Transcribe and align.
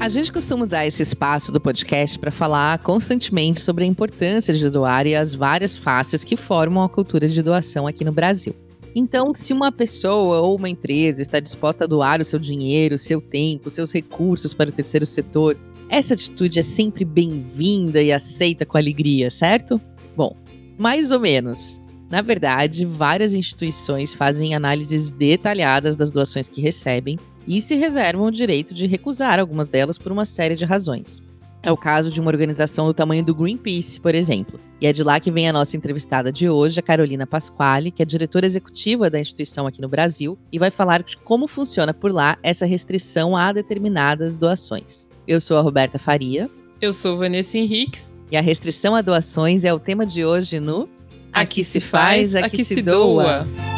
A 0.00 0.08
gente 0.08 0.32
costuma 0.32 0.62
usar 0.62 0.86
esse 0.86 1.02
espaço 1.02 1.50
do 1.50 1.60
podcast 1.60 2.20
para 2.20 2.30
falar 2.30 2.78
constantemente 2.78 3.60
sobre 3.60 3.82
a 3.82 3.86
importância 3.86 4.54
de 4.54 4.70
doar 4.70 5.08
e 5.08 5.16
as 5.16 5.34
várias 5.34 5.76
faces 5.76 6.22
que 6.22 6.36
formam 6.36 6.84
a 6.84 6.88
cultura 6.88 7.28
de 7.28 7.42
doação 7.42 7.84
aqui 7.84 8.04
no 8.04 8.12
Brasil. 8.12 8.54
Então, 8.94 9.34
se 9.34 9.52
uma 9.52 9.72
pessoa 9.72 10.40
ou 10.40 10.56
uma 10.56 10.68
empresa 10.68 11.20
está 11.20 11.40
disposta 11.40 11.82
a 11.82 11.86
doar 11.86 12.20
o 12.20 12.24
seu 12.24 12.38
dinheiro, 12.38 12.96
seu 12.96 13.20
tempo, 13.20 13.72
seus 13.72 13.92
recursos 13.92 14.54
para 14.54 14.70
o 14.70 14.72
terceiro 14.72 15.04
setor, 15.04 15.56
essa 15.88 16.14
atitude 16.14 16.60
é 16.60 16.62
sempre 16.62 17.04
bem-vinda 17.04 18.00
e 18.00 18.12
aceita 18.12 18.64
com 18.64 18.78
alegria, 18.78 19.32
certo? 19.32 19.80
Bom, 20.16 20.36
mais 20.78 21.10
ou 21.10 21.18
menos. 21.18 21.82
Na 22.08 22.22
verdade, 22.22 22.86
várias 22.86 23.34
instituições 23.34 24.14
fazem 24.14 24.54
análises 24.54 25.10
detalhadas 25.10 25.96
das 25.96 26.10
doações 26.12 26.48
que 26.48 26.60
recebem 26.60 27.18
e 27.48 27.60
se 27.60 27.74
reservam 27.74 28.26
o 28.26 28.30
direito 28.30 28.74
de 28.74 28.86
recusar 28.86 29.40
algumas 29.40 29.66
delas 29.68 29.96
por 29.96 30.12
uma 30.12 30.26
série 30.26 30.54
de 30.54 30.66
razões. 30.66 31.22
É 31.62 31.72
o 31.72 31.76
caso 31.76 32.10
de 32.10 32.20
uma 32.20 32.30
organização 32.30 32.86
do 32.86 32.94
tamanho 32.94 33.24
do 33.24 33.34
Greenpeace, 33.34 34.00
por 34.00 34.14
exemplo. 34.14 34.60
E 34.80 34.86
é 34.86 34.92
de 34.92 35.02
lá 35.02 35.18
que 35.18 35.30
vem 35.30 35.48
a 35.48 35.52
nossa 35.52 35.76
entrevistada 35.76 36.30
de 36.30 36.48
hoje, 36.48 36.78
a 36.78 36.82
Carolina 36.82 37.26
Pasquale, 37.26 37.90
que 37.90 38.00
é 38.00 38.06
diretora 38.06 38.46
executiva 38.46 39.10
da 39.10 39.18
instituição 39.18 39.66
aqui 39.66 39.80
no 39.80 39.88
Brasil, 39.88 40.38
e 40.52 40.58
vai 40.58 40.70
falar 40.70 41.02
de 41.02 41.16
como 41.16 41.48
funciona 41.48 41.92
por 41.92 42.12
lá 42.12 42.38
essa 42.44 42.64
restrição 42.64 43.36
a 43.36 43.52
determinadas 43.52 44.38
doações. 44.38 45.08
Eu 45.26 45.40
sou 45.40 45.56
a 45.56 45.60
Roberta 45.60 45.98
Faria. 45.98 46.48
Eu 46.80 46.92
sou 46.92 47.16
Vanessa 47.16 47.58
Henriques. 47.58 48.14
E 48.30 48.36
a 48.36 48.40
restrição 48.40 48.94
a 48.94 49.02
doações 49.02 49.64
é 49.64 49.72
o 49.72 49.80
tema 49.80 50.06
de 50.06 50.24
hoje 50.24 50.60
no 50.60 50.88
Aqui 51.32 51.64
se 51.64 51.80
faz, 51.80 52.36
aqui, 52.36 52.46
aqui 52.46 52.64
se 52.64 52.82
doa. 52.82 53.44
doa. 53.44 53.77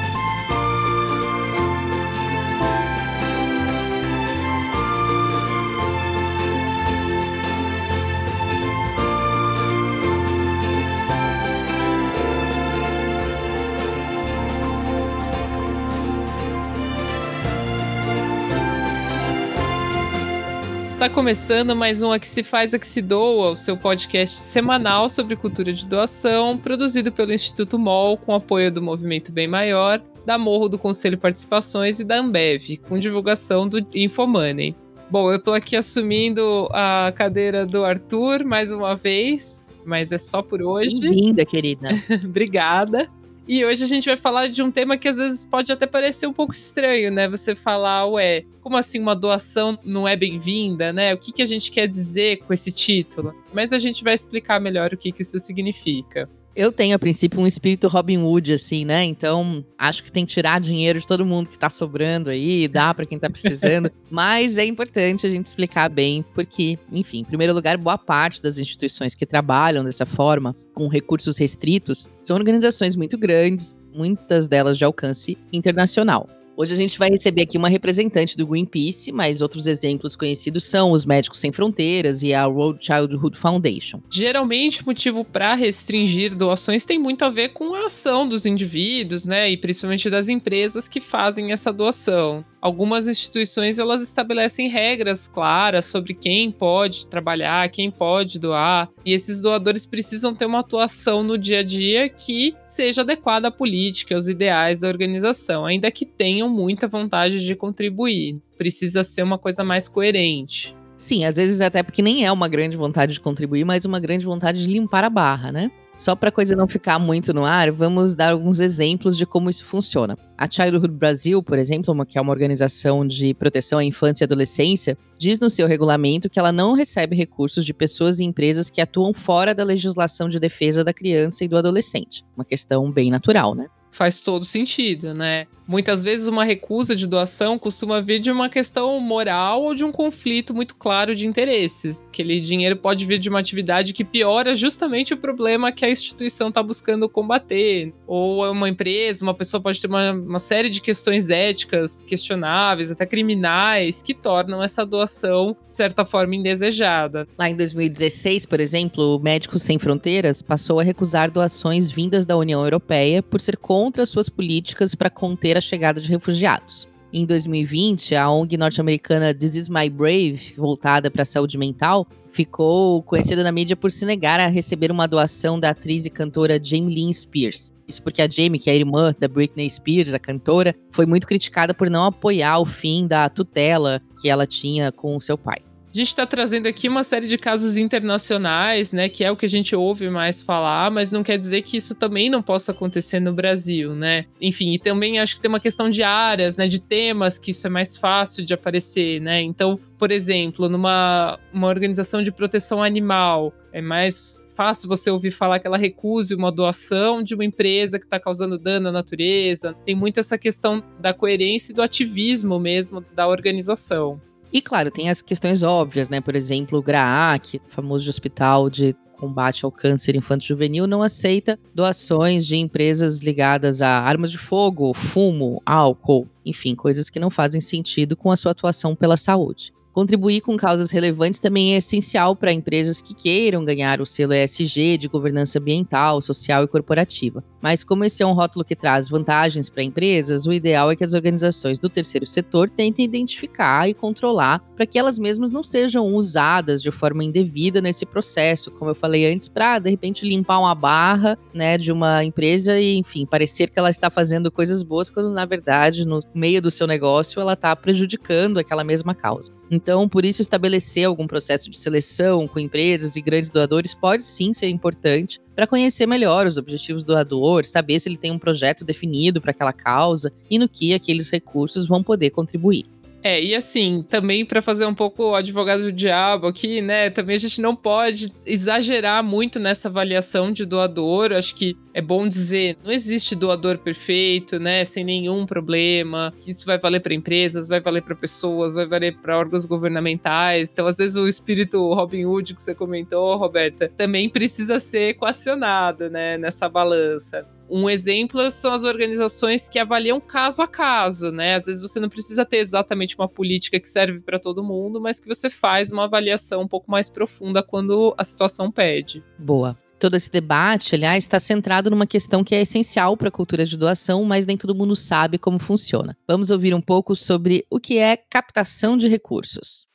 Está 21.00 21.08
começando 21.08 21.74
mais 21.74 22.02
um 22.02 22.12
Aqui 22.12 22.26
Se 22.26 22.42
Faz, 22.42 22.74
Aqui 22.74 22.86
Se 22.86 23.00
Doa, 23.00 23.52
o 23.52 23.56
seu 23.56 23.74
podcast 23.74 24.38
semanal 24.38 25.08
sobre 25.08 25.34
cultura 25.34 25.72
de 25.72 25.86
doação, 25.86 26.58
produzido 26.58 27.10
pelo 27.10 27.32
Instituto 27.32 27.78
MOL, 27.78 28.18
com 28.18 28.34
apoio 28.34 28.70
do 28.70 28.82
Movimento 28.82 29.32
Bem 29.32 29.48
Maior, 29.48 30.02
da 30.26 30.36
Morro 30.36 30.68
do 30.68 30.78
Conselho 30.78 31.16
Participações 31.16 32.00
e 32.00 32.04
da 32.04 32.18
Ambev, 32.18 32.76
com 32.86 32.98
divulgação 32.98 33.66
do 33.66 33.78
Infomoney. 33.94 34.76
Bom, 35.10 35.30
eu 35.30 35.36
estou 35.36 35.54
aqui 35.54 35.74
assumindo 35.74 36.68
a 36.70 37.10
cadeira 37.16 37.64
do 37.64 37.82
Arthur 37.82 38.44
mais 38.44 38.70
uma 38.70 38.94
vez, 38.94 39.64
mas 39.86 40.12
é 40.12 40.18
só 40.18 40.42
por 40.42 40.60
hoje. 40.60 41.00
Bem-vinda, 41.00 41.46
querida. 41.46 41.88
Obrigada. 42.22 43.08
E 43.52 43.64
hoje 43.64 43.82
a 43.82 43.86
gente 43.88 44.04
vai 44.04 44.16
falar 44.16 44.46
de 44.46 44.62
um 44.62 44.70
tema 44.70 44.96
que 44.96 45.08
às 45.08 45.16
vezes 45.16 45.44
pode 45.44 45.72
até 45.72 45.84
parecer 45.84 46.24
um 46.24 46.32
pouco 46.32 46.52
estranho, 46.52 47.10
né? 47.10 47.26
Você 47.26 47.56
falar, 47.56 48.06
ué, 48.06 48.44
como 48.60 48.76
assim 48.76 49.00
uma 49.00 49.12
doação 49.12 49.76
não 49.82 50.06
é 50.06 50.14
bem-vinda, 50.14 50.92
né? 50.92 51.12
O 51.12 51.18
que, 51.18 51.32
que 51.32 51.42
a 51.42 51.46
gente 51.46 51.72
quer 51.72 51.88
dizer 51.88 52.36
com 52.44 52.54
esse 52.54 52.70
título? 52.70 53.34
Mas 53.52 53.72
a 53.72 53.78
gente 53.80 54.04
vai 54.04 54.14
explicar 54.14 54.60
melhor 54.60 54.94
o 54.94 54.96
que, 54.96 55.10
que 55.10 55.22
isso 55.22 55.36
significa. 55.40 56.30
Eu 56.54 56.72
tenho, 56.72 56.96
a 56.96 56.98
princípio, 56.98 57.40
um 57.40 57.46
espírito 57.46 57.86
Robin 57.86 58.18
Hood, 58.18 58.52
assim, 58.52 58.84
né? 58.84 59.04
Então, 59.04 59.64
acho 59.78 60.02
que 60.02 60.10
tem 60.10 60.26
que 60.26 60.32
tirar 60.32 60.60
dinheiro 60.60 60.98
de 60.98 61.06
todo 61.06 61.24
mundo 61.24 61.48
que 61.48 61.58
tá 61.58 61.70
sobrando 61.70 62.28
aí, 62.28 62.66
dá 62.66 62.92
para 62.92 63.06
quem 63.06 63.18
tá 63.18 63.30
precisando. 63.30 63.90
Mas 64.10 64.58
é 64.58 64.64
importante 64.64 65.26
a 65.26 65.30
gente 65.30 65.46
explicar 65.46 65.88
bem, 65.88 66.24
porque, 66.34 66.78
enfim, 66.92 67.20
em 67.20 67.24
primeiro 67.24 67.54
lugar, 67.54 67.78
boa 67.78 67.96
parte 67.96 68.42
das 68.42 68.58
instituições 68.58 69.14
que 69.14 69.24
trabalham 69.24 69.84
dessa 69.84 70.04
forma, 70.04 70.54
com 70.74 70.88
recursos 70.88 71.38
restritos, 71.38 72.10
são 72.20 72.36
organizações 72.36 72.96
muito 72.96 73.16
grandes, 73.16 73.74
muitas 73.94 74.48
delas 74.48 74.76
de 74.76 74.84
alcance 74.84 75.38
internacional. 75.52 76.28
Hoje 76.60 76.74
a 76.74 76.76
gente 76.76 76.98
vai 76.98 77.08
receber 77.08 77.44
aqui 77.44 77.56
uma 77.56 77.70
representante 77.70 78.36
do 78.36 78.46
Greenpeace, 78.46 79.10
mas 79.10 79.40
outros 79.40 79.66
exemplos 79.66 80.14
conhecidos 80.14 80.64
são 80.64 80.92
os 80.92 81.06
Médicos 81.06 81.40
Sem 81.40 81.50
Fronteiras 81.50 82.22
e 82.22 82.34
a 82.34 82.46
World 82.46 82.84
Childhood 82.84 83.38
Foundation. 83.38 84.02
Geralmente, 84.10 84.82
o 84.82 84.84
motivo 84.84 85.24
para 85.24 85.54
restringir 85.54 86.36
doações 86.36 86.84
tem 86.84 86.98
muito 86.98 87.24
a 87.24 87.30
ver 87.30 87.54
com 87.54 87.74
a 87.74 87.86
ação 87.86 88.28
dos 88.28 88.44
indivíduos, 88.44 89.24
né, 89.24 89.50
e 89.50 89.56
principalmente 89.56 90.10
das 90.10 90.28
empresas 90.28 90.86
que 90.86 91.00
fazem 91.00 91.50
essa 91.50 91.72
doação 91.72 92.44
algumas 92.60 93.08
instituições 93.08 93.78
elas 93.78 94.02
estabelecem 94.02 94.68
regras 94.68 95.26
claras 95.26 95.86
sobre 95.86 96.14
quem 96.14 96.50
pode 96.50 97.06
trabalhar, 97.06 97.68
quem 97.70 97.90
pode 97.90 98.38
doar, 98.38 98.90
e 99.04 99.12
esses 99.12 99.40
doadores 99.40 99.86
precisam 99.86 100.34
ter 100.34 100.46
uma 100.46 100.60
atuação 100.60 101.22
no 101.22 101.38
dia 101.38 101.60
a 101.60 101.62
dia 101.62 102.08
que 102.08 102.54
seja 102.62 103.00
adequada 103.00 103.48
à 103.48 103.50
política, 103.50 104.14
aos 104.14 104.28
ideais 104.28 104.80
da 104.80 104.88
organização, 104.88 105.64
ainda 105.64 105.90
que 105.90 106.04
tenham 106.04 106.49
muita 106.50 106.88
vontade 106.88 107.44
de 107.44 107.54
contribuir. 107.54 108.40
Precisa 108.56 109.04
ser 109.04 109.22
uma 109.22 109.38
coisa 109.38 109.64
mais 109.64 109.88
coerente. 109.88 110.74
Sim, 110.96 111.24
às 111.24 111.36
vezes 111.36 111.62
até 111.62 111.82
porque 111.82 112.02
nem 112.02 112.26
é 112.26 112.32
uma 112.32 112.46
grande 112.46 112.76
vontade 112.76 113.14
de 113.14 113.20
contribuir, 113.20 113.64
mas 113.64 113.86
uma 113.86 113.98
grande 113.98 114.26
vontade 114.26 114.58
de 114.58 114.70
limpar 114.70 115.02
a 115.02 115.08
barra, 115.08 115.50
né? 115.50 115.70
Só 115.96 116.16
para 116.16 116.30
a 116.30 116.32
coisa 116.32 116.56
não 116.56 116.66
ficar 116.66 116.98
muito 116.98 117.34
no 117.34 117.44
ar, 117.44 117.70
vamos 117.70 118.14
dar 118.14 118.32
alguns 118.32 118.58
exemplos 118.58 119.18
de 119.18 119.26
como 119.26 119.50
isso 119.50 119.66
funciona. 119.66 120.16
A 120.36 120.48
Childhood 120.48 120.88
Brasil, 120.94 121.42
por 121.42 121.58
exemplo, 121.58 121.92
uma, 121.92 122.06
que 122.06 122.16
é 122.16 122.20
uma 122.22 122.32
organização 122.32 123.06
de 123.06 123.34
proteção 123.34 123.78
à 123.78 123.84
infância 123.84 124.24
e 124.24 124.26
adolescência, 124.26 124.96
diz 125.18 125.38
no 125.38 125.50
seu 125.50 125.66
regulamento 125.66 126.30
que 126.30 126.38
ela 126.38 126.52
não 126.52 126.72
recebe 126.72 127.14
recursos 127.14 127.66
de 127.66 127.74
pessoas 127.74 128.18
e 128.18 128.24
empresas 128.24 128.70
que 128.70 128.80
atuam 128.80 129.12
fora 129.12 129.54
da 129.54 129.62
legislação 129.62 130.26
de 130.26 130.40
defesa 130.40 130.82
da 130.82 130.94
criança 130.94 131.44
e 131.44 131.48
do 131.48 131.58
adolescente. 131.58 132.24
Uma 132.34 132.46
questão 132.46 132.90
bem 132.90 133.10
natural, 133.10 133.54
né? 133.54 133.68
faz 133.92 134.20
todo 134.20 134.44
sentido, 134.44 135.12
né? 135.12 135.46
Muitas 135.70 136.02
vezes 136.02 136.26
uma 136.26 136.42
recusa 136.42 136.96
de 136.96 137.06
doação 137.06 137.56
costuma 137.56 138.00
vir 138.00 138.18
de 138.18 138.28
uma 138.28 138.48
questão 138.48 138.98
moral 138.98 139.62
ou 139.62 139.72
de 139.72 139.84
um 139.84 139.92
conflito 139.92 140.52
muito 140.52 140.74
claro 140.74 141.14
de 141.14 141.28
interesses. 141.28 142.02
Aquele 142.08 142.40
dinheiro 142.40 142.76
pode 142.76 143.06
vir 143.06 143.20
de 143.20 143.28
uma 143.28 143.38
atividade 143.38 143.92
que 143.92 144.04
piora 144.04 144.56
justamente 144.56 145.14
o 145.14 145.16
problema 145.16 145.70
que 145.70 145.84
a 145.84 145.88
instituição 145.88 146.48
está 146.48 146.60
buscando 146.60 147.08
combater. 147.08 147.94
Ou 148.04 148.44
é 148.44 148.50
uma 148.50 148.68
empresa, 148.68 149.24
uma 149.24 149.32
pessoa 149.32 149.60
pode 149.60 149.80
ter 149.80 149.86
uma, 149.86 150.10
uma 150.10 150.40
série 150.40 150.68
de 150.68 150.80
questões 150.80 151.30
éticas 151.30 152.02
questionáveis, 152.04 152.90
até 152.90 153.06
criminais, 153.06 154.02
que 154.02 154.12
tornam 154.12 154.60
essa 154.60 154.84
doação, 154.84 155.56
de 155.68 155.76
certa 155.76 156.04
forma, 156.04 156.34
indesejada. 156.34 157.28
Lá 157.38 157.48
em 157.48 157.54
2016, 157.54 158.44
por 158.44 158.58
exemplo, 158.58 159.14
o 159.14 159.20
Médicos 159.20 159.62
Sem 159.62 159.78
Fronteiras 159.78 160.42
passou 160.42 160.80
a 160.80 160.82
recusar 160.82 161.30
doações 161.30 161.92
vindas 161.92 162.26
da 162.26 162.36
União 162.36 162.60
Europeia 162.64 163.22
por 163.22 163.40
ser 163.40 163.56
contra 163.56 164.04
suas 164.04 164.28
políticas 164.28 164.96
para 164.96 165.08
conter 165.08 165.56
a 165.56 165.59
chegada 165.60 166.00
de 166.00 166.08
refugiados. 166.08 166.88
Em 167.12 167.26
2020, 167.26 168.14
a 168.14 168.30
ONG 168.30 168.56
norte-americana 168.56 169.34
This 169.34 169.56
Is 169.56 169.68
My 169.68 169.90
Brave, 169.90 170.54
voltada 170.56 171.10
para 171.10 171.22
a 171.22 171.26
saúde 171.26 171.58
mental, 171.58 172.06
ficou 172.28 173.02
conhecida 173.02 173.42
na 173.42 173.50
mídia 173.50 173.74
por 173.74 173.90
se 173.90 174.06
negar 174.06 174.38
a 174.38 174.46
receber 174.46 174.92
uma 174.92 175.08
doação 175.08 175.58
da 175.58 175.70
atriz 175.70 176.06
e 176.06 176.10
cantora 176.10 176.62
Jamie 176.62 176.94
Lynn 176.94 177.12
Spears. 177.12 177.72
Isso 177.88 178.00
porque 178.02 178.22
a 178.22 178.28
Jamie, 178.28 178.60
que 178.60 178.70
é 178.70 178.74
a 178.74 178.76
irmã 178.76 179.12
da 179.18 179.26
Britney 179.26 179.68
Spears, 179.68 180.14
a 180.14 180.18
cantora, 180.20 180.72
foi 180.92 181.04
muito 181.04 181.26
criticada 181.26 181.74
por 181.74 181.90
não 181.90 182.04
apoiar 182.04 182.60
o 182.60 182.64
fim 182.64 183.08
da 183.08 183.28
tutela 183.28 184.00
que 184.20 184.28
ela 184.28 184.46
tinha 184.46 184.92
com 184.92 185.18
seu 185.18 185.36
pai. 185.36 185.58
A 185.92 185.96
gente 185.96 186.06
está 186.06 186.24
trazendo 186.24 186.68
aqui 186.68 186.88
uma 186.88 187.02
série 187.02 187.26
de 187.26 187.36
casos 187.36 187.76
internacionais, 187.76 188.92
né, 188.92 189.08
que 189.08 189.24
é 189.24 189.30
o 189.30 189.36
que 189.36 189.44
a 189.44 189.48
gente 189.48 189.74
ouve 189.74 190.08
mais 190.08 190.40
falar, 190.40 190.88
mas 190.88 191.10
não 191.10 191.24
quer 191.24 191.36
dizer 191.36 191.62
que 191.62 191.76
isso 191.76 191.96
também 191.96 192.30
não 192.30 192.40
possa 192.40 192.70
acontecer 192.70 193.18
no 193.18 193.32
Brasil, 193.32 193.92
né? 193.92 194.26
Enfim, 194.40 194.72
e 194.72 194.78
também 194.78 195.18
acho 195.18 195.34
que 195.34 195.40
tem 195.40 195.48
uma 195.48 195.58
questão 195.58 195.90
de 195.90 196.04
áreas, 196.04 196.56
né, 196.56 196.68
de 196.68 196.80
temas 196.80 197.40
que 197.40 197.50
isso 197.50 197.66
é 197.66 197.70
mais 197.70 197.96
fácil 197.96 198.44
de 198.44 198.54
aparecer, 198.54 199.20
né? 199.20 199.42
Então, 199.42 199.80
por 199.98 200.12
exemplo, 200.12 200.68
numa 200.68 201.40
uma 201.52 201.66
organização 201.66 202.22
de 202.22 202.30
proteção 202.30 202.80
animal, 202.80 203.52
é 203.72 203.82
mais 203.82 204.40
fácil 204.54 204.88
você 204.88 205.10
ouvir 205.10 205.32
falar 205.32 205.58
que 205.58 205.66
ela 205.66 205.76
recuse 205.76 206.36
uma 206.36 206.52
doação 206.52 207.20
de 207.20 207.34
uma 207.34 207.44
empresa 207.44 207.98
que 207.98 208.04
está 208.04 208.20
causando 208.20 208.58
dano 208.58 208.90
à 208.90 208.92
natureza. 208.92 209.74
Tem 209.84 209.96
muito 209.96 210.20
essa 210.20 210.38
questão 210.38 210.84
da 211.00 211.12
coerência 211.12 211.72
e 211.72 211.74
do 211.74 211.82
ativismo 211.82 212.60
mesmo 212.60 213.04
da 213.12 213.26
organização. 213.26 214.20
E 214.52 214.60
claro, 214.60 214.90
tem 214.90 215.08
as 215.08 215.22
questões 215.22 215.62
óbvias, 215.62 216.08
né? 216.08 216.20
Por 216.20 216.34
exemplo, 216.34 216.78
o 216.78 216.82
GRAAC, 216.82 217.60
famoso 217.68 218.08
hospital 218.08 218.68
de 218.68 218.96
combate 219.16 219.64
ao 219.64 219.70
câncer 219.70 220.16
infanto-juvenil, 220.16 220.86
não 220.86 221.02
aceita 221.02 221.58
doações 221.74 222.46
de 222.46 222.56
empresas 222.56 223.20
ligadas 223.20 223.82
a 223.82 224.00
armas 224.00 224.30
de 224.30 224.38
fogo, 224.38 224.94
fumo, 224.94 225.62
álcool, 225.64 226.26
enfim, 226.44 226.74
coisas 226.74 227.10
que 227.10 227.20
não 227.20 227.30
fazem 227.30 227.60
sentido 227.60 228.16
com 228.16 228.30
a 228.30 228.36
sua 228.36 228.52
atuação 228.52 228.96
pela 228.96 229.18
saúde. 229.18 229.72
Contribuir 229.92 230.40
com 230.40 230.56
causas 230.56 230.92
relevantes 230.92 231.40
também 231.40 231.74
é 231.74 231.78
essencial 231.78 232.36
para 232.36 232.52
empresas 232.52 233.02
que 233.02 233.12
queiram 233.12 233.64
ganhar 233.64 234.00
o 234.00 234.06
selo 234.06 234.32
ESG 234.32 234.96
de 234.96 235.08
governança 235.08 235.58
ambiental, 235.58 236.20
social 236.20 236.62
e 236.62 236.68
corporativa. 236.68 237.42
Mas, 237.60 237.82
como 237.82 238.04
esse 238.04 238.22
é 238.22 238.26
um 238.26 238.32
rótulo 238.32 238.64
que 238.64 238.76
traz 238.76 239.08
vantagens 239.08 239.68
para 239.68 239.82
empresas, 239.82 240.46
o 240.46 240.52
ideal 240.52 240.92
é 240.92 240.96
que 240.96 241.02
as 241.02 241.12
organizações 241.12 241.80
do 241.80 241.88
terceiro 241.88 242.24
setor 242.24 242.70
tentem 242.70 243.04
identificar 243.04 243.88
e 243.88 243.92
controlar 243.92 244.60
para 244.76 244.86
que 244.86 244.98
elas 244.98 245.18
mesmas 245.18 245.50
não 245.50 245.64
sejam 245.64 246.06
usadas 246.14 246.80
de 246.80 246.92
forma 246.92 247.24
indevida 247.24 247.80
nesse 247.80 248.06
processo, 248.06 248.70
como 248.70 248.92
eu 248.92 248.94
falei 248.94 249.30
antes, 249.30 249.48
para 249.48 249.80
de 249.80 249.90
repente 249.90 250.26
limpar 250.26 250.60
uma 250.60 250.74
barra 250.74 251.36
né, 251.52 251.76
de 251.76 251.90
uma 251.90 252.24
empresa 252.24 252.78
e, 252.78 252.96
enfim, 252.96 253.26
parecer 253.26 253.68
que 253.68 253.78
ela 253.78 253.90
está 253.90 254.08
fazendo 254.08 254.52
coisas 254.52 254.84
boas, 254.84 255.10
quando 255.10 255.30
na 255.32 255.44
verdade, 255.44 256.04
no 256.04 256.22
meio 256.32 256.62
do 256.62 256.70
seu 256.70 256.86
negócio, 256.86 257.40
ela 257.40 257.54
está 257.54 257.74
prejudicando 257.74 258.58
aquela 258.58 258.84
mesma 258.84 259.14
causa. 259.14 259.59
Então, 259.70 260.08
por 260.08 260.24
isso, 260.24 260.42
estabelecer 260.42 261.06
algum 261.06 261.26
processo 261.26 261.70
de 261.70 261.78
seleção 261.78 262.48
com 262.48 262.58
empresas 262.58 263.14
e 263.14 263.22
grandes 263.22 263.50
doadores 263.50 263.94
pode 263.94 264.24
sim 264.24 264.52
ser 264.52 264.68
importante 264.68 265.38
para 265.54 265.66
conhecer 265.66 266.06
melhor 266.06 266.46
os 266.46 266.56
objetivos 266.56 267.04
do 267.04 267.12
doador, 267.12 267.64
saber 267.64 268.00
se 268.00 268.08
ele 268.08 268.16
tem 268.16 268.32
um 268.32 268.38
projeto 268.38 268.84
definido 268.84 269.40
para 269.40 269.52
aquela 269.52 269.72
causa 269.72 270.32
e 270.50 270.58
no 270.58 270.68
que 270.68 270.92
aqueles 270.92 271.30
recursos 271.30 271.86
vão 271.86 272.02
poder 272.02 272.30
contribuir. 272.30 272.84
É, 273.22 273.42
e 273.42 273.54
assim, 273.54 274.02
também 274.08 274.44
para 274.46 274.62
fazer 274.62 274.86
um 274.86 274.94
pouco 274.94 275.22
o 275.24 275.34
advogado 275.34 275.82
do 275.82 275.92
diabo 275.92 276.46
aqui, 276.46 276.80
né? 276.80 277.10
Também 277.10 277.36
a 277.36 277.38
gente 277.38 277.60
não 277.60 277.76
pode 277.76 278.32
exagerar 278.46 279.22
muito 279.22 279.58
nessa 279.58 279.88
avaliação 279.88 280.50
de 280.50 280.64
doador. 280.64 281.32
Acho 281.32 281.54
que 281.54 281.76
é 281.92 282.00
bom 282.00 282.26
dizer, 282.26 282.78
não 282.82 282.90
existe 282.90 283.34
doador 283.34 283.78
perfeito, 283.78 284.58
né? 284.58 284.84
Sem 284.86 285.04
nenhum 285.04 285.44
problema. 285.44 286.32
Isso 286.46 286.64
vai 286.64 286.78
valer 286.78 287.00
para 287.00 287.12
empresas, 287.12 287.68
vai 287.68 287.80
valer 287.80 288.02
para 288.02 288.14
pessoas, 288.14 288.74
vai 288.74 288.86
valer 288.86 289.16
para 289.18 289.38
órgãos 289.38 289.66
governamentais. 289.66 290.70
Então, 290.70 290.86
às 290.86 290.96
vezes 290.96 291.16
o 291.16 291.28
espírito 291.28 291.92
Robin 291.92 292.24
Hood 292.24 292.54
que 292.54 292.62
você 292.62 292.74
comentou, 292.74 293.36
Roberta, 293.36 293.88
também 293.88 294.28
precisa 294.30 294.80
ser 294.80 295.10
equacionado, 295.10 296.08
né, 296.08 296.38
nessa 296.38 296.68
balança. 296.68 297.46
Um 297.70 297.88
exemplo 297.88 298.50
são 298.50 298.72
as 298.72 298.82
organizações 298.82 299.68
que 299.68 299.78
avaliam 299.78 300.20
caso 300.20 300.60
a 300.60 300.66
caso, 300.66 301.30
né? 301.30 301.54
Às 301.54 301.66
vezes 301.66 301.80
você 301.80 302.00
não 302.00 302.08
precisa 302.08 302.44
ter 302.44 302.56
exatamente 302.56 303.14
uma 303.16 303.28
política 303.28 303.78
que 303.78 303.88
serve 303.88 304.20
para 304.20 304.40
todo 304.40 304.64
mundo, 304.64 305.00
mas 305.00 305.20
que 305.20 305.28
você 305.28 305.48
faz 305.48 305.92
uma 305.92 306.04
avaliação 306.04 306.62
um 306.62 306.68
pouco 306.68 306.90
mais 306.90 307.08
profunda 307.08 307.62
quando 307.62 308.12
a 308.18 308.24
situação 308.24 308.72
pede. 308.72 309.22
Boa. 309.38 309.78
Todo 310.00 310.16
esse 310.16 310.32
debate, 310.32 310.94
aliás, 310.94 311.24
está 311.24 311.38
centrado 311.38 311.90
numa 311.90 312.06
questão 312.06 312.42
que 312.42 312.54
é 312.54 312.62
essencial 312.62 313.16
para 313.16 313.28
a 313.28 313.32
cultura 313.32 313.66
de 313.66 313.76
doação, 313.76 314.24
mas 314.24 314.46
nem 314.46 314.56
todo 314.56 314.74
mundo 314.74 314.96
sabe 314.96 315.38
como 315.38 315.58
funciona. 315.58 316.16
Vamos 316.26 316.50
ouvir 316.50 316.74
um 316.74 316.80
pouco 316.80 317.14
sobre 317.14 317.66
o 317.70 317.78
que 317.78 317.98
é 317.98 318.16
captação 318.16 318.96
de 318.96 319.06
recursos. 319.06 319.86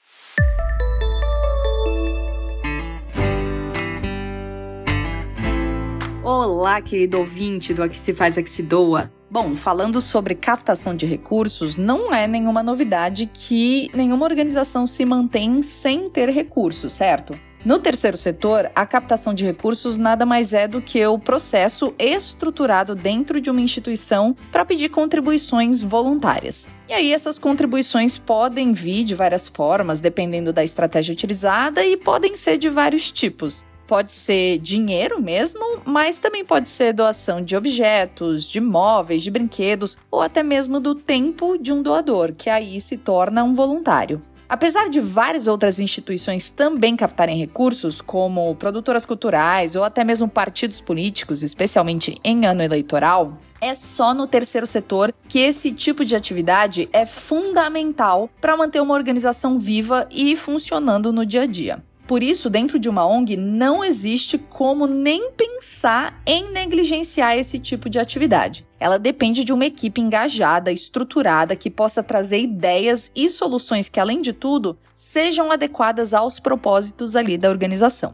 Olá, 6.26 6.82
querido 6.82 7.20
ouvinte 7.20 7.72
do 7.72 7.84
Aqui 7.84 7.96
Se 7.96 8.12
Faz 8.12 8.36
Aqui 8.36 8.50
Se 8.50 8.64
Doa. 8.64 9.12
Bom, 9.30 9.56
falando 9.56 10.02
sobre 10.02 10.34
captação 10.34 10.96
de 10.96 11.06
recursos, 11.06 11.78
não 11.78 12.12
é 12.12 12.26
nenhuma 12.26 12.64
novidade 12.64 13.30
que 13.32 13.92
nenhuma 13.94 14.26
organização 14.26 14.88
se 14.88 15.06
mantém 15.06 15.62
sem 15.62 16.10
ter 16.10 16.32
recursos, 16.32 16.94
certo? 16.94 17.40
No 17.64 17.78
terceiro 17.78 18.18
setor, 18.18 18.72
a 18.74 18.88
captação 18.88 19.36
de 19.36 19.46
recursos 19.46 20.00
nada 20.00 20.26
mais 20.26 20.52
é 20.52 20.68
do 20.68 20.82
que 20.82 21.06
o 21.06 21.20
processo 21.20 21.94
estruturado 22.00 22.96
dentro 22.96 23.40
de 23.40 23.52
uma 23.52 23.62
instituição 23.62 24.36
para 24.52 24.66
pedir 24.66 24.90
contribuições 24.90 25.84
voluntárias. 25.84 26.68
E 26.90 26.94
aí, 26.94 27.14
essas 27.14 27.38
contribuições 27.38 28.18
podem 28.18 28.74
vir 28.74 29.06
de 29.06 29.14
várias 29.14 29.48
formas, 29.48 30.00
dependendo 30.00 30.52
da 30.52 30.64
estratégia 30.64 31.14
utilizada, 31.14 31.86
e 31.86 31.96
podem 31.96 32.36
ser 32.36 32.58
de 32.58 32.68
vários 32.68 33.12
tipos. 33.12 33.64
Pode 33.88 34.12
ser 34.12 34.58
dinheiro 34.60 35.22
mesmo, 35.22 35.80
mas 35.86 36.18
também 36.18 36.44
pode 36.44 36.70
ser 36.70 36.94
doação 36.94 37.42
de 37.42 37.56
objetos, 37.56 38.50
de 38.50 38.60
móveis, 38.60 39.22
de 39.22 39.30
brinquedos 39.30 39.96
ou 40.10 40.22
até 40.22 40.42
mesmo 40.42 40.80
do 40.80 40.96
tempo 40.96 41.58
de 41.58 41.72
um 41.72 41.84
doador, 41.84 42.34
que 42.34 42.50
aí 42.50 42.82
se 42.82 42.98
torna 42.98 43.44
um 43.44 43.54
voluntário. 43.54 44.22
Apesar 44.48 44.90
de 44.90 45.00
várias 45.00 45.48
outras 45.48 45.80
instituições 45.80 46.52
também 46.52 46.96
captarem 46.96 47.38
recursos, 47.38 48.00
como 48.00 48.56
produtoras 48.56 49.06
culturais 49.06 49.76
ou 49.76 49.84
até 49.84 50.04
mesmo 50.04 50.28
partidos 50.28 50.80
políticos, 50.80 51.42
especialmente 51.42 52.20
em 52.24 52.46
ano 52.46 52.62
eleitoral, 52.62 53.40
é 53.60 53.74
só 53.74 54.14
no 54.14 54.28
terceiro 54.28 54.68
setor 54.68 55.14
que 55.28 55.40
esse 55.40 55.72
tipo 55.72 56.06
de 56.06 56.16
atividade 56.16 56.88
é 56.94 57.08
fundamental 57.08 58.30
para 58.40 58.56
manter 58.56 58.80
uma 58.80 58.94
organização 58.94 59.58
viva 59.58 60.08
e 60.12 60.36
funcionando 60.36 61.12
no 61.12 61.26
dia 61.26 61.42
a 61.42 61.48
dia. 61.48 61.84
Por 62.08 62.22
isso, 62.22 62.52
dentro 62.52 62.78
de 62.78 62.88
uma 62.88 63.08
ONG, 63.08 63.36
não 63.36 63.84
existe 63.84 64.38
como 64.38 64.86
nem 64.86 65.32
pensar 65.32 66.22
em 66.24 66.52
negligenciar 66.52 67.36
esse 67.36 67.58
tipo 67.58 67.90
de 67.90 67.98
atividade. 67.98 68.66
Ela 68.80 69.00
depende 69.00 69.44
de 69.44 69.52
uma 69.52 69.66
equipe 69.66 70.00
engajada, 70.00 70.72
estruturada, 70.72 71.56
que 71.56 71.72
possa 71.72 72.04
trazer 72.04 72.40
ideias 72.40 73.12
e 73.16 73.28
soluções 73.28 73.90
que, 73.90 74.00
além 74.00 74.22
de 74.22 74.34
tudo, 74.34 74.78
sejam 74.94 75.52
adequadas 75.52 76.14
aos 76.14 76.40
propósitos 76.40 77.16
ali 77.16 77.40
da 77.40 77.50
organização. 77.50 78.14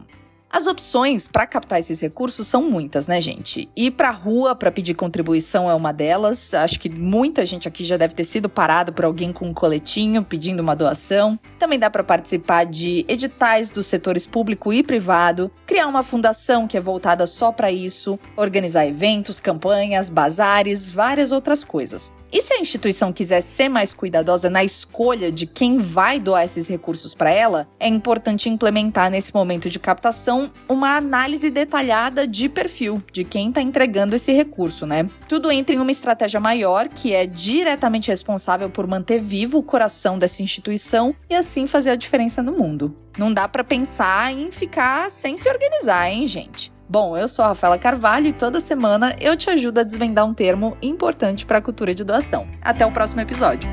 As 0.52 0.66
opções 0.66 1.26
para 1.26 1.46
captar 1.46 1.80
esses 1.80 1.98
recursos 1.98 2.46
são 2.46 2.68
muitas, 2.68 3.06
né, 3.06 3.18
gente? 3.22 3.70
Ir 3.74 3.92
para 3.92 4.10
a 4.10 4.12
rua 4.12 4.54
para 4.54 4.70
pedir 4.70 4.92
contribuição 4.92 5.70
é 5.70 5.74
uma 5.74 5.92
delas. 5.92 6.52
Acho 6.52 6.78
que 6.78 6.90
muita 6.90 7.46
gente 7.46 7.66
aqui 7.66 7.86
já 7.86 7.96
deve 7.96 8.14
ter 8.14 8.24
sido 8.24 8.50
parado 8.50 8.92
por 8.92 9.06
alguém 9.06 9.32
com 9.32 9.46
um 9.46 9.54
coletinho 9.54 10.22
pedindo 10.22 10.60
uma 10.60 10.76
doação. 10.76 11.40
Também 11.58 11.78
dá 11.78 11.88
para 11.88 12.04
participar 12.04 12.64
de 12.64 13.02
editais 13.08 13.70
dos 13.70 13.86
setores 13.86 14.26
público 14.26 14.74
e 14.74 14.82
privado, 14.82 15.50
criar 15.66 15.86
uma 15.86 16.02
fundação 16.02 16.68
que 16.68 16.76
é 16.76 16.80
voltada 16.82 17.26
só 17.26 17.50
para 17.50 17.72
isso, 17.72 18.18
organizar 18.36 18.86
eventos, 18.86 19.40
campanhas, 19.40 20.10
bazares, 20.10 20.90
várias 20.90 21.32
outras 21.32 21.64
coisas. 21.64 22.12
E 22.32 22.40
se 22.40 22.54
a 22.54 22.58
instituição 22.58 23.12
quiser 23.12 23.42
ser 23.42 23.68
mais 23.68 23.92
cuidadosa 23.92 24.48
na 24.48 24.64
escolha 24.64 25.30
de 25.30 25.46
quem 25.46 25.76
vai 25.76 26.18
doar 26.18 26.44
esses 26.44 26.66
recursos 26.66 27.14
para 27.14 27.30
ela, 27.30 27.68
é 27.78 27.86
importante 27.86 28.48
implementar 28.48 29.10
nesse 29.10 29.34
momento 29.34 29.68
de 29.68 29.78
captação 29.78 30.50
uma 30.66 30.96
análise 30.96 31.50
detalhada 31.50 32.26
de 32.26 32.48
perfil 32.48 33.02
de 33.12 33.22
quem 33.22 33.50
está 33.50 33.60
entregando 33.60 34.16
esse 34.16 34.32
recurso, 34.32 34.86
né? 34.86 35.06
Tudo 35.28 35.52
entra 35.52 35.74
em 35.74 35.78
uma 35.78 35.90
estratégia 35.90 36.40
maior 36.40 36.88
que 36.88 37.12
é 37.12 37.26
diretamente 37.26 38.08
responsável 38.08 38.70
por 38.70 38.86
manter 38.86 39.20
vivo 39.20 39.58
o 39.58 39.62
coração 39.62 40.18
dessa 40.18 40.42
instituição 40.42 41.14
e 41.28 41.34
assim 41.34 41.66
fazer 41.66 41.90
a 41.90 41.96
diferença 41.96 42.42
no 42.42 42.52
mundo. 42.52 42.96
Não 43.18 43.30
dá 43.30 43.46
para 43.46 43.62
pensar 43.62 44.32
em 44.32 44.50
ficar 44.50 45.10
sem 45.10 45.36
se 45.36 45.50
organizar, 45.50 46.10
hein, 46.10 46.26
gente? 46.26 46.72
Bom, 46.92 47.16
eu 47.16 47.26
sou 47.26 47.42
a 47.42 47.48
Rafaela 47.48 47.78
Carvalho 47.78 48.26
e 48.26 48.34
toda 48.34 48.60
semana 48.60 49.16
eu 49.18 49.34
te 49.34 49.48
ajudo 49.48 49.78
a 49.78 49.82
desvendar 49.82 50.26
um 50.26 50.34
termo 50.34 50.76
importante 50.82 51.46
para 51.46 51.56
a 51.56 51.62
cultura 51.62 51.94
de 51.94 52.04
doação. 52.04 52.46
Até 52.60 52.84
o 52.84 52.92
próximo 52.92 53.22
episódio. 53.22 53.66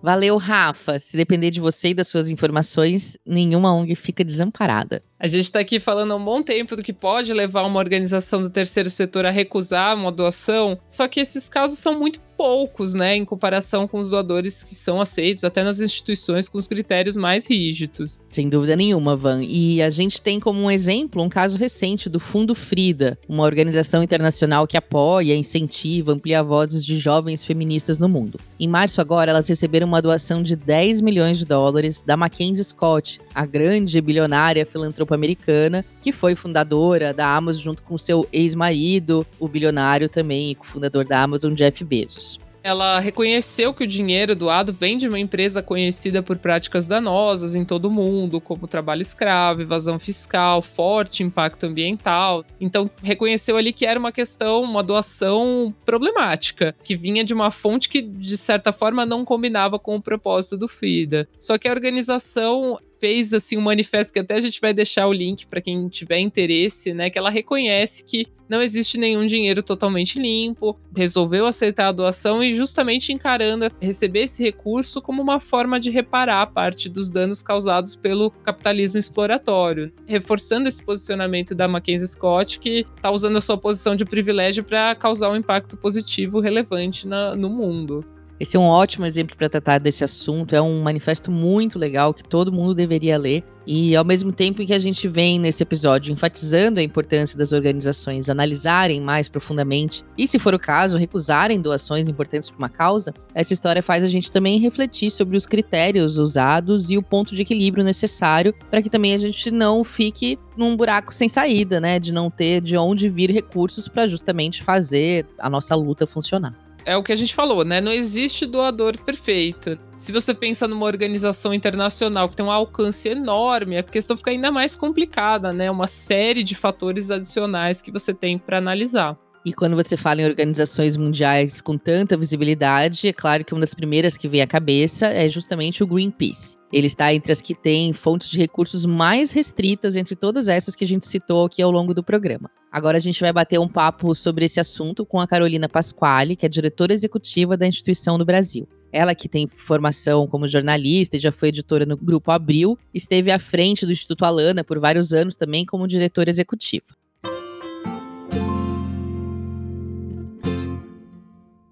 Valeu, 0.00 0.36
Rafa. 0.36 1.00
Se 1.00 1.16
depender 1.16 1.50
de 1.50 1.60
você 1.60 1.88
e 1.88 1.94
das 1.94 2.06
suas 2.06 2.30
informações, 2.30 3.18
nenhuma 3.26 3.74
ONG 3.74 3.96
fica 3.96 4.22
desamparada. 4.22 5.02
A 5.18 5.26
gente 5.26 5.42
está 5.42 5.58
aqui 5.58 5.80
falando 5.80 6.12
há 6.12 6.16
um 6.16 6.24
bom 6.24 6.40
tempo 6.40 6.76
do 6.76 6.84
que 6.84 6.92
pode 6.92 7.32
levar 7.32 7.64
uma 7.64 7.80
organização 7.80 8.40
do 8.40 8.48
terceiro 8.48 8.88
setor 8.88 9.26
a 9.26 9.30
recusar 9.32 9.96
uma 9.96 10.12
doação, 10.12 10.78
só 10.88 11.08
que 11.08 11.18
esses 11.18 11.48
casos 11.48 11.80
são 11.80 11.98
muito 11.98 12.20
poucos, 12.36 12.94
né, 12.94 13.16
em 13.16 13.24
comparação 13.24 13.88
com 13.88 13.98
os 13.98 14.10
doadores 14.10 14.62
que 14.62 14.74
são 14.74 15.00
aceitos 15.00 15.44
até 15.44 15.64
nas 15.64 15.80
instituições 15.80 16.48
com 16.48 16.58
os 16.58 16.68
critérios 16.68 17.16
mais 17.16 17.46
rígidos. 17.46 18.20
Sem 18.28 18.48
dúvida 18.48 18.76
nenhuma, 18.76 19.16
Van. 19.16 19.42
E 19.42 19.80
a 19.82 19.90
gente 19.90 20.20
tem 20.20 20.38
como 20.38 20.60
um 20.60 20.70
exemplo 20.70 21.22
um 21.22 21.28
caso 21.28 21.58
recente 21.58 22.08
do 22.08 22.20
Fundo 22.20 22.54
Frida, 22.54 23.18
uma 23.28 23.44
organização 23.44 24.02
internacional 24.02 24.66
que 24.66 24.76
apoia, 24.76 25.36
incentiva, 25.36 26.12
amplia 26.12 26.42
vozes 26.42 26.84
de 26.84 26.98
jovens 26.98 27.44
feministas 27.44 27.98
no 27.98 28.08
mundo. 28.08 28.38
Em 28.58 28.68
março 28.68 29.00
agora, 29.00 29.30
elas 29.30 29.48
receberam 29.48 29.86
uma 29.86 30.02
doação 30.02 30.42
de 30.42 30.56
10 30.56 31.00
milhões 31.00 31.38
de 31.38 31.44
dólares 31.44 32.02
da 32.02 32.16
Mackenzie 32.16 32.64
Scott, 32.64 33.20
a 33.34 33.44
grande 33.44 34.00
bilionária 34.00 34.66
filantropa 34.66 35.14
americana, 35.14 35.84
que 36.06 36.12
foi 36.12 36.36
fundadora 36.36 37.12
da 37.12 37.34
Amazon 37.34 37.64
junto 37.64 37.82
com 37.82 37.98
seu 37.98 38.28
ex-marido, 38.32 39.26
o 39.40 39.48
bilionário 39.48 40.08
também 40.08 40.52
e 40.52 40.56
fundador 40.64 41.04
da 41.04 41.20
Amazon, 41.20 41.52
Jeff 41.52 41.82
Bezos. 41.82 42.38
Ela 42.62 43.00
reconheceu 43.00 43.74
que 43.74 43.82
o 43.82 43.86
dinheiro 43.86 44.34
doado 44.36 44.72
vem 44.72 44.98
de 44.98 45.08
uma 45.08 45.18
empresa 45.18 45.62
conhecida 45.62 46.22
por 46.22 46.36
práticas 46.36 46.86
danosas 46.86 47.56
em 47.56 47.64
todo 47.64 47.86
o 47.86 47.90
mundo, 47.90 48.40
como 48.40 48.68
trabalho 48.68 49.02
escravo, 49.02 49.62
evasão 49.62 49.98
fiscal, 49.98 50.62
forte 50.62 51.24
impacto 51.24 51.66
ambiental. 51.66 52.44
Então, 52.60 52.88
reconheceu 53.02 53.56
ali 53.56 53.72
que 53.72 53.86
era 53.86 53.98
uma 53.98 54.12
questão, 54.12 54.62
uma 54.62 54.82
doação 54.82 55.74
problemática, 55.84 56.74
que 56.84 56.96
vinha 56.96 57.24
de 57.24 57.34
uma 57.34 57.50
fonte 57.50 57.88
que, 57.88 58.02
de 58.02 58.36
certa 58.36 58.72
forma, 58.72 59.06
não 59.06 59.24
combinava 59.24 59.76
com 59.76 59.96
o 59.96 60.02
propósito 60.02 60.56
do 60.56 60.68
FIDA. 60.68 61.28
Só 61.38 61.58
que 61.58 61.68
a 61.68 61.72
organização 61.72 62.78
fez 62.98 63.32
assim 63.32 63.56
um 63.56 63.62
manifesto 63.62 64.12
que 64.12 64.18
até 64.18 64.34
a 64.34 64.40
gente 64.40 64.60
vai 64.60 64.72
deixar 64.72 65.06
o 65.06 65.12
link 65.12 65.46
para 65.46 65.60
quem 65.60 65.88
tiver 65.88 66.18
interesse, 66.18 66.92
né, 66.92 67.10
que 67.10 67.18
ela 67.18 67.30
reconhece 67.30 68.04
que 68.04 68.26
não 68.48 68.62
existe 68.62 68.96
nenhum 68.96 69.26
dinheiro 69.26 69.62
totalmente 69.62 70.20
limpo, 70.20 70.78
resolveu 70.94 71.46
aceitar 71.46 71.88
a 71.88 71.92
doação 71.92 72.42
e 72.44 72.54
justamente 72.54 73.12
encarando 73.12 73.66
receber 73.80 74.20
esse 74.20 74.42
recurso 74.42 75.02
como 75.02 75.20
uma 75.20 75.40
forma 75.40 75.80
de 75.80 75.90
reparar 75.90 76.46
parte 76.46 76.88
dos 76.88 77.10
danos 77.10 77.42
causados 77.42 77.96
pelo 77.96 78.30
capitalismo 78.30 78.98
exploratório, 78.98 79.92
reforçando 80.06 80.68
esse 80.68 80.82
posicionamento 80.82 81.54
da 81.54 81.66
Mackenzie 81.66 82.06
Scott 82.06 82.60
que 82.60 82.86
está 82.96 83.10
usando 83.10 83.36
a 83.36 83.40
sua 83.40 83.58
posição 83.58 83.96
de 83.96 84.04
privilégio 84.04 84.62
para 84.62 84.94
causar 84.94 85.30
um 85.30 85.36
impacto 85.36 85.76
positivo 85.76 86.38
relevante 86.38 87.08
na, 87.08 87.34
no 87.34 87.50
mundo. 87.50 88.04
Esse 88.38 88.56
é 88.56 88.60
um 88.60 88.66
ótimo 88.66 89.06
exemplo 89.06 89.36
para 89.36 89.48
tratar 89.48 89.78
desse 89.78 90.04
assunto. 90.04 90.54
É 90.54 90.60
um 90.60 90.82
manifesto 90.82 91.30
muito 91.30 91.78
legal 91.78 92.12
que 92.12 92.22
todo 92.22 92.52
mundo 92.52 92.74
deveria 92.74 93.16
ler. 93.16 93.42
E 93.66 93.96
ao 93.96 94.04
mesmo 94.04 94.30
tempo 94.30 94.64
que 94.64 94.72
a 94.72 94.78
gente 94.78 95.08
vem 95.08 95.40
nesse 95.40 95.62
episódio 95.62 96.12
enfatizando 96.12 96.78
a 96.78 96.82
importância 96.82 97.36
das 97.36 97.50
organizações 97.50 98.28
analisarem 98.28 99.00
mais 99.00 99.26
profundamente 99.26 100.04
e, 100.16 100.28
se 100.28 100.38
for 100.38 100.54
o 100.54 100.58
caso, 100.58 100.96
recusarem 100.96 101.60
doações 101.60 102.08
importantes 102.08 102.48
para 102.48 102.58
uma 102.58 102.68
causa, 102.68 103.12
essa 103.34 103.52
história 103.52 103.82
faz 103.82 104.04
a 104.04 104.08
gente 104.08 104.30
também 104.30 104.60
refletir 104.60 105.10
sobre 105.10 105.36
os 105.36 105.46
critérios 105.46 106.16
usados 106.16 106.90
e 106.90 106.96
o 106.96 107.02
ponto 107.02 107.34
de 107.34 107.42
equilíbrio 107.42 107.82
necessário 107.82 108.54
para 108.70 108.80
que 108.80 108.90
também 108.90 109.14
a 109.14 109.18
gente 109.18 109.50
não 109.50 109.82
fique 109.82 110.38
num 110.56 110.76
buraco 110.76 111.12
sem 111.12 111.28
saída, 111.28 111.80
né? 111.80 111.98
De 111.98 112.12
não 112.12 112.30
ter 112.30 112.60
de 112.60 112.76
onde 112.76 113.08
vir 113.08 113.30
recursos 113.30 113.88
para 113.88 114.06
justamente 114.06 114.62
fazer 114.62 115.26
a 115.40 115.50
nossa 115.50 115.74
luta 115.74 116.06
funcionar 116.06 116.65
é 116.86 116.96
o 116.96 117.02
que 117.02 117.12
a 117.12 117.16
gente 117.16 117.34
falou, 117.34 117.64
né? 117.64 117.80
Não 117.80 117.92
existe 117.92 118.46
doador 118.46 118.96
perfeito. 119.02 119.76
Se 119.94 120.12
você 120.12 120.32
pensa 120.32 120.68
numa 120.68 120.86
organização 120.86 121.52
internacional 121.52 122.28
que 122.28 122.36
tem 122.36 122.46
um 122.46 122.50
alcance 122.50 123.08
enorme, 123.08 123.76
a 123.76 123.82
questão 123.82 124.16
fica 124.16 124.30
ainda 124.30 124.52
mais 124.52 124.76
complicada, 124.76 125.52
né? 125.52 125.68
Uma 125.68 125.88
série 125.88 126.44
de 126.44 126.54
fatores 126.54 127.10
adicionais 127.10 127.82
que 127.82 127.90
você 127.90 128.14
tem 128.14 128.38
para 128.38 128.58
analisar. 128.58 129.18
E 129.46 129.52
quando 129.52 129.76
você 129.76 129.96
fala 129.96 130.20
em 130.20 130.24
organizações 130.24 130.96
mundiais 130.96 131.60
com 131.60 131.78
tanta 131.78 132.16
visibilidade, 132.16 133.06
é 133.06 133.12
claro 133.12 133.44
que 133.44 133.54
uma 133.54 133.60
das 133.60 133.76
primeiras 133.76 134.16
que 134.16 134.26
vem 134.26 134.42
à 134.42 134.46
cabeça 134.46 135.06
é 135.06 135.28
justamente 135.28 135.84
o 135.84 135.86
Greenpeace. 135.86 136.56
Ele 136.72 136.88
está 136.88 137.14
entre 137.14 137.30
as 137.30 137.40
que 137.40 137.54
têm 137.54 137.92
fontes 137.92 138.28
de 138.28 138.38
recursos 138.38 138.84
mais 138.84 139.30
restritas 139.30 139.94
entre 139.94 140.16
todas 140.16 140.48
essas 140.48 140.74
que 140.74 140.82
a 140.82 140.88
gente 140.88 141.06
citou 141.06 141.46
aqui 141.46 141.62
ao 141.62 141.70
longo 141.70 141.94
do 141.94 142.02
programa. 142.02 142.50
Agora 142.72 142.98
a 142.98 143.00
gente 143.00 143.20
vai 143.20 143.32
bater 143.32 143.60
um 143.60 143.68
papo 143.68 144.16
sobre 144.16 144.46
esse 144.46 144.58
assunto 144.58 145.06
com 145.06 145.20
a 145.20 145.28
Carolina 145.28 145.68
Pasquale, 145.68 146.34
que 146.34 146.44
é 146.44 146.48
diretora 146.48 146.92
executiva 146.92 147.56
da 147.56 147.68
instituição 147.68 148.18
no 148.18 148.24
Brasil. 148.24 148.68
Ela 148.92 149.14
que 149.14 149.28
tem 149.28 149.46
formação 149.46 150.26
como 150.26 150.48
jornalista 150.48 151.18
e 151.18 151.20
já 151.20 151.30
foi 151.30 151.50
editora 151.50 151.86
no 151.86 151.96
Grupo 151.96 152.32
Abril, 152.32 152.76
esteve 152.92 153.30
à 153.30 153.38
frente 153.38 153.86
do 153.86 153.92
Instituto 153.92 154.24
Alana 154.24 154.64
por 154.64 154.80
vários 154.80 155.12
anos 155.12 155.36
também 155.36 155.64
como 155.64 155.86
diretora 155.86 156.30
executiva. 156.30 156.96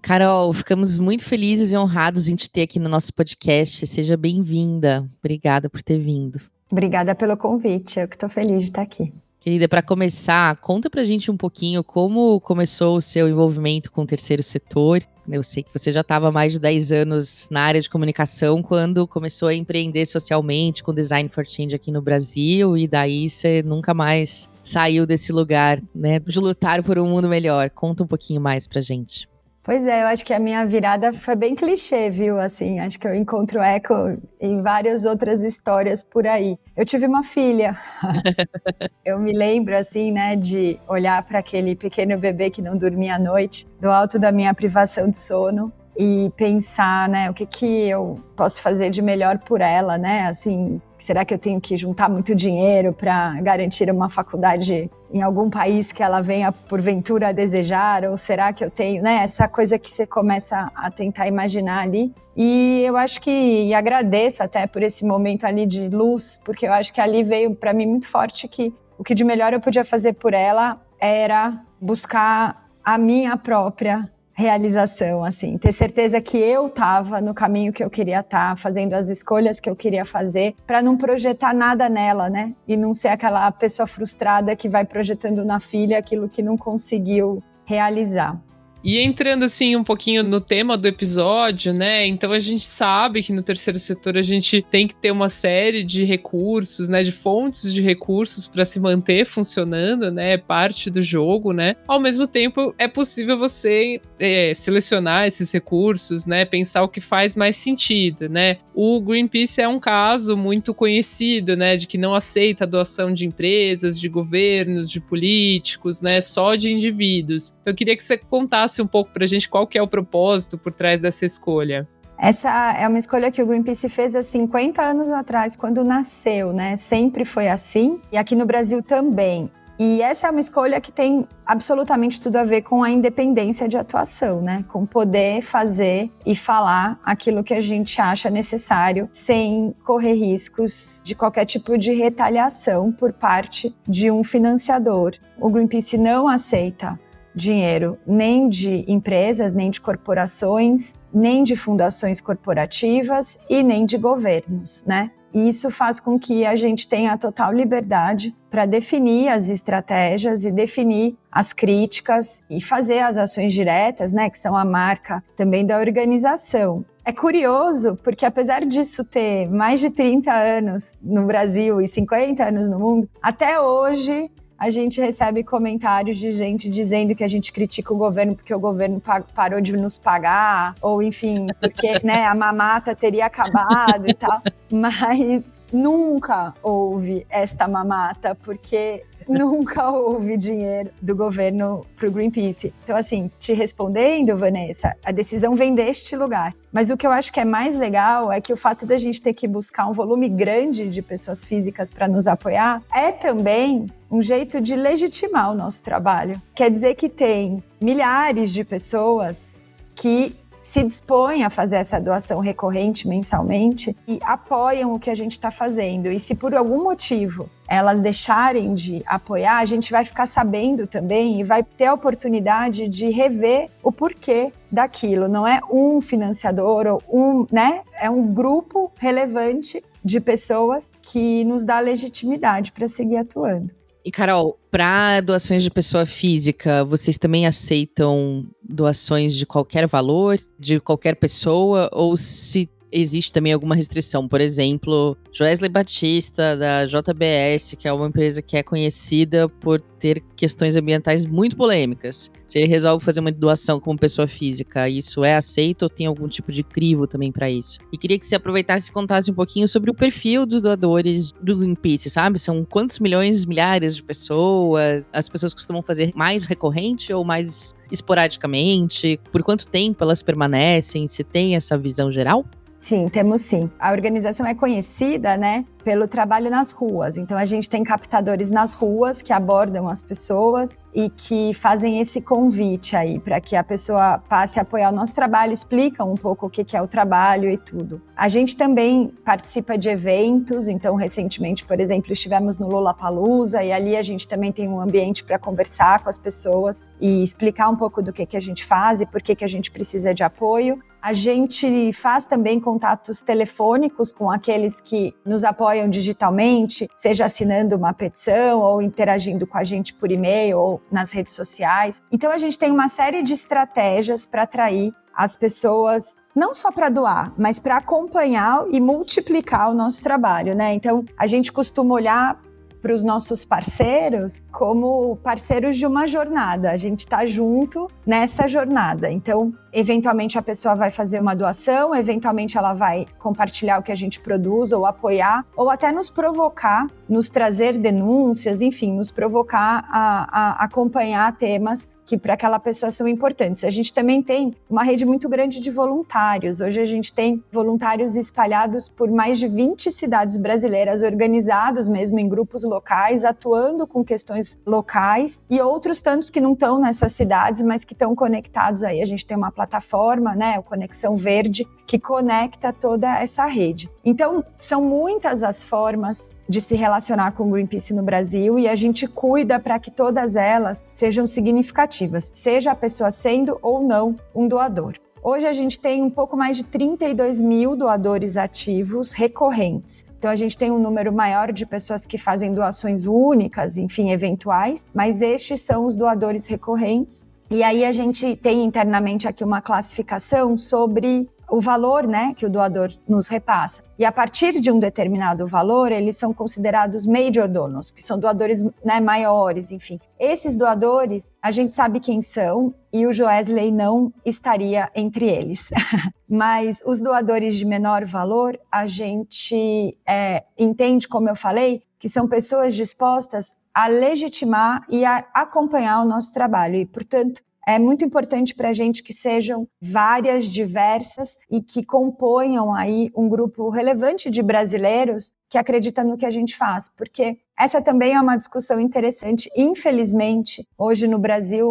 Carol, 0.05 0.53
ficamos 0.53 0.99
muito 0.99 1.25
felizes 1.25 1.73
e 1.73 1.77
honrados 1.77 2.29
em 2.29 2.35
te 2.35 2.47
ter 2.47 2.61
aqui 2.61 2.77
no 2.77 2.87
nosso 2.87 3.11
podcast. 3.11 3.87
Seja 3.87 4.15
bem-vinda. 4.15 5.03
Obrigada 5.17 5.67
por 5.67 5.81
ter 5.81 5.97
vindo. 5.97 6.39
Obrigada 6.71 7.15
pelo 7.15 7.35
convite. 7.35 7.99
Eu 7.99 8.07
que 8.07 8.15
estou 8.15 8.29
feliz 8.29 8.61
de 8.61 8.69
estar 8.69 8.83
aqui. 8.83 9.11
Querida, 9.39 9.67
para 9.67 9.81
começar, 9.81 10.57
conta 10.57 10.91
pra 10.91 11.03
gente 11.03 11.31
um 11.31 11.35
pouquinho 11.35 11.83
como 11.83 12.39
começou 12.41 12.97
o 12.97 13.01
seu 13.01 13.27
envolvimento 13.27 13.91
com 13.91 14.03
o 14.03 14.05
terceiro 14.05 14.43
setor. 14.43 15.01
Eu 15.27 15.41
sei 15.41 15.63
que 15.63 15.73
você 15.73 15.91
já 15.91 16.01
estava 16.01 16.31
mais 16.31 16.53
de 16.53 16.59
10 16.59 16.91
anos 16.91 17.47
na 17.49 17.61
área 17.61 17.81
de 17.81 17.89
comunicação 17.89 18.61
quando 18.61 19.07
começou 19.07 19.47
a 19.47 19.55
empreender 19.55 20.05
socialmente 20.05 20.83
com 20.83 20.93
Design 20.93 21.27
for 21.29 21.47
Change 21.47 21.73
aqui 21.73 21.91
no 21.91 21.99
Brasil 22.03 22.77
e 22.77 22.87
daí 22.87 23.27
você 23.27 23.63
nunca 23.63 23.91
mais 23.91 24.47
saiu 24.63 25.07
desse 25.07 25.31
lugar, 25.31 25.81
né, 25.95 26.19
de 26.19 26.39
lutar 26.39 26.83
por 26.83 26.99
um 26.99 27.07
mundo 27.07 27.27
melhor. 27.27 27.71
Conta 27.71 28.03
um 28.03 28.07
pouquinho 28.07 28.39
mais 28.39 28.67
pra 28.67 28.81
gente. 28.81 29.27
Pois 29.65 29.83
é, 29.87 30.03
eu 30.03 30.07
acho 30.07 30.23
que 30.23 30.31
a 30.31 30.39
minha 30.39 30.63
virada 30.63 31.11
foi 31.11 31.35
bem 31.35 31.55
clichê, 31.55 32.07
viu? 32.07 32.39
Assim, 32.39 32.79
acho 32.79 32.99
que 32.99 33.07
eu 33.07 33.15
encontro 33.15 33.59
eco 33.59 33.95
em 34.39 34.61
várias 34.61 35.05
outras 35.05 35.43
histórias 35.43 36.03
por 36.03 36.27
aí. 36.27 36.55
Eu 36.77 36.85
tive 36.85 37.07
uma 37.07 37.23
filha. 37.23 37.75
eu 39.03 39.17
me 39.17 39.33
lembro, 39.33 39.75
assim, 39.75 40.11
né, 40.11 40.35
de 40.35 40.79
olhar 40.87 41.23
para 41.23 41.39
aquele 41.39 41.75
pequeno 41.75 42.15
bebê 42.15 42.51
que 42.51 42.61
não 42.61 42.77
dormia 42.77 43.15
à 43.15 43.19
noite, 43.19 43.65
do 43.81 43.89
alto 43.89 44.19
da 44.19 44.31
minha 44.31 44.53
privação 44.53 45.09
de 45.09 45.17
sono, 45.17 45.73
e 45.97 46.31
pensar, 46.35 47.07
né, 47.07 47.29
o 47.29 47.33
que 47.33 47.45
que 47.45 47.65
eu 47.65 48.19
posso 48.35 48.61
fazer 48.61 48.89
de 48.89 49.01
melhor 49.01 49.37
por 49.39 49.61
ela, 49.61 49.97
né? 49.97 50.27
Assim, 50.27 50.81
será 50.97 51.23
que 51.23 51.33
eu 51.33 51.37
tenho 51.37 51.61
que 51.61 51.77
juntar 51.77 52.09
muito 52.09 52.35
dinheiro 52.35 52.91
para 52.91 53.39
garantir 53.41 53.89
uma 53.89 54.09
faculdade 54.09 54.89
em 55.11 55.21
algum 55.21 55.49
país 55.49 55.91
que 55.91 56.03
ela 56.03 56.21
venha 56.21 56.51
porventura 56.51 57.29
a 57.29 57.31
desejar? 57.31 58.03
Ou 58.05 58.17
será 58.17 58.51
que 58.51 58.63
eu 58.63 58.69
tenho, 58.69 59.01
né, 59.01 59.21
essa 59.23 59.47
coisa 59.47 59.79
que 59.79 59.89
você 59.89 60.05
começa 60.05 60.69
a 60.75 60.91
tentar 60.91 61.27
imaginar 61.27 61.83
ali? 61.83 62.13
E 62.35 62.83
eu 62.85 62.97
acho 62.97 63.21
que 63.21 63.31
e 63.31 63.73
agradeço 63.73 64.43
até 64.43 64.67
por 64.67 64.83
esse 64.83 65.05
momento 65.05 65.45
ali 65.45 65.65
de 65.65 65.87
luz, 65.87 66.39
porque 66.43 66.67
eu 66.67 66.73
acho 66.73 66.91
que 66.91 66.99
ali 66.99 67.23
veio 67.23 67.55
para 67.55 67.73
mim 67.73 67.85
muito 67.85 68.07
forte 68.07 68.47
que 68.47 68.73
o 68.97 69.03
que 69.03 69.13
de 69.13 69.23
melhor 69.23 69.53
eu 69.53 69.59
podia 69.59 69.85
fazer 69.85 70.13
por 70.13 70.33
ela 70.33 70.81
era 70.99 71.61
buscar 71.79 72.69
a 72.83 72.97
minha 72.97 73.35
própria 73.37 74.09
realização, 74.35 75.23
assim, 75.23 75.57
ter 75.57 75.71
certeza 75.71 76.19
que 76.19 76.37
eu 76.37 76.67
estava 76.67 77.21
no 77.21 77.33
caminho 77.33 77.71
que 77.71 77.81
eu 77.81 77.89
queria 77.89 78.19
estar, 78.19 78.49
tá, 78.49 78.55
fazendo 78.55 78.93
as 78.93 79.07
escolhas 79.07 79.61
que 79.61 79.69
eu 79.69 79.75
queria 79.75 80.03
fazer, 80.03 80.55
para 80.67 80.81
não 80.81 80.97
projetar 80.97 81.53
nada 81.53 81.87
nela, 81.87 82.29
né? 82.29 82.53
E 82.67 82.75
não 82.75 82.93
ser 82.93 83.07
aquela 83.07 83.49
pessoa 83.51 83.87
frustrada 83.87 84.53
que 84.53 84.67
vai 84.67 84.83
projetando 84.83 85.45
na 85.45 85.61
filha 85.61 85.97
aquilo 85.97 86.27
que 86.27 86.43
não 86.43 86.57
conseguiu 86.57 87.41
realizar. 87.63 88.37
E 88.85 88.99
entrando 88.99 89.45
assim 89.45 89.75
um 89.75 89.83
pouquinho 89.83 90.21
no 90.21 90.39
tema 90.39 90.77
do 90.77 90.87
episódio, 90.87 91.73
né? 91.73 92.05
Então 92.05 92.31
a 92.31 92.37
gente 92.37 92.63
sabe 92.63 93.23
que 93.23 93.33
no 93.33 93.41
terceiro 93.41 93.79
setor 93.79 94.15
a 94.15 94.21
gente 94.21 94.61
tem 94.61 94.87
que 94.87 94.93
ter 94.93 95.09
uma 95.09 95.27
série 95.27 95.83
de 95.83 96.03
recursos, 96.03 96.87
né? 96.87 97.01
De 97.01 97.11
fontes 97.11 97.73
de 97.73 97.81
recursos 97.81 98.47
para 98.47 98.63
se 98.63 98.79
manter 98.79 99.25
funcionando, 99.25 100.11
né? 100.11 100.33
É 100.33 100.37
parte 100.37 100.91
do 100.91 101.01
jogo, 101.01 101.51
né? 101.51 101.75
Ao 101.87 101.99
mesmo 101.99 102.27
tempo, 102.27 102.75
é 102.77 102.87
possível 102.87 103.39
você 103.39 103.99
é, 104.19 104.53
selecionar 104.53 105.25
esses 105.25 105.51
recursos, 105.51 106.27
né? 106.27 106.45
Pensar 106.45 106.83
o 106.83 106.87
que 106.87 107.01
faz 107.01 107.35
mais 107.35 107.55
sentido, 107.55 108.29
né? 108.29 108.57
O 108.75 109.01
Greenpeace 109.01 109.61
é 109.61 109.67
um 109.67 109.79
caso 109.79 110.37
muito 110.37 110.75
conhecido, 110.75 111.57
né? 111.57 111.75
De 111.75 111.87
que 111.87 111.97
não 111.97 112.13
aceita 112.13 112.65
a 112.65 112.67
doação 112.67 113.11
de 113.11 113.25
empresas, 113.25 113.99
de 113.99 114.07
governos, 114.07 114.91
de 114.91 115.01
políticos, 115.01 116.01
né? 116.01 116.21
Só 116.21 116.53
de 116.53 116.71
indivíduos. 116.71 117.51
Então 117.61 117.71
eu 117.71 117.75
queria 117.75 117.97
que 117.97 118.03
você 118.03 118.15
contasse 118.15 118.74
um 118.81 118.87
pouco 118.87 119.11
para 119.11 119.23
a 119.23 119.27
gente 119.27 119.49
qual 119.49 119.65
que 119.67 119.77
é 119.77 119.81
o 119.81 119.87
propósito 119.87 120.57
por 120.57 120.73
trás 120.73 121.01
dessa 121.01 121.25
escolha. 121.25 121.87
Essa 122.17 122.49
é 122.77 122.87
uma 122.87 122.97
escolha 122.97 123.29
que 123.29 123.41
o 123.41 123.45
Greenpeace 123.45 123.89
fez 123.89 124.15
há 124.15 124.23
50 124.23 124.81
anos 124.81 125.11
atrás, 125.11 125.55
quando 125.55 125.83
nasceu, 125.83 126.53
né? 126.53 126.77
Sempre 126.77 127.25
foi 127.25 127.49
assim, 127.49 127.99
e 128.11 128.17
aqui 128.17 128.35
no 128.35 128.45
Brasil 128.45 128.81
também. 128.81 129.51
E 129.77 130.01
essa 130.01 130.27
é 130.27 130.31
uma 130.31 130.39
escolha 130.39 130.79
que 130.79 130.89
tem 130.89 131.27
absolutamente 131.45 132.19
tudo 132.21 132.37
a 132.37 132.45
ver 132.45 132.61
com 132.61 132.81
a 132.81 132.89
independência 132.89 133.67
de 133.67 133.77
atuação, 133.77 134.41
né? 134.41 134.63
Com 134.69 134.85
poder 134.85 135.41
fazer 135.41 136.09
e 136.25 136.33
falar 136.33 136.97
aquilo 137.03 137.43
que 137.43 137.53
a 137.53 137.59
gente 137.59 137.99
acha 137.99 138.29
necessário 138.29 139.09
sem 139.11 139.75
correr 139.83 140.13
riscos 140.13 141.01
de 141.03 141.13
qualquer 141.13 141.45
tipo 141.45 141.77
de 141.77 141.91
retaliação 141.91 142.89
por 142.93 143.11
parte 143.11 143.75
de 143.85 144.09
um 144.09 144.23
financiador. 144.23 145.15
O 145.37 145.49
Greenpeace 145.49 145.97
não 145.97 146.29
aceita 146.29 146.97
dinheiro 147.35 147.97
nem 148.07 148.47
de 148.47 148.85
empresas, 148.87 149.53
nem 149.53 149.69
de 149.69 149.81
corporações, 149.81 150.95
nem 151.13 151.43
de 151.43 151.55
fundações 151.55 152.21
corporativas 152.21 153.37
e 153.49 153.61
nem 153.61 153.85
de 153.85 153.97
governos, 153.97 154.85
né? 154.85 155.11
E 155.33 155.49
isso 155.49 155.69
faz 155.69 155.99
com 155.99 156.17
que 156.17 156.45
a 156.45 156.55
gente 156.55 156.87
tenha 156.87 157.17
total 157.17 157.51
liberdade 157.51 158.33
para 158.49 158.65
definir 158.65 159.27
as 159.27 159.49
estratégias 159.49 160.45
e 160.45 160.51
definir 160.51 161.17
as 161.29 161.51
críticas 161.51 162.41
e 162.49 162.61
fazer 162.61 162.99
as 162.99 163.17
ações 163.17 163.53
diretas, 163.53 164.13
né, 164.13 164.29
que 164.29 164.37
são 164.39 164.55
a 164.55 164.63
marca 164.63 165.21
também 165.35 165.65
da 165.65 165.77
organização. 165.77 166.85
É 167.03 167.11
curioso, 167.11 167.99
porque 168.01 168.25
apesar 168.25 168.65
disso 168.65 169.03
ter 169.03 169.51
mais 169.51 169.81
de 169.81 169.89
30 169.89 170.31
anos 170.31 170.93
no 171.01 171.25
Brasil 171.25 171.81
e 171.81 171.87
50 171.89 172.41
anos 172.45 172.69
no 172.69 172.79
mundo, 172.79 173.09
até 173.21 173.59
hoje 173.59 174.31
a 174.57 174.69
gente 174.69 175.01
recebe 175.01 175.43
comentários 175.43 176.17
de 176.17 176.31
gente 176.31 176.69
dizendo 176.69 177.13
que 177.13 177.23
a 177.23 177.27
gente 177.27 177.51
critica 177.51 177.93
o 177.93 177.97
governo 177.97 178.35
porque 178.35 178.53
o 178.53 178.59
governo 178.59 179.01
parou 179.33 179.59
de 179.59 179.73
nos 179.73 179.97
pagar, 179.97 180.75
ou 180.81 181.03
enfim, 181.03 181.47
porque 181.59 181.99
né, 182.03 182.25
a 182.25 182.33
mamata 182.33 182.95
teria 182.95 183.25
acabado 183.25 184.07
e 184.07 184.13
tal. 184.13 184.41
Mas 184.71 185.53
nunca 185.71 186.53
houve 186.63 187.25
esta 187.29 187.67
mamata, 187.67 188.35
porque 188.35 189.03
nunca 189.29 189.89
houve 189.89 190.37
dinheiro 190.37 190.89
do 191.01 191.15
governo 191.15 191.85
para 191.95 192.07
o 192.07 192.11
Greenpeace. 192.11 192.73
Então, 192.83 192.95
assim, 192.95 193.29
te 193.39 193.53
respondendo, 193.53 194.35
Vanessa, 194.35 194.95
a 195.03 195.11
decisão 195.11 195.55
vem 195.55 195.75
deste 195.75 196.15
lugar. 196.15 196.53
Mas 196.71 196.89
o 196.89 196.97
que 196.97 197.07
eu 197.07 197.11
acho 197.11 197.31
que 197.31 197.39
é 197.39 197.45
mais 197.45 197.75
legal 197.77 198.31
é 198.31 198.39
que 198.39 198.53
o 198.53 198.57
fato 198.57 198.85
da 198.85 198.97
gente 198.97 199.21
ter 199.21 199.33
que 199.33 199.47
buscar 199.47 199.87
um 199.87 199.93
volume 199.93 200.27
grande 200.27 200.89
de 200.89 201.01
pessoas 201.01 201.43
físicas 201.43 201.89
para 201.89 202.07
nos 202.07 202.27
apoiar 202.27 202.81
é 202.93 203.11
também 203.11 203.87
um 204.11 204.21
jeito 204.21 204.61
de 204.61 204.75
legitimar 204.75 205.51
o 205.51 205.55
nosso 205.55 205.83
trabalho. 205.83 206.41
Quer 206.53 206.69
dizer 206.69 206.95
que 206.95 207.09
tem 207.09 207.63
milhares 207.81 208.51
de 208.53 208.63
pessoas 208.63 209.55
que 209.95 210.35
se 210.75 210.83
dispõem 210.83 211.45
a 211.45 211.49
fazer 211.49 211.77
essa 211.77 212.01
doação 212.01 212.41
recorrente 212.41 213.07
mensalmente 213.07 213.95
e 214.05 214.19
apoiam 214.21 214.93
o 214.93 214.99
que 214.99 215.09
a 215.09 215.15
gente 215.15 215.31
está 215.31 215.49
fazendo. 215.49 216.11
E 216.11 216.19
se 216.19 216.35
por 216.35 216.53
algum 216.53 216.83
motivo 216.83 217.49
elas 217.65 218.01
deixarem 218.01 218.73
de 218.73 219.01
apoiar, 219.05 219.59
a 219.59 219.65
gente 219.65 219.89
vai 219.89 220.03
ficar 220.03 220.25
sabendo 220.25 220.85
também 220.85 221.39
e 221.39 221.45
vai 221.45 221.63
ter 221.63 221.85
a 221.85 221.93
oportunidade 221.93 222.89
de 222.89 223.09
rever 223.09 223.69
o 223.81 223.89
porquê 223.89 224.51
daquilo. 224.69 225.29
Não 225.29 225.47
é 225.47 225.61
um 225.71 226.01
financiador 226.01 226.85
ou 226.87 227.01
um, 227.07 227.47
né? 227.49 227.81
É 227.97 228.09
um 228.09 228.33
grupo 228.33 228.91
relevante 228.97 229.81
de 230.03 230.19
pessoas 230.19 230.91
que 231.01 231.45
nos 231.45 231.63
dá 231.63 231.79
legitimidade 231.79 232.73
para 232.73 232.89
seguir 232.89 233.15
atuando. 233.15 233.73
E 234.03 234.11
Carol, 234.11 234.59
para 234.69 235.19
doações 235.21 235.63
de 235.63 235.71
pessoa 235.71 236.05
física, 236.05 236.83
vocês 236.83 237.17
também 237.17 237.47
aceitam 237.47 238.45
doações 238.67 239.35
de 239.35 239.45
qualquer 239.45 239.87
valor, 239.87 240.37
de 240.59 240.79
qualquer 240.79 241.15
pessoa, 241.15 241.89
ou 241.91 242.17
se 242.17 242.69
existe 242.95 243.31
também 243.31 243.51
alguma 243.51 243.75
restrição. 243.75 244.27
Por 244.27 244.39
exemplo, 244.39 245.17
Joesley 245.33 245.69
Batista, 245.69 246.55
da 246.55 246.85
JBS, 246.85 247.75
que 247.77 247.87
é 247.87 247.93
uma 247.93 248.07
empresa 248.07 248.41
que 248.41 248.55
é 248.55 248.63
conhecida 248.63 249.49
por 249.49 249.81
ter 249.99 250.23
questões 250.35 250.75
ambientais 250.75 251.25
muito 251.25 251.57
polêmicas. 251.57 252.31
Se 252.47 252.59
ele 252.59 252.67
resolve 252.67 253.03
fazer 253.03 253.19
uma 253.19 253.31
doação 253.31 253.79
como 253.79 253.99
pessoa 253.99 254.27
física, 254.27 254.87
isso 254.87 255.23
é 255.23 255.35
aceito 255.35 255.83
ou 255.83 255.89
tem 255.89 256.05
algum 256.05 256.27
tipo 256.27 256.51
de 256.51 256.63
crivo 256.63 257.05
também 257.05 257.31
para 257.31 257.49
isso? 257.49 257.79
E 257.91 257.97
queria 257.97 258.17
que 258.17 258.25
você 258.25 258.35
aproveitasse 258.35 258.89
e 258.89 258.93
contasse 258.93 259.29
um 259.29 259.33
pouquinho 259.33 259.67
sobre 259.67 259.89
o 259.89 259.93
perfil 259.93 260.45
dos 260.45 260.61
doadores 260.61 261.31
do 261.41 261.57
Greenpeace, 261.57 262.09
sabe? 262.09 262.39
São 262.39 262.63
quantos 262.63 262.99
milhões, 262.99 263.45
milhares 263.45 263.95
de 263.95 264.03
pessoas? 264.03 265.07
As 265.11 265.27
pessoas 265.27 265.53
costumam 265.53 265.81
fazer 265.81 266.11
mais 266.15 266.45
recorrente 266.45 267.11
ou 267.11 267.25
mais 267.25 267.75
esporadicamente? 267.91 269.19
Por 269.31 269.43
quanto 269.43 269.67
tempo 269.67 270.03
elas 270.03 270.21
permanecem? 270.21 271.07
Se 271.07 271.23
tem 271.23 271.55
essa 271.55 271.77
visão 271.77 272.11
geral? 272.11 272.45
Sim, 272.85 273.07
temos 273.07 273.41
sim. 273.41 273.67
A 273.79 273.91
organização 273.91 274.45
é 274.45 274.53
conhecida, 274.53 275.35
né, 275.35 275.65
pelo 275.83 276.07
trabalho 276.07 276.51
nas 276.51 276.69
ruas. 276.69 277.17
Então 277.17 277.35
a 277.35 277.43
gente 277.43 277.67
tem 277.67 277.83
captadores 277.83 278.51
nas 278.51 278.75
ruas 278.75 279.23
que 279.23 279.33
abordam 279.33 279.89
as 279.89 280.03
pessoas 280.03 280.77
e 280.93 281.09
que 281.09 281.51
fazem 281.55 281.99
esse 281.99 282.21
convite 282.21 282.95
aí 282.95 283.19
para 283.19 283.41
que 283.41 283.55
a 283.55 283.63
pessoa 283.63 284.19
passe 284.29 284.59
a 284.59 284.61
apoiar 284.61 284.91
o 284.91 284.95
nosso 284.95 285.15
trabalho, 285.15 285.51
explicam 285.51 286.11
um 286.11 286.15
pouco 286.15 286.45
o 286.45 286.49
que 286.49 286.77
é 286.77 286.81
o 286.81 286.87
trabalho 286.87 287.49
e 287.49 287.57
tudo. 287.57 288.03
A 288.15 288.27
gente 288.27 288.55
também 288.55 289.11
participa 289.25 289.75
de 289.79 289.89
eventos, 289.89 290.67
então 290.67 290.93
recentemente, 290.95 291.65
por 291.65 291.79
exemplo, 291.79 292.13
estivemos 292.13 292.59
no 292.59 292.69
Lula 292.69 292.93
Palusa 292.93 293.63
e 293.63 293.71
ali 293.71 293.97
a 293.97 294.03
gente 294.03 294.27
também 294.27 294.51
tem 294.51 294.69
um 294.69 294.79
ambiente 294.79 295.23
para 295.23 295.39
conversar 295.39 296.03
com 296.03 296.09
as 296.09 296.19
pessoas 296.19 296.83
e 297.01 297.23
explicar 297.23 297.67
um 297.67 297.75
pouco 297.75 298.03
do 298.03 298.13
que 298.13 298.27
que 298.27 298.37
a 298.37 298.41
gente 298.41 298.63
faz 298.63 299.01
e 299.01 299.07
por 299.07 299.23
que 299.23 299.35
que 299.35 299.43
a 299.43 299.49
gente 299.49 299.71
precisa 299.71 300.13
de 300.13 300.23
apoio. 300.23 300.79
A 301.05 301.13
gente 301.13 301.93
faz 301.93 302.25
também 302.25 302.59
contatos 302.59 303.21
telefônicos 303.21 304.11
com 304.11 304.31
aqueles 304.31 304.81
que 304.81 305.13
nos 305.23 305.43
apoiam 305.43 305.87
digitalmente, 305.87 306.89
seja 306.95 307.25
assinando 307.25 307.75
uma 307.75 307.93
petição 307.93 308.59
ou 308.59 308.81
interagindo 308.81 309.45
com 309.45 309.55
a 309.55 309.63
gente 309.63 309.93
por 309.93 310.09
e-mail 310.09 310.57
ou 310.57 310.81
nas 310.91 311.11
redes 311.11 311.35
sociais. 311.35 312.01
Então 312.11 312.31
a 312.31 312.39
gente 312.39 312.57
tem 312.57 312.71
uma 312.71 312.87
série 312.87 313.21
de 313.21 313.33
estratégias 313.33 314.25
para 314.25 314.41
atrair 314.41 314.95
as 315.15 315.35
pessoas 315.35 316.17
não 316.35 316.53
só 316.53 316.71
para 316.71 316.89
doar, 316.89 317.33
mas 317.37 317.59
para 317.59 317.77
acompanhar 317.77 318.65
e 318.71 318.81
multiplicar 318.81 319.69
o 319.69 319.73
nosso 319.73 320.03
trabalho, 320.03 320.53
né? 320.53 320.73
Então, 320.73 321.05
a 321.17 321.25
gente 321.25 321.51
costuma 321.51 321.95
olhar 321.95 322.41
para 322.85 322.93
os 322.93 323.03
nossos 323.03 323.43
parceiros 323.43 324.43
como 324.51 325.15
parceiros 325.23 325.75
de 325.75 325.87
uma 325.87 326.05
jornada. 326.05 326.69
A 326.69 326.77
gente 326.77 326.99
está 326.99 327.25
junto 327.25 327.89
nessa 328.05 328.47
jornada. 328.47 329.09
Então, 329.09 329.51
eventualmente 329.73 330.37
a 330.37 330.41
pessoa 330.43 330.75
vai 330.75 330.91
fazer 330.91 331.19
uma 331.19 331.35
doação, 331.35 331.95
eventualmente 331.95 332.59
ela 332.59 332.73
vai 332.75 333.07
compartilhar 333.17 333.79
o 333.79 333.81
que 333.81 333.91
a 333.91 333.95
gente 333.95 334.19
produz 334.19 334.71
ou 334.71 334.85
apoiar, 334.85 335.43
ou 335.57 335.71
até 335.71 335.91
nos 335.91 336.11
provocar, 336.11 336.85
nos 337.07 337.29
trazer 337.29 337.77
denúncias, 337.77 338.61
enfim, 338.61 338.93
nos 338.93 339.11
provocar 339.11 339.85
a, 339.89 340.61
a 340.61 340.65
acompanhar 340.65 341.35
temas 341.37 341.87
que 342.05 342.17
para 342.17 342.35
aquela 342.35 342.59
pessoa 342.59 342.91
são 342.91 343.07
importantes. 343.07 343.63
A 343.63 343.71
gente 343.71 343.91
também 343.91 344.21
tem 344.21 344.53
uma 344.69 344.83
rede 344.83 345.05
muito 345.05 345.27
grande 345.27 345.59
de 345.59 345.71
voluntários. 345.71 346.61
Hoje 346.61 346.79
a 346.79 346.85
gente 346.85 347.11
tem 347.11 347.43
voluntários 347.51 348.15
espalhados 348.15 348.87
por 348.87 349.09
mais 349.09 349.39
de 349.39 349.47
20 349.47 349.89
cidades 349.91 350.37
brasileiras, 350.37 351.01
organizados 351.01 351.87
mesmo 351.87 352.19
em 352.19 352.29
grupos 352.29 352.63
locais, 352.63 353.25
atuando 353.25 353.87
com 353.87 354.03
questões 354.03 354.59
locais, 354.65 355.41
e 355.49 355.59
outros 355.59 356.01
tantos 356.01 356.29
que 356.29 356.39
não 356.39 356.53
estão 356.53 356.79
nessas 356.79 357.11
cidades, 357.13 357.61
mas 357.61 357.83
que 357.83 357.93
estão 357.93 358.15
conectados 358.15 358.83
aí. 358.83 359.01
A 359.01 359.05
gente 359.05 359.25
tem 359.25 359.35
uma 359.35 359.51
plataforma, 359.51 360.35
né, 360.35 360.59
o 360.59 360.63
Conexão 360.63 361.17
Verde, 361.17 361.67
que 361.87 361.97
conecta 361.97 362.71
toda 362.71 363.19
essa 363.19 363.45
rede. 363.45 363.89
Então, 364.03 364.43
são 364.57 364.83
muitas 364.83 365.43
as 365.43 365.63
formas 365.63 366.31
de 366.47 366.61
se 366.61 366.75
relacionar 366.75 367.31
com 367.31 367.47
o 367.47 367.51
Greenpeace 367.51 367.93
no 367.93 368.03
Brasil 368.03 368.57
e 368.59 368.67
a 368.67 368.75
gente 368.75 369.07
cuida 369.07 369.59
para 369.59 369.79
que 369.79 369.91
todas 369.91 370.35
elas 370.35 370.85
sejam 370.91 371.25
significativas, 371.25 372.31
seja 372.33 372.71
a 372.71 372.75
pessoa 372.75 373.11
sendo 373.11 373.57
ou 373.61 373.81
não 373.81 374.15
um 374.33 374.47
doador. 374.47 374.95
Hoje 375.27 375.47
a 375.47 375.53
gente 375.53 375.79
tem 375.79 376.03
um 376.03 376.09
pouco 376.09 376.37
mais 376.37 376.55
de 376.55 376.63
32 376.63 377.41
mil 377.41 377.75
doadores 377.75 378.37
ativos 378.37 379.11
recorrentes. 379.11 380.05
Então 380.19 380.29
a 380.29 380.35
gente 380.35 380.55
tem 380.55 380.69
um 380.69 380.77
número 380.77 381.11
maior 381.11 381.51
de 381.51 381.65
pessoas 381.65 382.05
que 382.05 382.15
fazem 382.15 382.53
doações 382.53 383.07
únicas, 383.07 383.75
enfim, 383.75 384.11
eventuais, 384.11 384.85
mas 384.93 385.23
estes 385.23 385.61
são 385.61 385.87
os 385.87 385.95
doadores 385.95 386.45
recorrentes. 386.45 387.25
E 387.49 387.63
aí 387.63 387.83
a 387.83 387.91
gente 387.91 388.35
tem 388.35 388.63
internamente 388.63 389.27
aqui 389.27 389.43
uma 389.43 389.61
classificação 389.61 390.55
sobre 390.57 391.27
o 391.49 391.61
valor 391.61 392.07
né, 392.07 392.33
que 392.35 392.45
o 392.45 392.49
doador 392.49 392.91
nos 393.07 393.27
repassa. 393.27 393.83
E 393.97 394.03
a 394.03 394.11
partir 394.11 394.59
de 394.59 394.71
um 394.71 394.79
determinado 394.79 395.47
valor, 395.47 395.91
eles 395.91 396.17
são 396.17 396.33
considerados 396.33 397.05
major 397.05 397.47
donors, 397.47 397.91
que 397.91 398.03
são 398.03 398.19
doadores 398.19 398.63
né, 398.83 398.99
maiores, 398.99 399.71
enfim. 399.71 399.99
Esses 400.19 400.55
doadores, 400.55 401.31
a 401.41 401.51
gente 401.51 401.73
sabe 401.73 401.99
quem 401.99 402.21
são 402.21 402.73
e 402.91 403.05
o 403.05 403.13
Joesley 403.13 403.71
não 403.71 404.11
estaria 404.25 404.89
entre 404.95 405.27
eles. 405.27 405.69
Mas 406.27 406.81
os 406.85 407.01
doadores 407.01 407.55
de 407.55 407.65
menor 407.65 408.03
valor, 408.05 408.59
a 408.71 408.87
gente 408.87 409.97
é, 410.07 410.43
entende, 410.57 411.07
como 411.07 411.29
eu 411.29 411.35
falei, 411.35 411.83
que 411.99 412.09
são 412.09 412.27
pessoas 412.27 412.75
dispostas 412.75 413.55
a 413.73 413.87
legitimar 413.87 414.85
e 414.89 415.03
a 415.03 415.25
acompanhar 415.33 416.01
o 416.01 416.05
nosso 416.05 416.33
trabalho. 416.33 416.75
E, 416.75 416.85
portanto, 416.85 417.41
é 417.67 417.79
muito 417.79 418.05
importante 418.05 418.53
para 418.53 418.69
a 418.69 418.73
gente 418.73 419.01
que 419.01 419.13
sejam 419.13 419.67
várias, 419.81 420.45
diversas 420.45 421.37
e 421.49 421.61
que 421.61 421.83
componham 421.83 422.73
aí 422.73 423.11
um 423.15 423.27
grupo 423.27 423.69
relevante 423.69 424.29
de 424.29 424.41
brasileiros 424.43 425.33
que 425.49 425.57
acredita 425.57 426.03
no 426.03 426.17
que 426.17 426.25
a 426.25 426.29
gente 426.29 426.55
faz, 426.55 426.89
porque 426.89 427.37
essa 427.57 427.81
também 427.81 428.13
é 428.13 428.21
uma 428.21 428.35
discussão 428.35 428.79
interessante. 428.79 429.49
Infelizmente, 429.55 430.67
hoje 430.77 431.07
no 431.07 431.17
Brasil, 431.17 431.67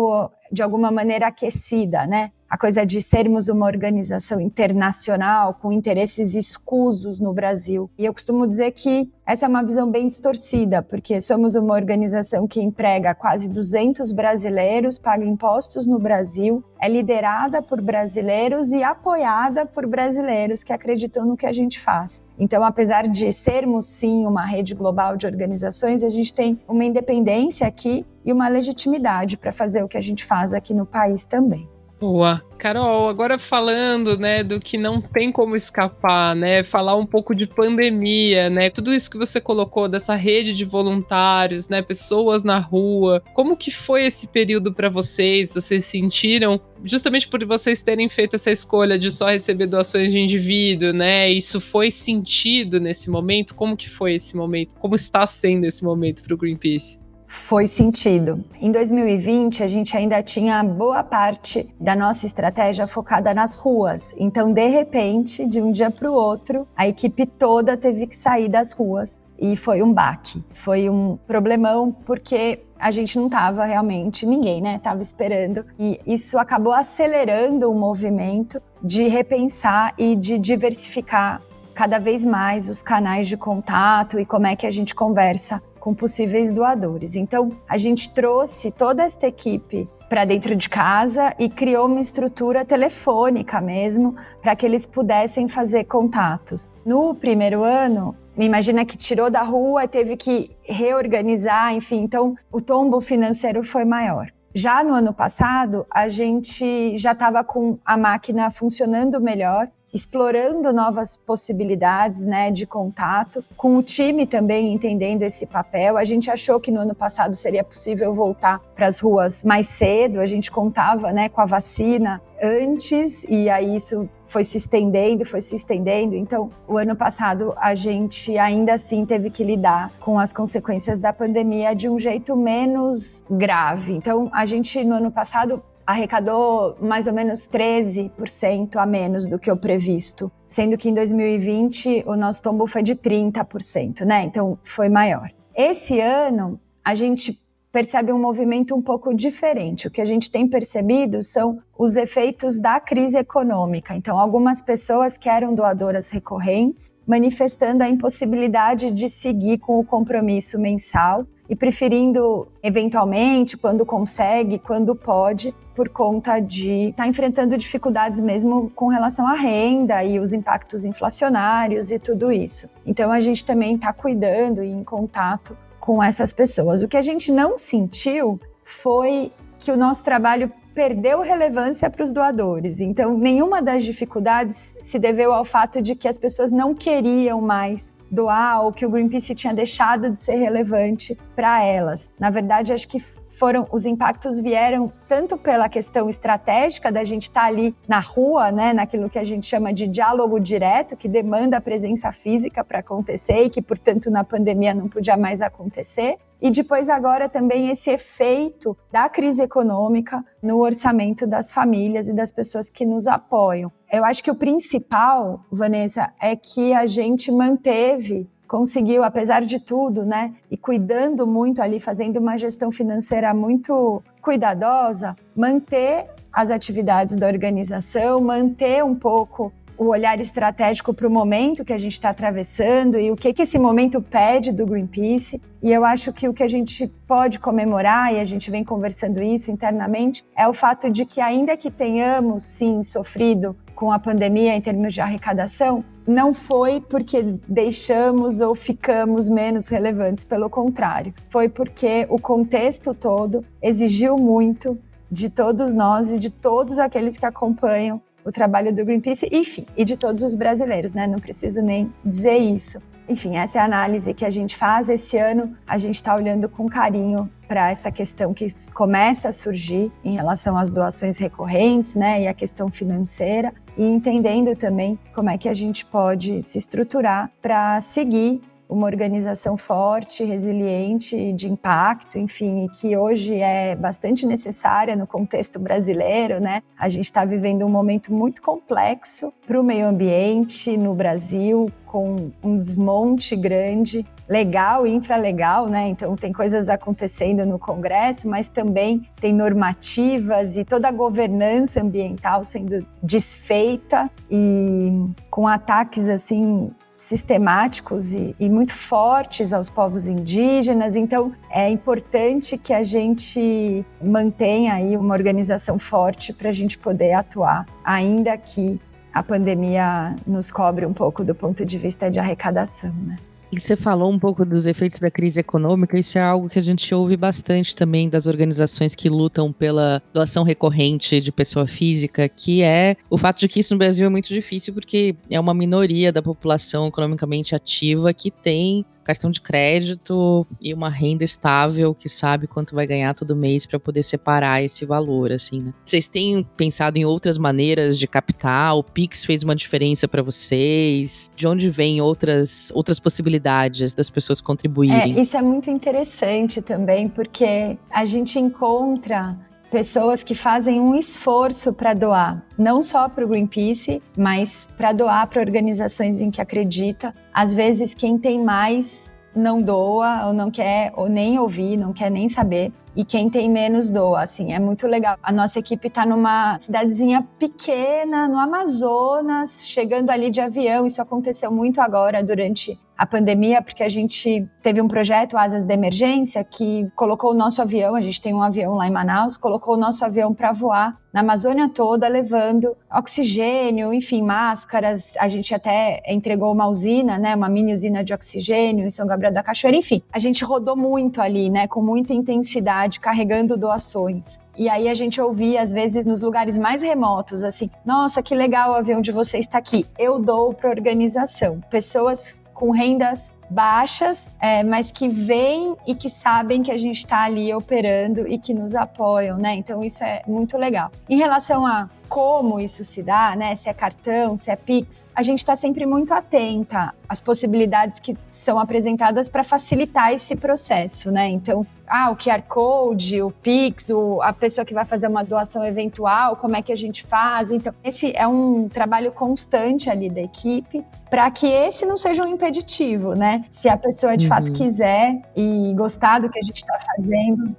de 0.50 0.62
alguma 0.62 0.90
maneira 0.90 1.26
aquecida, 1.26 2.06
né? 2.06 2.32
A 2.48 2.58
coisa 2.58 2.84
de 2.84 3.00
sermos 3.02 3.48
uma 3.48 3.66
organização 3.66 4.40
internacional 4.40 5.54
com 5.54 5.72
interesses 5.72 6.34
escusos 6.34 7.18
no 7.18 7.32
Brasil. 7.32 7.90
E 7.98 8.04
eu 8.04 8.12
costumo 8.12 8.46
dizer 8.46 8.70
que 8.72 9.10
essa 9.26 9.46
é 9.46 9.48
uma 9.48 9.62
visão 9.62 9.90
bem 9.90 10.06
distorcida, 10.06 10.82
porque 10.82 11.18
somos 11.18 11.54
uma 11.54 11.74
organização 11.74 12.46
que 12.46 12.60
emprega 12.60 13.14
quase 13.14 13.48
200 13.48 14.12
brasileiros, 14.12 14.98
paga 14.98 15.24
impostos 15.24 15.86
no 15.86 15.98
Brasil, 15.98 16.62
é 16.80 16.88
liderada 16.88 17.62
por 17.62 17.80
brasileiros 17.80 18.72
e 18.72 18.82
apoiada 18.82 19.64
por 19.64 19.86
brasileiros 19.86 20.62
que 20.62 20.72
acreditam 20.72 21.24
no 21.24 21.36
que 21.36 21.46
a 21.46 21.52
gente 21.52 21.80
faz. 21.80 22.22
Então, 22.38 22.62
apesar 22.62 23.08
de 23.08 23.32
sermos 23.32 23.86
sim 23.86 24.26
uma 24.26 24.44
rede 24.44 24.74
global 24.74 25.16
de 25.16 25.26
organizações, 25.26 26.04
a 26.04 26.10
gente 26.10 26.34
tem 26.34 26.60
uma 26.68 26.84
independência 26.84 27.66
aqui 27.66 28.04
e 28.24 28.32
uma 28.32 28.48
legitimidade 28.48 29.36
para 29.38 29.52
fazer 29.52 29.82
o 29.82 29.88
que 29.88 29.96
a 29.96 30.02
gente 30.02 30.24
faz 30.24 30.52
aqui 30.52 30.74
no 30.74 30.84
país 30.84 31.24
também. 31.24 31.73
Boa. 32.04 32.42
Carol, 32.58 33.08
agora 33.08 33.38
falando, 33.38 34.18
né, 34.18 34.44
do 34.44 34.60
que 34.60 34.76
não 34.76 35.00
tem 35.00 35.32
como 35.32 35.56
escapar, 35.56 36.36
né, 36.36 36.62
falar 36.62 36.96
um 36.96 37.06
pouco 37.06 37.34
de 37.34 37.46
pandemia, 37.46 38.50
né, 38.50 38.68
tudo 38.68 38.92
isso 38.92 39.10
que 39.10 39.16
você 39.16 39.40
colocou 39.40 39.88
dessa 39.88 40.14
rede 40.14 40.52
de 40.52 40.66
voluntários, 40.66 41.66
né, 41.66 41.80
pessoas 41.80 42.44
na 42.44 42.58
rua, 42.58 43.22
como 43.32 43.56
que 43.56 43.70
foi 43.70 44.04
esse 44.04 44.26
período 44.28 44.72
para 44.72 44.90
vocês? 44.90 45.54
Vocês 45.54 45.86
sentiram, 45.86 46.60
justamente 46.84 47.26
por 47.26 47.42
vocês 47.46 47.82
terem 47.82 48.08
feito 48.10 48.36
essa 48.36 48.50
escolha 48.50 48.98
de 48.98 49.10
só 49.10 49.28
receber 49.28 49.66
doações 49.66 50.12
de 50.12 50.18
indivíduo, 50.18 50.92
né, 50.92 51.30
isso 51.30 51.58
foi 51.58 51.90
sentido 51.90 52.78
nesse 52.78 53.08
momento? 53.08 53.54
Como 53.54 53.78
que 53.78 53.88
foi 53.88 54.14
esse 54.14 54.36
momento? 54.36 54.74
Como 54.74 54.94
está 54.94 55.26
sendo 55.26 55.64
esse 55.64 55.82
momento 55.82 56.22
para 56.22 56.34
o 56.34 56.36
Greenpeace? 56.36 57.03
Foi 57.34 57.66
sentido. 57.66 58.42
Em 58.60 58.70
2020, 58.70 59.62
a 59.62 59.66
gente 59.66 59.94
ainda 59.96 60.22
tinha 60.22 60.62
boa 60.62 61.02
parte 61.02 61.68
da 61.78 61.94
nossa 61.94 62.24
estratégia 62.24 62.86
focada 62.86 63.34
nas 63.34 63.54
ruas. 63.54 64.14
Então, 64.16 64.52
de 64.52 64.66
repente, 64.68 65.44
de 65.44 65.60
um 65.60 65.70
dia 65.70 65.90
para 65.90 66.10
o 66.10 66.14
outro, 66.14 66.66
a 66.74 66.88
equipe 66.88 67.26
toda 67.26 67.76
teve 67.76 68.06
que 68.06 68.16
sair 68.16 68.48
das 68.48 68.72
ruas 68.72 69.20
e 69.38 69.56
foi 69.56 69.82
um 69.82 69.92
baque. 69.92 70.42
Foi 70.54 70.88
um 70.88 71.18
problemão 71.26 71.92
porque 71.92 72.60
a 72.78 72.90
gente 72.90 73.18
não 73.18 73.26
estava 73.26 73.64
realmente, 73.64 74.24
ninguém, 74.24 74.62
né, 74.62 74.76
estava 74.76 75.02
esperando. 75.02 75.66
E 75.78 76.00
isso 76.06 76.38
acabou 76.38 76.72
acelerando 76.72 77.70
o 77.70 77.74
movimento 77.74 78.62
de 78.82 79.08
repensar 79.08 79.92
e 79.98 80.14
de 80.14 80.38
diversificar 80.38 81.42
cada 81.74 81.98
vez 81.98 82.24
mais 82.24 82.68
os 82.68 82.82
canais 82.82 83.28
de 83.28 83.36
contato 83.36 84.18
e 84.18 84.24
como 84.24 84.46
é 84.46 84.54
que 84.54 84.66
a 84.66 84.70
gente 84.70 84.94
conversa 84.94 85.62
com 85.80 85.92
possíveis 85.92 86.50
doadores. 86.50 87.14
Então, 87.14 87.50
a 87.68 87.76
gente 87.76 88.10
trouxe 88.12 88.70
toda 88.70 89.02
esta 89.02 89.26
equipe 89.26 89.88
para 90.08 90.24
dentro 90.24 90.54
de 90.54 90.68
casa 90.68 91.34
e 91.38 91.48
criou 91.48 91.86
uma 91.86 92.00
estrutura 92.00 92.64
telefônica 92.64 93.60
mesmo 93.60 94.16
para 94.40 94.54
que 94.54 94.64
eles 94.64 94.86
pudessem 94.86 95.48
fazer 95.48 95.84
contatos. 95.84 96.70
No 96.86 97.14
primeiro 97.14 97.62
ano, 97.62 98.16
me 98.36 98.46
imagina 98.46 98.84
que 98.84 98.96
tirou 98.96 99.28
da 99.28 99.42
rua, 99.42 99.88
teve 99.88 100.16
que 100.16 100.48
reorganizar, 100.62 101.74
enfim, 101.74 102.02
então 102.02 102.36
o 102.50 102.60
tombo 102.60 103.00
financeiro 103.00 103.62
foi 103.62 103.84
maior. 103.84 104.30
Já 104.54 104.84
no 104.84 104.94
ano 104.94 105.12
passado, 105.12 105.84
a 105.90 106.08
gente 106.08 106.96
já 106.96 107.10
estava 107.10 107.42
com 107.42 107.76
a 107.84 107.96
máquina 107.96 108.50
funcionando 108.50 109.20
melhor 109.20 109.68
explorando 109.94 110.72
novas 110.72 111.16
possibilidades 111.16 112.26
né, 112.26 112.50
de 112.50 112.66
contato, 112.66 113.44
com 113.56 113.76
o 113.76 113.82
time 113.82 114.26
também 114.26 114.72
entendendo 114.72 115.22
esse 115.22 115.46
papel. 115.46 115.96
A 115.96 116.04
gente 116.04 116.28
achou 116.28 116.58
que 116.58 116.72
no 116.72 116.80
ano 116.80 116.96
passado 116.96 117.36
seria 117.36 117.62
possível 117.62 118.12
voltar 118.12 118.60
para 118.74 118.88
as 118.88 118.98
ruas 118.98 119.44
mais 119.44 119.68
cedo, 119.68 120.20
a 120.20 120.26
gente 120.26 120.50
contava 120.50 121.12
né, 121.12 121.28
com 121.28 121.40
a 121.40 121.46
vacina 121.46 122.20
antes, 122.42 123.24
e 123.28 123.48
aí 123.48 123.76
isso 123.76 124.08
foi 124.26 124.42
se 124.42 124.58
estendendo, 124.58 125.24
foi 125.24 125.40
se 125.40 125.54
estendendo. 125.54 126.16
Então, 126.16 126.50
o 126.66 126.76
ano 126.76 126.96
passado 126.96 127.54
a 127.56 127.74
gente 127.74 128.36
ainda 128.36 128.74
assim 128.74 129.06
teve 129.06 129.30
que 129.30 129.44
lidar 129.44 129.92
com 130.00 130.18
as 130.18 130.32
consequências 130.32 130.98
da 130.98 131.12
pandemia 131.12 131.74
de 131.74 131.88
um 131.88 132.00
jeito 132.00 132.34
menos 132.34 133.24
grave. 133.30 133.92
Então, 133.92 134.28
a 134.32 134.44
gente 134.44 134.82
no 134.82 134.96
ano 134.96 135.10
passado 135.12 135.62
arrecadou 135.86 136.76
mais 136.80 137.06
ou 137.06 137.12
menos 137.12 137.48
13% 137.48 138.76
a 138.76 138.86
menos 138.86 139.26
do 139.26 139.38
que 139.38 139.50
o 139.50 139.56
previsto, 139.56 140.30
sendo 140.46 140.76
que 140.76 140.88
em 140.88 140.94
2020 140.94 142.04
o 142.06 142.16
nosso 142.16 142.42
tombo 142.42 142.66
foi 142.66 142.82
de 142.82 142.94
30%, 142.94 144.00
né? 144.04 144.22
Então 144.24 144.58
foi 144.62 144.88
maior. 144.88 145.30
Esse 145.54 146.00
ano 146.00 146.60
a 146.84 146.94
gente 146.94 147.40
percebe 147.74 148.12
um 148.12 148.20
movimento 148.20 148.72
um 148.72 148.80
pouco 148.80 149.12
diferente. 149.12 149.88
O 149.88 149.90
que 149.90 150.00
a 150.00 150.04
gente 150.04 150.30
tem 150.30 150.46
percebido 150.46 151.20
são 151.22 151.58
os 151.76 151.96
efeitos 151.96 152.60
da 152.60 152.78
crise 152.78 153.18
econômica. 153.18 153.96
Então, 153.96 154.16
algumas 154.16 154.62
pessoas 154.62 155.18
que 155.18 155.28
eram 155.28 155.52
doadoras 155.52 156.08
recorrentes 156.08 156.92
manifestando 157.04 157.82
a 157.82 157.88
impossibilidade 157.88 158.92
de 158.92 159.08
seguir 159.08 159.58
com 159.58 159.80
o 159.80 159.84
compromisso 159.84 160.56
mensal 160.56 161.26
e 161.48 161.54
preferindo, 161.54 162.48
eventualmente, 162.62 163.56
quando 163.56 163.84
consegue, 163.84 164.58
quando 164.58 164.94
pode, 164.94 165.54
por 165.74 165.88
conta 165.88 166.40
de 166.40 166.88
estar 166.88 167.02
tá 167.02 167.08
enfrentando 167.08 167.56
dificuldades 167.56 168.20
mesmo 168.20 168.70
com 168.70 168.88
relação 168.88 169.26
à 169.26 169.34
renda 169.34 170.02
e 170.04 170.18
os 170.18 170.32
impactos 170.32 170.84
inflacionários 170.84 171.90
e 171.90 171.98
tudo 171.98 172.32
isso. 172.32 172.70
Então 172.86 173.10
a 173.10 173.20
gente 173.20 173.44
também 173.44 173.74
está 173.74 173.92
cuidando 173.92 174.62
e 174.62 174.70
em 174.70 174.84
contato 174.84 175.56
com 175.80 176.02
essas 176.02 176.32
pessoas. 176.32 176.82
O 176.82 176.88
que 176.88 176.96
a 176.96 177.02
gente 177.02 177.30
não 177.30 177.58
sentiu 177.58 178.40
foi 178.64 179.32
que 179.58 179.70
o 179.70 179.76
nosso 179.76 180.04
trabalho 180.04 180.50
perdeu 180.74 181.20
relevância 181.20 181.88
para 181.88 182.02
os 182.02 182.12
doadores. 182.12 182.80
Então, 182.80 183.16
nenhuma 183.16 183.62
das 183.62 183.84
dificuldades 183.84 184.74
se 184.80 184.98
deveu 184.98 185.32
ao 185.32 185.44
fato 185.44 185.80
de 185.80 185.94
que 185.94 186.08
as 186.08 186.18
pessoas 186.18 186.50
não 186.50 186.74
queriam 186.74 187.40
mais 187.40 187.93
doar 188.10 188.64
ou 188.64 188.72
que 188.72 188.86
o 188.86 188.90
Greenpeace 188.90 189.34
tinha 189.34 189.54
deixado 189.54 190.10
de 190.10 190.18
ser 190.18 190.36
relevante 190.36 191.18
para 191.34 191.62
elas. 191.62 192.10
Na 192.18 192.30
verdade, 192.30 192.72
acho 192.72 192.88
que 192.88 193.00
foram 193.34 193.66
os 193.72 193.84
impactos 193.84 194.38
vieram 194.38 194.92
tanto 195.08 195.36
pela 195.36 195.68
questão 195.68 196.08
estratégica 196.08 196.90
da 196.90 197.04
gente 197.04 197.24
estar 197.24 197.42
tá 197.42 197.46
ali 197.46 197.74
na 197.88 197.98
rua, 197.98 198.52
né, 198.52 198.72
naquilo 198.72 199.10
que 199.10 199.18
a 199.18 199.24
gente 199.24 199.46
chama 199.46 199.72
de 199.72 199.86
diálogo 199.88 200.38
direto, 200.38 200.96
que 200.96 201.08
demanda 201.08 201.56
a 201.56 201.60
presença 201.60 202.12
física 202.12 202.64
para 202.64 202.78
acontecer 202.78 203.42
e 203.42 203.50
que, 203.50 203.60
portanto, 203.60 204.10
na 204.10 204.24
pandemia 204.24 204.72
não 204.72 204.88
podia 204.88 205.16
mais 205.16 205.40
acontecer. 205.40 206.16
E 206.40 206.50
depois 206.50 206.88
agora 206.88 207.28
também 207.28 207.70
esse 207.70 207.90
efeito 207.90 208.76
da 208.92 209.08
crise 209.08 209.42
econômica 209.42 210.22
no 210.42 210.58
orçamento 210.58 211.26
das 211.26 211.50
famílias 211.52 212.08
e 212.08 212.12
das 212.12 212.30
pessoas 212.30 212.68
que 212.68 212.84
nos 212.84 213.06
apoiam. 213.06 213.72
Eu 213.94 214.04
acho 214.04 214.24
que 214.24 214.30
o 214.30 214.34
principal, 214.34 215.44
Vanessa, 215.52 216.12
é 216.20 216.34
que 216.34 216.74
a 216.74 216.84
gente 216.84 217.30
manteve 217.30 218.28
conseguiu, 218.48 219.04
apesar 219.04 219.42
de 219.42 219.58
tudo, 219.58 220.04
né, 220.04 220.32
e 220.50 220.56
cuidando 220.56 221.26
muito 221.26 221.62
ali, 221.62 221.80
fazendo 221.80 222.18
uma 222.18 222.36
gestão 222.36 222.70
financeira 222.70 223.32
muito 223.32 224.02
cuidadosa, 224.20 225.16
manter 225.34 226.06
as 226.32 226.50
atividades 226.50 227.16
da 227.16 227.26
organização, 227.26 228.20
manter 228.20 228.84
um 228.84 228.94
pouco 228.94 229.52
o 229.76 229.86
olhar 229.86 230.20
estratégico 230.20 230.92
para 230.92 231.08
o 231.08 231.10
momento 231.10 231.64
que 231.64 231.72
a 231.72 231.78
gente 231.78 231.92
está 231.92 232.10
atravessando 232.10 232.98
e 232.98 233.10
o 233.10 233.16
que, 233.16 233.32
que 233.32 233.42
esse 233.42 233.58
momento 233.58 234.00
pede 234.00 234.52
do 234.52 234.66
Greenpeace. 234.66 235.40
E 235.62 235.72
eu 235.72 235.84
acho 235.84 236.12
que 236.12 236.28
o 236.28 236.34
que 236.34 236.42
a 236.42 236.48
gente 236.48 236.86
pode 237.08 237.38
comemorar, 237.38 238.12
e 238.12 238.20
a 238.20 238.24
gente 238.24 238.50
vem 238.50 238.62
conversando 238.62 239.22
isso 239.22 239.50
internamente, 239.50 240.24
é 240.36 240.46
o 240.46 240.52
fato 240.52 240.90
de 240.90 241.04
que, 241.04 241.20
ainda 241.20 241.56
que 241.56 241.70
tenhamos, 241.70 242.42
sim, 242.42 242.82
sofrido 242.82 243.56
com 243.74 243.90
a 243.92 243.98
pandemia 243.98 244.54
em 244.54 244.60
termos 244.60 244.94
de 244.94 245.00
arrecadação, 245.00 245.84
não 246.06 246.34
foi 246.34 246.80
porque 246.80 247.22
deixamos 247.48 248.40
ou 248.40 248.54
ficamos 248.54 249.28
menos 249.28 249.68
relevantes, 249.68 250.24
pelo 250.24 250.50
contrário. 250.50 251.14
Foi 251.28 251.48
porque 251.48 252.06
o 252.10 252.18
contexto 252.18 252.94
todo 252.94 253.44
exigiu 253.62 254.16
muito 254.16 254.78
de 255.10 255.30
todos 255.30 255.72
nós 255.72 256.10
e 256.10 256.18
de 256.18 256.30
todos 256.30 256.78
aqueles 256.78 257.16
que 257.16 257.26
acompanham 257.26 258.00
o 258.24 258.30
trabalho 258.32 258.74
do 258.74 258.84
Greenpeace, 258.84 259.28
enfim, 259.30 259.66
e 259.76 259.84
de 259.84 259.96
todos 259.96 260.22
os 260.22 260.34
brasileiros, 260.34 260.92
né? 260.92 261.06
Não 261.06 261.18
preciso 261.18 261.60
nem 261.60 261.92
dizer 262.04 262.38
isso. 262.38 262.80
Enfim, 263.08 263.36
essa 263.36 263.58
é 263.58 263.60
a 263.60 263.64
análise 263.64 264.14
que 264.14 264.24
a 264.24 264.30
gente 264.30 264.56
faz. 264.56 264.88
Esse 264.88 265.18
ano 265.18 265.54
a 265.66 265.76
gente 265.76 265.96
está 265.96 266.14
olhando 266.14 266.48
com 266.48 266.68
carinho 266.68 267.30
para 267.46 267.70
essa 267.70 267.90
questão 267.90 268.32
que 268.32 268.46
começa 268.72 269.28
a 269.28 269.32
surgir 269.32 269.92
em 270.02 270.14
relação 270.14 270.56
às 270.56 270.72
doações 270.72 271.18
recorrentes, 271.18 271.94
né, 271.94 272.22
e 272.22 272.26
a 272.26 272.32
questão 272.32 272.68
financeira, 272.70 273.52
e 273.76 273.84
entendendo 273.84 274.56
também 274.56 274.98
como 275.14 275.28
é 275.28 275.36
que 275.36 275.48
a 275.48 275.54
gente 275.54 275.84
pode 275.84 276.40
se 276.40 276.56
estruturar 276.56 277.30
para 277.42 277.78
seguir 277.80 278.40
uma 278.68 278.86
organização 278.86 279.56
forte, 279.56 280.24
resiliente, 280.24 281.32
de 281.32 281.50
impacto, 281.50 282.18
enfim, 282.18 282.64
e 282.64 282.68
que 282.68 282.96
hoje 282.96 283.34
é 283.34 283.74
bastante 283.74 284.26
necessária 284.26 284.96
no 284.96 285.06
contexto 285.06 285.58
brasileiro, 285.58 286.40
né? 286.40 286.62
A 286.78 286.88
gente 286.88 287.04
está 287.04 287.24
vivendo 287.24 287.64
um 287.64 287.68
momento 287.68 288.12
muito 288.12 288.42
complexo 288.42 289.32
para 289.46 289.60
o 289.60 289.64
meio 289.64 289.86
ambiente 289.86 290.76
no 290.76 290.94
Brasil, 290.94 291.70
com 291.86 292.32
um 292.42 292.58
desmonte 292.58 293.36
grande, 293.36 294.04
legal 294.28 294.86
e 294.86 294.92
infralegal, 294.92 295.68
né? 295.68 295.88
Então 295.88 296.16
tem 296.16 296.32
coisas 296.32 296.68
acontecendo 296.68 297.44
no 297.44 297.58
Congresso, 297.58 298.28
mas 298.28 298.48
também 298.48 299.02
tem 299.20 299.32
normativas 299.32 300.56
e 300.56 300.64
toda 300.64 300.88
a 300.88 300.92
governança 300.92 301.80
ambiental 301.80 302.42
sendo 302.42 302.84
desfeita 303.02 304.10
e 304.30 304.90
com 305.30 305.46
ataques 305.46 306.08
assim 306.08 306.70
sistemáticos 307.04 308.14
e, 308.14 308.34
e, 308.40 308.48
muito 308.48 308.72
fortes 308.72 309.52
aos 309.52 309.68
povos 309.68 310.06
indígenas. 310.06 310.96
Então, 310.96 311.32
é 311.50 311.68
importante 311.68 312.56
que 312.56 312.72
a 312.72 312.82
gente 312.82 313.84
mantenha 314.02 314.74
aí 314.74 314.96
uma 314.96 315.14
organização 315.14 315.78
forte 315.78 316.32
para 316.32 316.48
a 316.48 316.52
gente 316.52 316.78
poder 316.78 317.12
atuar, 317.12 317.66
ainda 317.84 318.36
que 318.38 318.80
a 319.12 319.22
pandemia 319.22 320.16
nos 320.26 320.50
cobre 320.50 320.86
um 320.86 320.94
pouco 320.94 321.22
do 321.22 321.34
ponto 321.34 321.64
de 321.64 321.76
vista 321.76 322.10
de 322.10 322.18
arrecadação, 322.18 322.92
né? 323.06 323.16
E 323.56 323.60
você 323.60 323.76
falou 323.76 324.10
um 324.10 324.18
pouco 324.18 324.44
dos 324.44 324.66
efeitos 324.66 324.98
da 324.98 325.12
crise 325.12 325.38
econômica, 325.38 325.96
isso 325.96 326.18
é 326.18 326.20
algo 326.20 326.48
que 326.48 326.58
a 326.58 326.62
gente 326.62 326.92
ouve 326.92 327.16
bastante 327.16 327.76
também 327.76 328.08
das 328.08 328.26
organizações 328.26 328.96
que 328.96 329.08
lutam 329.08 329.52
pela 329.52 330.02
doação 330.12 330.42
recorrente 330.42 331.20
de 331.20 331.30
pessoa 331.30 331.64
física, 331.64 332.28
que 332.28 332.62
é 332.62 332.96
o 333.08 333.16
fato 333.16 333.38
de 333.38 333.46
que 333.46 333.60
isso 333.60 333.72
no 333.72 333.78
Brasil 333.78 334.06
é 334.06 334.10
muito 334.10 334.28
difícil 334.28 334.74
porque 334.74 335.14
é 335.30 335.38
uma 335.38 335.54
minoria 335.54 336.10
da 336.10 336.20
população 336.20 336.88
economicamente 336.88 337.54
ativa 337.54 338.12
que 338.12 338.28
tem 338.28 338.84
cartão 339.04 339.30
de 339.30 339.40
crédito 339.40 340.46
e 340.60 340.72
uma 340.72 340.88
renda 340.88 341.22
estável 341.22 341.94
que 341.94 342.08
sabe 342.08 342.46
quanto 342.46 342.74
vai 342.74 342.86
ganhar 342.86 343.14
todo 343.14 343.36
mês 343.36 343.66
para 343.66 343.78
poder 343.78 344.02
separar 344.02 344.62
esse 344.62 344.84
valor, 344.84 345.30
assim, 345.30 345.60
né? 345.62 345.74
Vocês 345.84 346.08
têm 346.08 346.46
pensado 346.56 346.98
em 346.98 347.04
outras 347.04 347.38
maneiras 347.38 347.98
de 347.98 348.06
captar? 348.06 348.76
O 348.76 348.82
Pix 348.82 349.24
fez 349.24 349.42
uma 349.42 349.54
diferença 349.54 350.08
para 350.08 350.22
vocês? 350.22 351.30
De 351.36 351.46
onde 351.46 351.68
vêm 351.70 352.00
outras 352.00 352.72
outras 352.74 352.98
possibilidades 352.98 353.94
das 353.94 354.08
pessoas 354.08 354.40
contribuírem? 354.40 355.16
É, 355.16 355.20
isso 355.20 355.36
é 355.36 355.42
muito 355.42 355.70
interessante 355.70 356.62
também, 356.62 357.08
porque 357.08 357.76
a 357.90 358.04
gente 358.04 358.38
encontra 358.38 359.36
pessoas 359.74 360.22
que 360.22 360.36
fazem 360.36 360.80
um 360.80 360.94
esforço 360.94 361.72
para 361.72 361.92
doar, 361.94 362.46
não 362.56 362.80
só 362.80 363.08
para 363.08 363.24
o 363.24 363.28
Greenpeace, 363.28 364.00
mas 364.16 364.68
para 364.76 364.92
doar 364.92 365.26
para 365.26 365.40
organizações 365.40 366.20
em 366.20 366.30
que 366.30 366.40
acredita. 366.40 367.12
Às 367.32 367.52
vezes, 367.52 367.92
quem 367.92 368.16
tem 368.16 368.40
mais 368.40 369.16
não 369.34 369.60
doa 369.60 370.28
ou 370.28 370.32
não 370.32 370.48
quer 370.48 370.92
ou 370.94 371.08
nem 371.08 371.40
ouvir, 371.40 371.76
não 371.76 371.92
quer 371.92 372.08
nem 372.08 372.28
saber 372.28 372.72
e 372.96 373.04
quem 373.04 373.28
tem 373.28 373.50
menos 373.50 373.90
doa, 373.90 374.22
assim, 374.22 374.52
é 374.52 374.60
muito 374.60 374.86
legal. 374.86 375.16
A 375.20 375.32
nossa 375.32 375.58
equipe 375.58 375.88
está 375.88 376.06
numa 376.06 376.56
cidadezinha 376.60 377.26
pequena, 377.36 378.28
no 378.28 378.38
Amazonas, 378.38 379.66
chegando 379.66 380.10
ali 380.10 380.30
de 380.30 380.40
avião, 380.40 380.86
isso 380.86 381.02
aconteceu 381.02 381.50
muito 381.50 381.80
agora 381.80 382.22
durante 382.22 382.78
a 382.96 383.04
pandemia, 383.04 383.60
porque 383.60 383.82
a 383.82 383.88
gente 383.88 384.46
teve 384.62 384.80
um 384.80 384.88
projeto 384.88 385.36
Asas 385.36 385.64
de 385.64 385.74
Emergência 385.74 386.42
que 386.44 386.88
colocou 386.94 387.32
o 387.32 387.34
nosso 387.34 387.60
avião, 387.60 387.94
a 387.94 388.00
gente 388.00 388.20
tem 388.20 388.32
um 388.32 388.42
avião 388.42 388.74
lá 388.74 388.86
em 388.86 388.90
Manaus, 388.90 389.36
colocou 389.36 389.74
o 389.74 389.76
nosso 389.76 390.04
avião 390.04 390.32
para 390.32 390.52
voar 390.52 390.96
na 391.12 391.20
Amazônia 391.20 391.68
toda, 391.68 392.08
levando 392.08 392.76
oxigênio, 392.92 393.92
enfim, 393.92 394.20
máscaras. 394.20 395.16
A 395.18 395.28
gente 395.28 395.54
até 395.54 396.02
entregou 396.08 396.52
uma 396.52 396.66
usina, 396.66 397.18
né, 397.18 397.36
uma 397.36 397.48
mini 397.48 397.72
usina 397.72 398.02
de 398.02 398.12
oxigênio 398.12 398.84
em 398.84 398.90
São 398.90 399.06
Gabriel 399.06 399.32
da 399.32 399.42
Cachoeira, 399.42 399.76
enfim. 399.76 400.02
A 400.12 400.18
gente 400.18 400.44
rodou 400.44 400.76
muito 400.76 401.20
ali, 401.20 401.50
né, 401.50 401.68
com 401.68 401.80
muita 401.80 402.12
intensidade, 402.12 402.98
carregando 402.98 403.56
doações. 403.56 404.40
E 404.56 404.68
aí 404.68 404.88
a 404.88 404.94
gente 404.94 405.20
ouvia, 405.20 405.62
às 405.62 405.72
vezes, 405.72 406.04
nos 406.06 406.22
lugares 406.22 406.56
mais 406.56 406.80
remotos, 406.82 407.42
assim: 407.42 407.68
nossa, 407.84 408.22
que 408.22 408.34
legal 408.34 408.70
o 408.70 408.74
avião 408.74 409.00
de 409.00 409.10
vocês 409.10 409.46
está 409.46 409.58
aqui. 409.58 409.84
Eu 409.98 410.18
dou 410.18 410.52
para 410.52 410.70
organização. 410.70 411.60
Pessoas 411.70 412.43
com 412.54 412.70
rendas 412.70 413.34
baixas, 413.50 414.28
é, 414.40 414.62
mas 414.62 414.90
que 414.90 415.08
vêm 415.08 415.76
e 415.86 415.94
que 415.94 416.08
sabem 416.08 416.62
que 416.62 416.70
a 416.70 416.78
gente 416.78 416.98
está 416.98 417.22
ali 417.22 417.52
operando 417.52 418.26
e 418.26 418.38
que 418.38 418.54
nos 418.54 418.74
apoiam, 418.74 419.36
né? 419.36 419.54
Então 419.54 419.84
isso 419.84 420.02
é 420.02 420.22
muito 420.26 420.56
legal. 420.56 420.90
Em 421.08 421.16
relação 421.16 421.66
a 421.66 421.88
como 422.14 422.60
isso 422.60 422.84
se 422.84 423.02
dá, 423.02 423.34
né? 423.34 423.56
Se 423.56 423.68
é 423.68 423.74
cartão, 423.74 424.36
se 424.36 424.48
é 424.48 424.54
Pix, 424.54 425.04
a 425.16 425.20
gente 425.20 425.38
está 425.38 425.56
sempre 425.56 425.84
muito 425.84 426.14
atenta 426.14 426.94
às 427.08 427.20
possibilidades 427.20 427.98
que 427.98 428.16
são 428.30 428.56
apresentadas 428.56 429.28
para 429.28 429.42
facilitar 429.42 430.12
esse 430.12 430.36
processo, 430.36 431.10
né? 431.10 431.26
Então, 431.26 431.66
ah, 431.88 432.12
o 432.12 432.16
QR 432.16 432.40
Code, 432.42 433.20
o 433.20 433.32
Pix, 433.32 433.90
o, 433.90 434.22
a 434.22 434.32
pessoa 434.32 434.64
que 434.64 434.72
vai 434.72 434.84
fazer 434.84 435.08
uma 435.08 435.24
doação 435.24 435.64
eventual, 435.64 436.36
como 436.36 436.54
é 436.54 436.62
que 436.62 436.72
a 436.72 436.76
gente 436.76 437.02
faz? 437.02 437.50
Então, 437.50 437.74
esse 437.82 438.12
é 438.14 438.28
um 438.28 438.68
trabalho 438.68 439.10
constante 439.10 439.90
ali 439.90 440.08
da 440.08 440.20
equipe 440.20 440.84
para 441.10 441.28
que 441.32 441.48
esse 441.48 441.84
não 441.84 441.96
seja 441.96 442.22
um 442.24 442.28
impeditivo, 442.28 443.16
né? 443.16 443.44
Se 443.50 443.68
a 443.68 443.76
pessoa 443.76 444.16
de 444.16 444.26
uhum. 444.26 444.28
fato 444.28 444.52
quiser 444.52 445.20
e 445.34 445.74
gostar 445.76 446.20
do 446.20 446.30
que 446.30 446.38
a 446.38 446.42
gente 446.42 446.58
está 446.58 446.78
fazendo. 446.78 447.56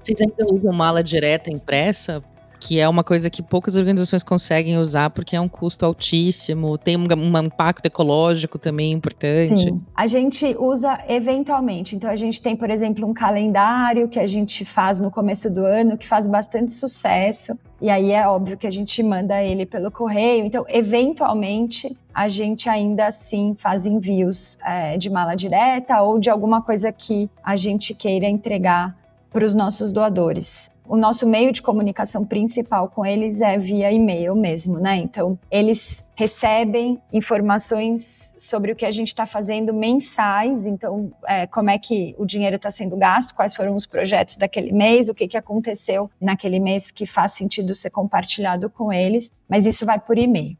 Vocês 0.00 0.20
ainda 0.20 0.52
usam 0.52 0.72
mala 0.72 1.04
direta 1.04 1.52
impressa? 1.52 2.20
Que 2.58 2.80
é 2.80 2.88
uma 2.88 3.04
coisa 3.04 3.30
que 3.30 3.42
poucas 3.42 3.76
organizações 3.76 4.22
conseguem 4.22 4.78
usar 4.78 5.10
porque 5.10 5.36
é 5.36 5.40
um 5.40 5.48
custo 5.48 5.84
altíssimo, 5.84 6.76
tem 6.78 6.96
um, 6.96 7.06
um, 7.14 7.38
impacto 7.38 7.86
ecológico 7.86 8.58
também 8.58 8.92
importante. 8.92 9.64
Sim. 9.64 9.82
A 9.94 10.06
gente 10.06 10.56
usa 10.58 10.98
eventualmente. 11.08 11.96
Então 11.96 12.10
a 12.10 12.16
gente 12.16 12.40
tem, 12.40 12.56
por 12.56 12.70
exemplo, 12.70 13.06
um 13.06 13.14
calendário 13.14 14.08
que 14.08 14.18
a 14.18 14.26
gente 14.26 14.64
faz 14.64 15.00
no 15.00 15.10
começo 15.10 15.50
do 15.50 15.64
ano 15.64 15.96
que 15.96 16.06
faz 16.06 16.26
bastante 16.26 16.72
sucesso. 16.72 17.58
E 17.80 17.90
aí 17.90 18.12
é 18.12 18.26
óbvio 18.26 18.56
que 18.56 18.66
a 18.66 18.70
gente 18.70 19.02
manda 19.02 19.42
ele 19.42 19.66
pelo 19.66 19.90
correio. 19.90 20.44
Então, 20.44 20.64
eventualmente, 20.68 21.96
a 22.14 22.26
gente 22.26 22.68
ainda 22.68 23.06
assim 23.06 23.54
faz 23.54 23.84
envios 23.84 24.56
é, 24.64 24.96
de 24.96 25.10
mala 25.10 25.34
direta 25.34 26.00
ou 26.00 26.18
de 26.18 26.30
alguma 26.30 26.62
coisa 26.62 26.90
que 26.90 27.28
a 27.44 27.54
gente 27.54 27.92
queira 27.92 28.26
entregar 28.26 28.96
para 29.30 29.44
os 29.44 29.54
nossos 29.54 29.92
doadores 29.92 30.70
o 30.88 30.96
nosso 30.96 31.26
meio 31.26 31.52
de 31.52 31.62
comunicação 31.62 32.24
principal 32.24 32.88
com 32.88 33.04
eles 33.04 33.40
é 33.40 33.58
via 33.58 33.92
e-mail 33.92 34.34
mesmo, 34.34 34.78
né? 34.78 34.96
Então, 34.96 35.38
eles 35.50 36.04
recebem 36.14 37.00
informações 37.12 38.34
sobre 38.38 38.72
o 38.72 38.76
que 38.76 38.84
a 38.84 38.92
gente 38.92 39.08
está 39.08 39.26
fazendo 39.26 39.72
mensais, 39.72 40.66
então, 40.66 41.12
é, 41.26 41.46
como 41.46 41.70
é 41.70 41.78
que 41.78 42.14
o 42.18 42.24
dinheiro 42.24 42.56
está 42.56 42.70
sendo 42.70 42.96
gasto, 42.96 43.34
quais 43.34 43.54
foram 43.54 43.74
os 43.74 43.86
projetos 43.86 44.36
daquele 44.36 44.72
mês, 44.72 45.08
o 45.08 45.14
que, 45.14 45.26
que 45.26 45.36
aconteceu 45.36 46.10
naquele 46.20 46.60
mês 46.60 46.90
que 46.90 47.06
faz 47.06 47.32
sentido 47.32 47.74
ser 47.74 47.90
compartilhado 47.90 48.70
com 48.70 48.92
eles, 48.92 49.32
mas 49.48 49.66
isso 49.66 49.84
vai 49.84 49.98
por 49.98 50.16
e-mail. 50.16 50.56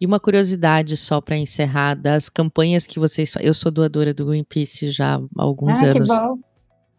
E 0.00 0.04
uma 0.04 0.20
curiosidade 0.20 0.96
só 0.96 1.20
para 1.20 1.36
encerrar 1.38 1.94
das 1.94 2.28
campanhas 2.28 2.86
que 2.86 2.98
vocês. 2.98 3.32
Eu 3.40 3.54
sou 3.54 3.72
doadora 3.72 4.12
do 4.12 4.26
Greenpeace 4.26 4.90
já 4.90 5.16
há 5.16 5.42
alguns 5.42 5.78
ah, 5.78 5.86
anos. 5.86 6.10
Que 6.10 6.16
bom. 6.16 6.38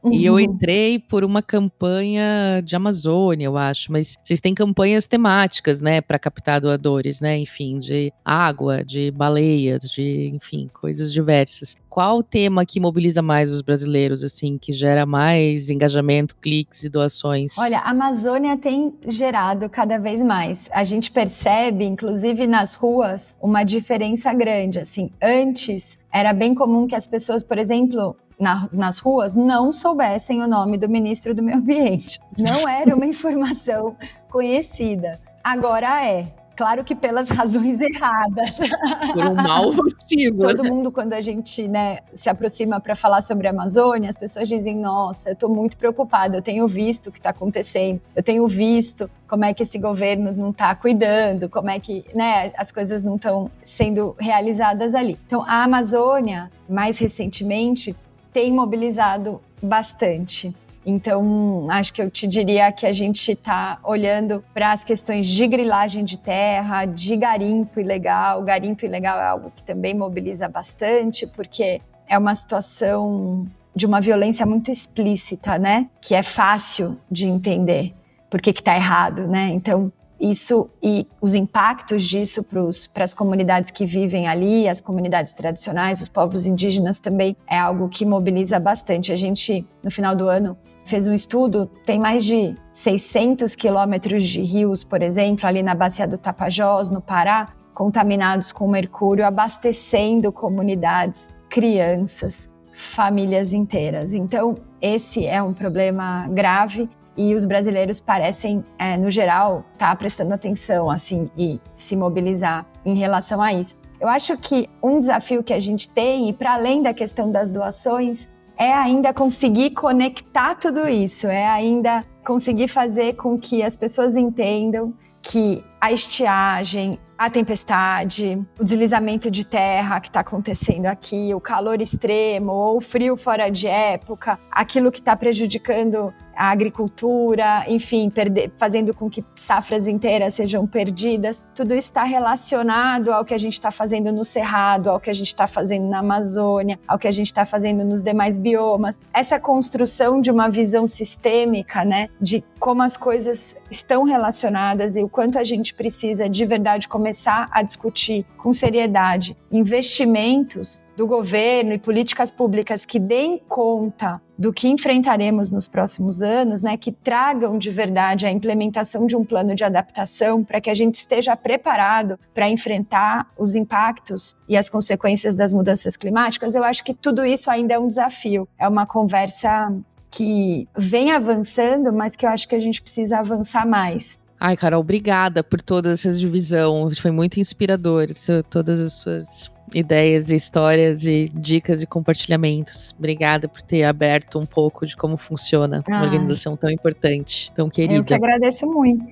E 0.06 0.26
eu 0.26 0.34
uhum. 0.34 0.40
entrei 0.40 1.00
por 1.00 1.24
uma 1.24 1.42
campanha 1.42 2.62
de 2.64 2.76
Amazônia, 2.76 3.46
eu 3.46 3.58
acho, 3.58 3.92
mas 3.92 4.16
vocês 4.24 4.40
têm 4.40 4.54
campanhas 4.54 5.06
temáticas, 5.06 5.82
né, 5.82 6.02
para 6.02 6.20
captar 6.20 6.62
doadores, 6.62 7.20
né, 7.20 7.38
enfim, 7.38 7.80
de 7.80 8.12
água, 8.24 8.86
de 8.86 9.12
baleias, 9.12 9.84
de, 9.90 10.32
enfim, 10.34 10.70
coisas 10.74 11.12
diversas. 11.12 11.76
Qual 11.90 12.20
o 12.20 12.24
tema 12.24 12.66
que 12.66 12.80
mobiliza 12.80 13.22
mais 13.22 13.52
os 13.52 13.62
brasileiros, 13.62 14.24
assim, 14.24 14.58
que 14.58 14.72
gera 14.72 15.06
mais 15.06 15.70
engajamento, 15.70 16.36
cliques 16.36 16.84
e 16.84 16.90
doações? 16.90 17.58
Olha, 17.58 17.80
a 17.80 17.90
Amazônia 17.90 18.56
tem 18.56 18.94
gerado 19.08 19.68
cada 19.68 19.98
vez 19.98 20.22
mais. 20.22 20.70
A 20.72 20.84
gente 20.84 21.10
percebe, 21.10 21.86
inclusive 21.86 22.46
nas 22.46 22.76
ruas, 22.76 23.36
uma 23.42 23.64
diferença 23.64 24.32
grande. 24.32 24.80
Assim, 24.80 25.10
antes 25.22 25.98
era 26.12 26.34
bem 26.34 26.54
comum 26.54 26.86
que 26.86 26.96
as 26.96 27.08
pessoas, 27.08 27.44
por 27.44 27.58
exemplo, 27.58 28.16
na, 28.40 28.68
nas 28.72 29.00
ruas 29.00 29.36
não 29.36 29.72
soubessem 29.72 30.42
o 30.42 30.48
nome 30.48 30.78
do 30.78 30.88
ministro 30.88 31.34
do 31.34 31.42
Meio 31.42 31.58
Ambiente. 31.58 32.20
Não 32.38 32.68
era 32.68 32.96
uma 32.96 33.06
informação 33.06 33.96
conhecida. 34.30 35.20
Agora 35.44 36.06
é. 36.06 36.32
Claro 36.58 36.84
que 36.84 36.96
pelas 36.96 37.30
razões 37.30 37.80
erradas. 37.80 38.58
Por 38.58 39.26
um 39.26 39.36
mau 39.36 39.72
motivo. 39.78 40.40
Todo 40.40 40.64
né? 40.64 40.70
mundo, 40.70 40.92
quando 40.92 41.14
a 41.14 41.22
gente 41.22 41.68
né, 41.68 42.00
se 42.16 42.32
aproxima 42.32 42.80
para 42.80 42.96
falar 42.96 43.22
sobre 43.22 43.46
a 43.46 43.52
Amazônia, 43.52 44.10
as 44.10 44.18
pessoas 44.18 44.50
dizem: 44.50 44.76
Nossa, 44.76 45.30
eu 45.30 45.34
estou 45.34 45.50
muito 45.54 45.78
preocupada, 45.78 46.36
eu 46.36 46.42
tenho 46.42 46.68
visto 46.68 47.08
o 47.08 47.12
que 47.12 47.20
está 47.20 47.30
acontecendo, 47.30 48.02
eu 48.16 48.24
tenho 48.24 48.48
visto 48.48 49.08
como 49.28 49.46
é 49.46 49.54
que 49.54 49.62
esse 49.62 49.78
governo 49.78 50.32
não 50.32 50.50
está 50.50 50.74
cuidando, 50.74 51.48
como 51.48 51.70
é 51.70 51.80
que 51.80 52.04
né, 52.16 52.52
as 52.58 52.72
coisas 52.72 53.04
não 53.04 53.18
estão 53.18 53.52
sendo 53.64 54.16
realizadas 54.20 54.96
ali. 54.96 55.20
Então, 55.28 55.44
a 55.48 55.64
Amazônia, 55.64 56.52
mais 56.68 56.98
recentemente, 56.98 57.96
tem 58.38 58.54
mobilizado 58.54 59.42
bastante. 59.60 60.56
Então, 60.86 61.66
acho 61.72 61.92
que 61.92 62.00
eu 62.00 62.08
te 62.08 62.28
diria 62.28 62.72
que 62.72 62.86
a 62.86 62.94
gente 62.94 63.32
está 63.32 63.80
olhando 63.84 64.44
para 64.54 64.74
as 64.74 64.84
questões 64.84 65.26
de 65.26 65.48
grilagem 65.48 66.06
de 66.06 66.20
terra, 66.20 66.86
de 66.86 67.18
garimpo 67.18 67.80
ilegal. 67.80 68.44
Garimpo 68.44 68.86
ilegal 68.86 69.20
é 69.20 69.26
algo 69.26 69.52
que 69.56 69.64
também 69.64 69.96
mobiliza 69.96 70.48
bastante, 70.48 71.26
porque 71.26 71.82
é 72.08 72.16
uma 72.16 72.36
situação 72.36 73.48
de 73.76 73.88
uma 73.88 74.00
violência 74.00 74.46
muito 74.46 74.70
explícita, 74.70 75.58
né? 75.58 75.90
Que 76.00 76.14
é 76.14 76.22
fácil 76.22 76.96
de 77.10 77.26
entender 77.26 77.92
por 78.30 78.40
que 78.40 78.52
está 78.52 78.76
errado, 78.76 79.28
né? 79.28 79.50
Então, 79.50 79.92
isso 80.20 80.70
e 80.82 81.08
os 81.22 81.34
impactos 81.34 82.04
disso 82.04 82.46
para 82.94 83.04
as 83.04 83.14
comunidades 83.14 83.72
que 83.72 83.86
vivem 83.86 84.28
ali, 84.28 84.68
as 84.68 84.82
comunidades 84.82 85.34
tradicionais, 85.34 86.02
os 86.02 86.10
povos 86.10 86.46
indígenas 86.46 87.00
também 87.00 87.36
é 87.48 87.58
algo 87.58 87.88
que 87.90 88.06
mobiliza 88.06 88.60
bastante. 88.60 89.12
A 89.12 89.16
gente, 89.16 89.66
no 89.84 89.92
final 89.92 90.16
do 90.16 90.28
ano, 90.28 90.58
fez 90.86 91.06
um 91.06 91.14
estudo, 91.14 91.70
tem 91.86 92.00
mais 92.00 92.24
de 92.24 92.56
600 92.72 93.56
quilômetros 93.56 94.26
de 94.26 94.42
rios, 94.42 94.84
por 94.84 95.02
exemplo, 95.02 95.46
ali 95.46 95.62
na 95.62 95.76
bacia 95.76 96.08
do 96.08 96.18
Tapajós, 96.18 96.90
no 96.90 97.02
Pará, 97.02 97.50
contaminados 97.74 98.52
com 98.52 98.68
mercúrio, 98.68 99.26
abastecendo 99.26 100.32
comunidades, 100.32 101.30
crianças, 101.50 102.50
famílias 102.74 103.54
inteiras. 103.54 104.14
Então, 104.14 104.56
esse 104.82 105.26
é 105.26 105.42
um 105.42 105.54
problema 105.54 106.28
grave 106.30 106.90
e 107.18 107.34
os 107.34 107.44
brasileiros 107.44 108.00
parecem, 108.00 108.64
é, 108.78 108.96
no 108.96 109.10
geral, 109.10 109.66
estar 109.74 109.90
tá 109.90 109.96
prestando 109.96 110.34
atenção 110.34 110.90
assim 110.90 111.30
e 111.36 111.60
se 111.74 111.96
mobilizar 111.96 112.66
em 112.86 112.96
relação 112.96 113.42
a 113.42 113.52
isso. 113.52 113.76
Eu 114.00 114.08
acho 114.08 114.38
que 114.38 114.70
um 114.82 115.00
desafio 115.00 115.44
que 115.44 115.54
a 115.54 115.60
gente 115.60 115.90
tem, 115.90 116.30
e 116.30 116.34
para 116.34 116.54
além 116.54 116.84
da 116.84 116.94
questão 116.94 117.32
das 117.32 117.52
doações, 117.52 118.28
é 118.56 118.72
ainda 118.72 119.14
conseguir 119.14 119.72
conectar 119.72 120.56
tudo 120.56 120.88
isso, 120.88 121.28
é 121.28 121.48
ainda 121.48 122.04
conseguir 122.26 122.68
fazer 122.68 123.14
com 123.14 123.38
que 123.38 123.64
as 123.64 123.76
pessoas 123.76 124.16
entendam 124.16 124.94
que 125.22 125.64
a 125.80 125.92
estiagem, 125.92 127.00
a 127.18 127.30
tempestade, 127.30 128.42
o 128.60 128.64
deslizamento 128.64 129.30
de 129.30 129.46
terra 129.46 130.00
que 130.00 130.08
está 130.08 130.22
acontecendo 130.22 130.86
aqui, 130.86 131.34
o 131.34 131.42
calor 131.42 131.82
extremo 131.82 132.52
ou 132.52 132.78
o 132.78 132.82
frio 132.82 133.18
fora 133.18 133.50
de 133.50 133.68
época, 133.68 134.40
aquilo 134.52 134.92
que 134.92 135.00
está 135.00 135.16
prejudicando 135.16 136.14
a 136.38 136.52
agricultura, 136.52 137.66
enfim, 137.68 138.10
perder, 138.10 138.52
fazendo 138.58 138.94
com 138.94 139.10
que 139.10 139.26
safras 139.36 139.88
inteiras 139.88 140.36
sejam 140.36 140.68
perdidas. 140.68 141.42
Tudo 141.56 141.74
isso 141.74 141.88
está 141.88 142.04
relacionado 142.04 143.12
ao 143.12 143.26
que 143.26 143.34
a 143.34 143.38
gente 143.38 143.54
está 143.54 143.72
fazendo 143.72 144.12
no 144.14 144.24
Cerrado, 144.24 144.90
ao 144.90 145.00
que 145.00 145.10
a 145.10 145.14
gente 145.14 145.28
está 145.28 145.48
fazendo 145.48 145.88
na 145.88 146.00
Amazônia, 146.00 146.80
ao 146.88 147.00
que 147.00 147.08
a 147.08 147.12
gente 147.12 147.28
está 147.28 147.44
fazendo 147.44 147.84
nos 147.84 148.04
demais 148.04 148.38
biomas. 148.38 149.00
Essa 149.12 149.40
construção 149.40 150.22
de 150.22 150.30
uma 150.30 150.48
visão 150.48 150.86
sistêmica, 150.86 151.84
né, 151.84 152.10
de 152.22 152.44
como 152.60 152.84
as 152.84 152.96
coisas 152.96 153.56
estão 153.72 154.04
relacionadas 154.04 154.96
e 154.96 155.04
o 155.04 155.10
quanto 155.10 155.40
a 155.40 155.44
gente 155.44 155.74
precisa 155.74 156.30
de 156.30 156.46
verdade 156.46 156.88
começar 156.88 157.50
a 157.52 157.64
discutir 157.64 158.26
com 158.38 158.54
seriedade 158.54 159.36
investimentos 159.52 160.87
do 160.98 161.06
governo 161.06 161.74
e 161.74 161.78
políticas 161.78 162.32
públicas 162.32 162.84
que 162.84 162.98
deem 162.98 163.40
conta 163.48 164.20
do 164.36 164.52
que 164.52 164.68
enfrentaremos 164.68 165.52
nos 165.52 165.68
próximos 165.68 166.24
anos, 166.24 166.64
né, 166.64 166.76
que 166.76 166.92
tragam 166.92 167.60
de 167.60 167.70
verdade 167.70 168.26
a 168.26 168.32
implementação 168.32 169.06
de 169.06 169.16
um 169.16 169.24
plano 169.24 169.54
de 169.54 169.64
adaptação 169.64 170.44
para 170.44 170.60
que 170.60 170.72
a 170.72 170.74
gente 170.74 170.96
esteja 170.96 171.36
preparado 171.36 172.20
para 172.34 172.50
enfrentar 172.50 173.28
os 173.38 173.54
impactos 173.54 174.36
e 174.50 174.58
as 174.58 174.68
consequências 174.70 175.36
das 175.36 175.54
mudanças 175.54 175.96
climáticas, 175.96 176.56
eu 176.56 176.64
acho 176.64 176.84
que 176.84 176.96
tudo 176.96 177.24
isso 177.24 177.52
ainda 177.52 177.76
é 177.76 177.80
um 177.80 177.88
desafio. 177.88 178.48
É 178.58 178.68
uma 178.68 178.88
conversa 178.88 179.72
que 180.10 180.68
vem 180.76 181.12
avançando, 181.12 181.94
mas 181.94 182.16
que 182.16 182.26
eu 182.26 182.30
acho 182.32 182.48
que 182.50 182.56
a 182.56 182.60
gente 182.60 182.82
precisa 182.82 183.20
avançar 183.20 183.68
mais. 183.68 184.18
Ai, 184.40 184.58
Carol, 184.58 184.82
obrigada 184.82 185.44
por 185.44 185.62
toda 185.62 185.92
essa 185.92 186.12
divisão. 186.12 186.90
Foi 187.00 187.12
muito 187.12 187.40
inspirador 187.40 188.08
todas 188.50 188.80
as 188.80 188.94
suas 188.94 189.57
ideias, 189.74 190.32
histórias 190.32 191.06
e 191.06 191.30
dicas 191.34 191.82
e 191.84 191.88
compartilhamentos. 191.88 192.96
Obrigada 192.98 193.48
por 193.48 193.62
ter 193.62 193.84
aberto 193.84 194.40
um 194.40 194.46
pouco 194.46 194.86
de 194.86 194.96
como 194.96 195.18
funciona 195.18 195.84
uma 195.88 196.04
organização 196.04 196.56
tão 196.56 196.70
importante, 196.70 197.52
tão 197.54 197.70
querida. 197.70 197.96
Eu 197.96 198.04
que 198.04 198.14
agradeço 198.14 198.66
muito. 198.66 199.12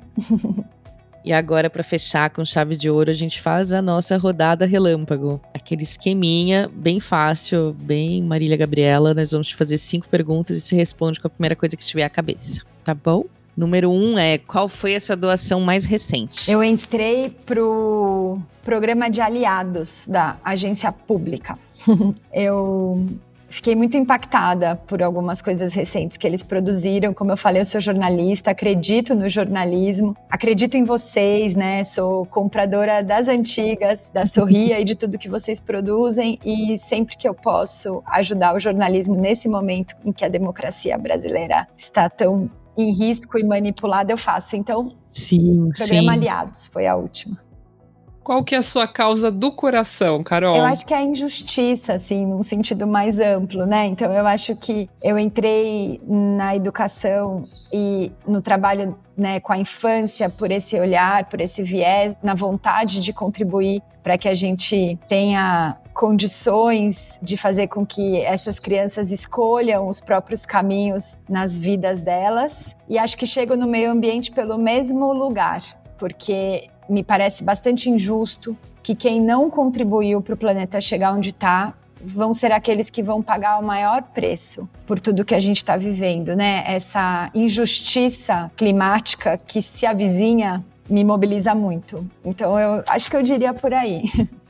E 1.26 1.34
agora, 1.34 1.72
para 1.72 1.82
fechar 1.82 2.30
com 2.30 2.46
chave 2.46 2.76
de 2.76 2.88
ouro, 2.88 3.10
a 3.10 3.14
gente 3.14 3.42
faz 3.42 3.72
a 3.72 3.82
nossa 3.82 4.16
rodada 4.16 4.64
relâmpago. 4.64 5.42
Aquele 5.56 5.82
esqueminha 5.82 6.70
bem 6.72 7.00
fácil, 7.00 7.74
bem 7.74 8.22
Marília 8.22 8.56
Gabriela. 8.56 9.12
Nós 9.12 9.32
vamos 9.32 9.48
te 9.48 9.56
fazer 9.56 9.80
cinco 9.80 10.08
perguntas 10.08 10.56
e 10.56 10.62
você 10.62 10.76
responde 10.76 11.20
com 11.20 11.26
a 11.26 11.32
primeira 11.32 11.56
coisa 11.56 11.76
que 11.76 11.84
tiver 11.84 12.04
à 12.04 12.10
cabeça. 12.12 12.62
Tá 12.84 12.94
bom? 12.94 13.26
Número 13.56 13.90
um 13.90 14.18
é 14.18 14.38
qual 14.38 14.68
foi 14.68 14.96
a 14.96 15.00
sua 15.00 15.16
doação 15.16 15.62
mais 15.62 15.86
recente? 15.86 16.52
Eu 16.52 16.62
entrei 16.64 17.30
pro 17.46 18.38
programa 18.64 19.10
de 19.10 19.22
aliados 19.22 20.06
da 20.08 20.38
agência 20.44 20.92
pública. 20.92 21.58
eu 22.34 23.08
fiquei 23.48 23.74
muito 23.74 23.96
impactada 23.96 24.76
por 24.76 25.02
algumas 25.02 25.42
coisas 25.42 25.74
recentes 25.74 26.18
que 26.18 26.28
eles 26.28 26.44
produziram. 26.44 27.14
Como 27.14 27.32
eu 27.32 27.38
falei, 27.38 27.62
eu 27.62 27.66
sou 27.66 27.80
jornalista, 27.80 28.52
acredito 28.52 29.16
no 29.16 29.30
jornalismo, 29.30 30.18
acredito 30.30 30.76
em 30.76 30.84
vocês, 30.84 31.56
né? 31.56 31.86
Sou 31.86 32.26
compradora 32.26 33.02
das 33.02 33.30
antigas, 33.30 34.10
da 34.10 34.26
Sorria 34.26 34.80
e 34.82 34.84
de 34.84 34.96
tudo 34.96 35.18
que 35.18 35.30
vocês 35.30 35.62
produzem 35.62 36.38
e 36.44 36.78
sempre 36.78 37.16
que 37.16 37.26
eu 37.26 37.34
posso 37.34 38.04
ajudar 38.08 38.54
o 38.54 38.60
jornalismo 38.60 39.16
nesse 39.16 39.48
momento 39.48 39.96
em 40.04 40.12
que 40.12 40.26
a 40.26 40.30
democracia 40.30 40.98
brasileira 40.98 41.66
está 41.78 42.10
tão 42.10 42.50
em 42.78 42.92
risco 42.92 43.38
e 43.38 43.44
manipulada, 43.44 44.12
eu 44.12 44.18
faço. 44.18 44.56
Então, 44.56 44.92
sim, 45.08 45.70
programa 45.76 46.02
sim. 46.02 46.10
Aliados 46.10 46.68
foi 46.68 46.88
a 46.88 46.96
última. 46.96 47.38
Qual 48.26 48.44
que 48.44 48.56
é 48.56 48.58
a 48.58 48.64
sua 48.64 48.88
causa 48.88 49.30
do 49.30 49.52
coração, 49.52 50.24
Carol? 50.24 50.56
Eu 50.56 50.66
acho 50.66 50.84
que 50.84 50.96
é 50.96 50.98
a 50.98 51.04
injustiça, 51.04 51.94
assim, 51.94 52.26
num 52.26 52.42
sentido 52.42 52.88
mais 52.88 53.20
amplo, 53.20 53.68
né? 53.68 53.86
Então, 53.86 54.12
eu 54.12 54.26
acho 54.26 54.56
que 54.56 54.90
eu 55.04 55.20
entrei 55.20 56.02
na 56.08 56.56
educação 56.56 57.44
e 57.72 58.12
no 58.28 58.42
trabalho 58.42 58.98
né, 59.16 59.40
com 59.40 59.54
a 59.54 59.60
infância 59.60 60.28
por 60.28 60.50
esse 60.50 60.76
olhar, 60.80 61.26
por 61.26 61.40
esse 61.40 61.62
viés, 61.62 62.16
na 62.24 62.34
vontade 62.34 63.00
de 63.00 63.14
contribuir 63.14 63.80
para 64.02 64.18
que 64.18 64.28
a 64.28 64.34
gente 64.34 64.98
tenha 65.08 65.78
condições 65.96 67.18
de 67.22 67.38
fazer 67.38 67.68
com 67.68 67.86
que 67.86 68.20
essas 68.20 68.60
crianças 68.60 69.12
escolham 69.12 69.88
os 69.88 70.02
próprios 70.02 70.46
caminhos 70.46 71.18
nas 71.28 71.58
vidas 71.58 72.02
delas. 72.02 72.76
E 72.90 72.98
acho 73.00 73.18
que 73.18 73.26
chego 73.26 73.56
no 73.56 73.66
meio 73.66 73.90
ambiente 73.90 74.30
pelo 74.30 74.58
mesmo 74.58 75.14
lugar, 75.14 75.62
porque 75.98 76.68
me 76.90 77.02
parece 77.02 77.44
bastante 77.44 77.90
injusto 77.90 78.56
que 78.84 78.94
quem 78.94 79.22
não 79.22 79.50
contribuiu 79.50 80.22
para 80.22 80.34
o 80.34 80.38
planeta 80.38 80.82
chegar 80.82 81.14
onde 81.14 81.30
está 81.30 81.74
vão 82.00 82.34
ser 82.34 82.52
aqueles 82.52 82.90
que 82.90 83.02
vão 83.02 83.24
pagar 83.24 83.58
o 83.58 83.64
maior 83.64 84.04
preço 84.04 84.70
por 84.86 85.00
tudo 85.00 85.26
que 85.26 85.34
a 85.34 85.40
gente 85.40 85.58
está 85.58 85.78
vivendo, 85.78 86.36
né? 86.36 86.64
Essa 86.68 87.32
injustiça 87.34 88.52
climática 88.56 89.38
que 89.38 89.62
se 89.62 89.86
avizinha 89.86 90.64
me 90.90 91.04
mobiliza 91.04 91.56
muito. 91.56 92.06
Então 92.24 92.60
eu 92.60 92.84
acho 92.90 93.10
que 93.10 93.16
eu 93.16 93.24
diria 93.24 93.54
por 93.54 93.74
aí. 93.74 94.04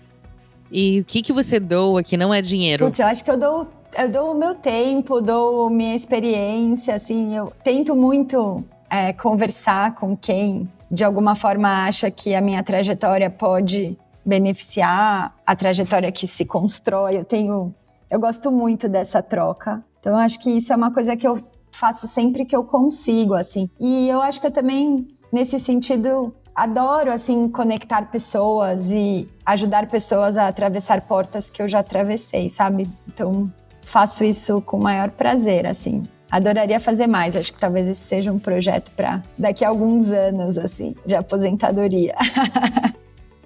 E 0.72 1.00
o 1.02 1.06
que 1.06 1.22
que 1.22 1.32
você 1.32 1.60
doa 1.60 2.04
que 2.04 2.18
não 2.18 2.34
é 2.34 2.42
dinheiro? 2.42 2.86
Putz, 2.86 3.00
eu 3.00 3.06
acho 3.06 3.24
que 3.24 3.32
eu 3.32 3.38
dou 3.38 3.68
eu 3.98 4.10
dou 4.10 4.32
o 4.32 4.36
meu 4.36 4.54
tempo, 4.54 5.22
dou 5.22 5.70
minha 5.70 5.96
experiência, 5.96 6.94
assim, 6.94 7.36
eu 7.36 7.52
tento 7.64 7.96
muito 7.96 8.62
é, 8.90 9.14
conversar 9.14 9.96
com 9.96 10.18
quem 10.18 10.70
de 10.92 11.04
alguma 11.04 11.34
forma 11.34 11.86
acha 11.86 12.12
que 12.12 12.36
a 12.36 12.42
minha 12.42 12.62
trajetória 12.62 13.30
pode 13.30 13.98
beneficiar 14.24 15.34
a 15.46 15.56
trajetória 15.56 16.12
que 16.12 16.28
se 16.28 16.46
constrói. 16.46 17.18
Eu 17.18 17.26
tenho, 17.26 17.74
eu 18.10 18.20
gosto 18.20 18.52
muito 18.52 18.88
dessa 18.90 19.22
troca. 19.22 19.84
Então 20.00 20.14
eu 20.14 20.20
acho 20.20 20.40
que 20.40 20.50
isso 20.50 20.72
é 20.72 20.76
uma 20.76 20.92
coisa 20.92 21.16
que 21.16 21.28
eu 21.28 21.40
faço 21.72 22.08
sempre 22.08 22.46
que 22.46 22.56
eu 22.56 22.64
consigo, 22.64 23.34
assim. 23.34 23.70
E 23.80 24.08
eu 24.08 24.22
acho 24.22 24.40
que 24.40 24.48
eu 24.48 24.52
também 24.52 25.08
nesse 25.32 25.60
sentido 25.60 26.34
adoro 26.56 27.12
assim 27.12 27.50
conectar 27.50 28.04
pessoas 28.04 28.90
e 28.90 29.28
ajudar 29.46 29.88
pessoas 29.88 30.38
a 30.38 30.48
atravessar 30.48 31.02
portas 31.02 31.50
que 31.50 31.62
eu 31.62 31.68
já 31.68 31.80
atravessei, 31.80 32.50
sabe? 32.50 32.90
Então 33.08 33.52
faço 33.82 34.24
isso 34.24 34.62
com 34.62 34.78
o 34.78 34.82
maior 34.82 35.12
prazer, 35.12 35.68
assim. 35.68 36.04
Adoraria 36.32 36.80
fazer 36.80 37.08
mais. 37.08 37.36
Acho 37.36 37.54
que 37.54 37.60
talvez 37.60 37.88
esse 37.88 38.02
seja 38.02 38.32
um 38.32 38.40
projeto 38.40 38.92
para 38.92 39.22
daqui 39.38 39.64
a 39.64 39.70
alguns 39.70 40.12
anos, 40.12 40.58
assim, 40.58 40.96
de 41.06 41.16
aposentadoria. 41.16 42.16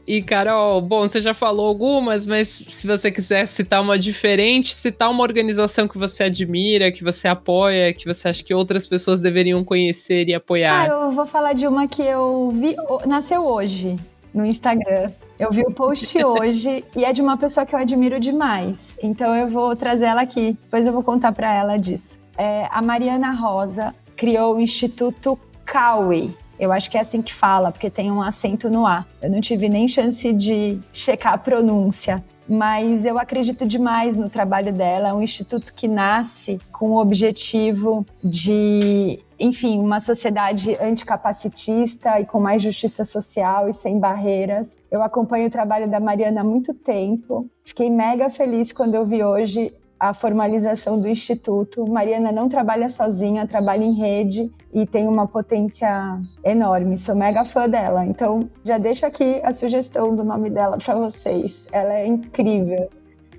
E, 0.10 0.24
Carol, 0.24 0.82
bom, 0.82 1.08
você 1.08 1.22
já 1.22 1.36
falou 1.36 1.67
algumas, 1.67 2.26
mas 2.26 2.65
se 2.67 2.88
você 2.88 3.12
quiser 3.12 3.45
citar 3.45 3.80
uma 3.80 3.95
diferente, 3.95 4.74
citar 4.74 5.08
uma 5.08 5.22
organização 5.22 5.88
que 5.88 6.00
você 6.00 6.24
admira, 6.24 6.91
que 6.91 7.04
você 7.04 7.28
apoia, 7.28 7.93
que 7.93 8.08
você 8.08 8.28
acha 8.28 8.43
que 8.43 8.52
outras 8.52 8.88
pessoas 8.88 9.19
deveriam 9.19 9.63
conhecer 9.63 10.28
e 10.28 10.34
apoiar. 10.34 10.82
Ah, 10.82 10.88
eu 10.88 11.12
vou 11.12 11.28
falar 11.28 11.54
de 11.54 11.67
uma 11.67 11.88
que 11.88 12.02
eu 12.02 12.52
vi, 12.56 12.76
nasceu 13.06 13.45
hoje 13.45 13.98
no 14.34 14.43
Instagram. 14.43 15.12
Eu 15.38 15.52
vi 15.52 15.62
o 15.62 15.72
post 15.72 16.17
hoje 16.26 16.84
e 16.95 17.06
é 17.06 17.13
de 17.13 17.22
uma 17.22 17.38
pessoa 17.38 17.63
que 17.63 17.76
eu 17.76 17.80
admiro 17.80 18.19
demais. 18.19 18.98
Então 19.04 19.36
eu 19.36 19.48
vou 19.48 19.76
trazer 19.76 20.06
ela 20.06 20.24
aqui. 20.24 20.58
Depois 20.63 20.88
eu 20.88 20.91
vou 20.91 21.04
contar 21.04 21.34
para 21.34 21.54
ela 21.54 21.78
disso. 21.78 22.17
É, 22.36 22.67
a 22.72 22.82
Mariana 22.82 23.30
Rosa 23.30 23.93
criou 24.15 24.56
o 24.56 24.60
Instituto 24.60 25.38
Cauê 25.63 26.32
eu 26.60 26.72
acho 26.74 26.91
que 26.91 26.98
é 26.98 27.00
assim 27.00 27.22
que 27.22 27.34
fala, 27.34 27.72
porque 27.72 27.89
tem 27.89 28.12
um 28.12 28.22
acento 28.22 28.69
no 28.69 28.86
A. 28.86 29.06
Eu 29.22 29.30
não 29.30 29.39
tive 29.39 29.69
nem 29.69 29.88
chance 29.88 30.34
de 30.34 30.78
checar 30.91 31.34
a 31.34 31.38
pronúncia, 31.38 32.24
mas 32.48 33.06
eu 33.06 33.17
acredito 33.17 33.65
demais 33.65 34.15
no 34.15 34.30
trabalho 34.30 34.74
dela. 34.74 35.10
É 35.10 35.13
um 35.13 35.22
instituto 35.22 35.74
que 35.74 35.88
nasce 35.88 36.60
com 36.72 36.91
o 36.91 37.00
objetivo 37.00 38.06
de, 38.22 39.19
enfim, 39.39 39.80
uma 39.80 40.02
sociedade 40.02 40.76
anticapacitista 40.82 42.19
e 42.19 42.26
com 42.26 42.39
mais 42.41 42.62
justiça 42.62 43.06
social 43.06 43.69
e 43.69 43.74
sem 43.74 43.98
barreiras. 43.98 44.78
Eu 44.91 45.02
acompanho 45.02 45.48
o 45.48 45.52
trabalho 45.52 45.89
da 45.89 46.00
Mariana 46.00 46.41
há 46.41 46.43
muito 46.43 46.74
tempo. 46.74 47.50
Fiquei 47.63 47.89
mega 47.89 48.30
feliz 48.30 48.74
quando 48.74 48.95
eu 48.95 49.06
vi 49.06 49.24
hoje 49.24 49.72
a 50.00 50.14
formalização 50.14 51.00
do 51.02 51.08
instituto. 51.08 51.86
Mariana 51.88 52.32
não 52.32 52.48
trabalha 52.48 52.90
sozinha, 52.90 53.46
trabalha 53.46 53.84
em 53.84 53.94
rede 53.94 54.52
e 54.74 54.86
tem 54.86 55.08
uma 55.08 55.28
potência 55.28 56.20
enorme. 56.44 56.98
Sou 56.98 57.16
mega 57.16 57.44
fã 57.44 57.68
dela. 57.68 58.06
Então, 58.06 58.50
já 58.64 58.78
deixo 58.78 59.06
aqui 59.06 59.42
a 59.44 59.52
sugestão 59.52 60.16
do 60.16 60.24
nome 60.24 60.50
dela 60.50 60.78
para 60.78 60.96
vocês. 60.96 61.68
Ela 61.72 61.94
é 61.96 62.08
incrível. 62.08 62.90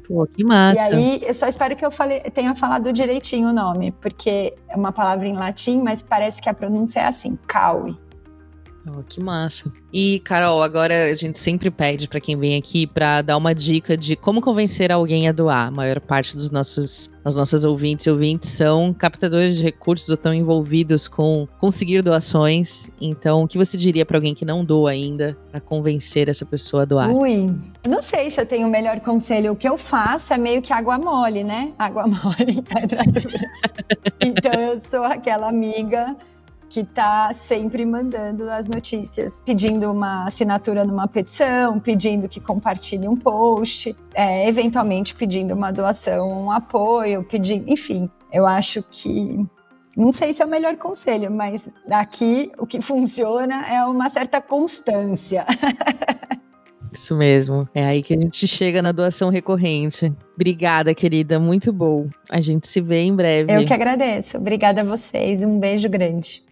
Pô, 0.06 0.26
que 0.26 0.44
massa. 0.44 0.90
E 0.90 0.94
aí, 0.94 1.22
eu 1.24 1.32
só 1.32 1.46
espero 1.46 1.76
que 1.76 1.86
eu 1.86 1.90
fale, 1.90 2.20
tenha 2.32 2.54
falado 2.54 2.92
direitinho 2.92 3.48
o 3.48 3.52
nome, 3.52 3.92
porque 3.92 4.54
é 4.68 4.76
uma 4.76 4.90
palavra 4.90 5.26
em 5.26 5.34
latim, 5.34 5.80
mas 5.80 6.02
parece 6.02 6.42
que 6.42 6.48
a 6.48 6.54
pronúncia 6.54 7.00
é 7.00 7.06
assim, 7.06 7.38
Caui. 7.46 7.96
Oh, 8.98 9.02
que 9.02 9.20
massa. 9.20 9.70
E, 9.92 10.20
Carol, 10.20 10.62
agora 10.62 11.04
a 11.04 11.14
gente 11.14 11.38
sempre 11.38 11.70
pede 11.70 12.08
para 12.08 12.20
quem 12.20 12.36
vem 12.36 12.56
aqui 12.56 12.86
para 12.86 13.22
dar 13.22 13.36
uma 13.36 13.54
dica 13.54 13.96
de 13.96 14.16
como 14.16 14.40
convencer 14.40 14.90
alguém 14.90 15.28
a 15.28 15.32
doar. 15.32 15.68
A 15.68 15.70
maior 15.70 16.00
parte 16.00 16.36
dos 16.36 16.50
nossos, 16.50 17.10
das 17.24 17.36
nossas 17.36 17.64
ouvintes 17.64 18.06
e 18.06 18.10
ouvintes 18.10 18.48
são 18.50 18.94
captadores 18.94 19.56
de 19.56 19.62
recursos 19.62 20.08
ou 20.08 20.14
estão 20.14 20.32
envolvidos 20.32 21.08
com 21.08 21.46
conseguir 21.58 22.02
doações. 22.02 22.90
Então, 23.00 23.42
o 23.42 23.48
que 23.48 23.58
você 23.58 23.76
diria 23.76 24.06
para 24.06 24.16
alguém 24.16 24.34
que 24.34 24.44
não 24.44 24.64
doa 24.64 24.90
ainda 24.90 25.36
para 25.50 25.60
convencer 25.60 26.28
essa 26.28 26.46
pessoa 26.46 26.82
a 26.82 26.86
doar? 26.86 27.14
Ui, 27.14 27.54
não 27.86 28.00
sei 28.00 28.30
se 28.30 28.40
eu 28.40 28.46
tenho 28.46 28.66
o 28.66 28.70
melhor 28.70 29.00
conselho. 29.00 29.52
O 29.52 29.56
que 29.56 29.68
eu 29.68 29.76
faço 29.76 30.32
é 30.32 30.38
meio 30.38 30.62
que 30.62 30.72
água 30.72 30.98
mole, 30.98 31.44
né? 31.44 31.72
Água 31.78 32.06
mole, 32.08 32.62
pedra 32.62 33.02
dura. 33.04 33.50
então, 34.20 34.52
eu 34.60 34.78
sou 34.78 35.02
aquela 35.02 35.48
amiga 35.48 36.16
que 36.70 36.80
está 36.80 37.32
sempre 37.32 37.84
mandando 37.84 38.48
as 38.48 38.68
notícias, 38.68 39.40
pedindo 39.40 39.90
uma 39.90 40.24
assinatura 40.26 40.84
numa 40.84 41.08
petição, 41.08 41.80
pedindo 41.80 42.28
que 42.28 42.40
compartilhe 42.40 43.08
um 43.08 43.16
post, 43.16 43.94
é, 44.14 44.48
eventualmente 44.48 45.12
pedindo 45.12 45.52
uma 45.52 45.72
doação, 45.72 46.44
um 46.44 46.50
apoio, 46.50 47.24
pedindo, 47.24 47.68
enfim. 47.68 48.08
Eu 48.32 48.46
acho 48.46 48.84
que 48.88 49.44
não 49.96 50.12
sei 50.12 50.32
se 50.32 50.42
é 50.42 50.46
o 50.46 50.48
melhor 50.48 50.76
conselho, 50.76 51.28
mas 51.28 51.68
aqui 51.90 52.52
o 52.56 52.64
que 52.64 52.80
funciona 52.80 53.66
é 53.66 53.84
uma 53.84 54.08
certa 54.08 54.40
constância. 54.40 55.44
Isso 56.92 57.16
mesmo. 57.16 57.68
É 57.74 57.84
aí 57.84 58.00
que 58.00 58.14
a 58.14 58.20
gente 58.20 58.46
chega 58.46 58.80
na 58.80 58.92
doação 58.92 59.28
recorrente. 59.28 60.12
Obrigada, 60.36 60.94
querida. 60.94 61.38
Muito 61.38 61.72
bom. 61.72 62.08
A 62.28 62.40
gente 62.40 62.68
se 62.68 62.80
vê 62.80 63.00
em 63.00 63.14
breve. 63.14 63.52
Eu 63.52 63.64
que 63.64 63.74
agradeço. 63.74 64.36
Obrigada 64.36 64.80
a 64.82 64.84
vocês. 64.84 65.42
Um 65.42 65.58
beijo 65.58 65.88
grande. 65.88 66.44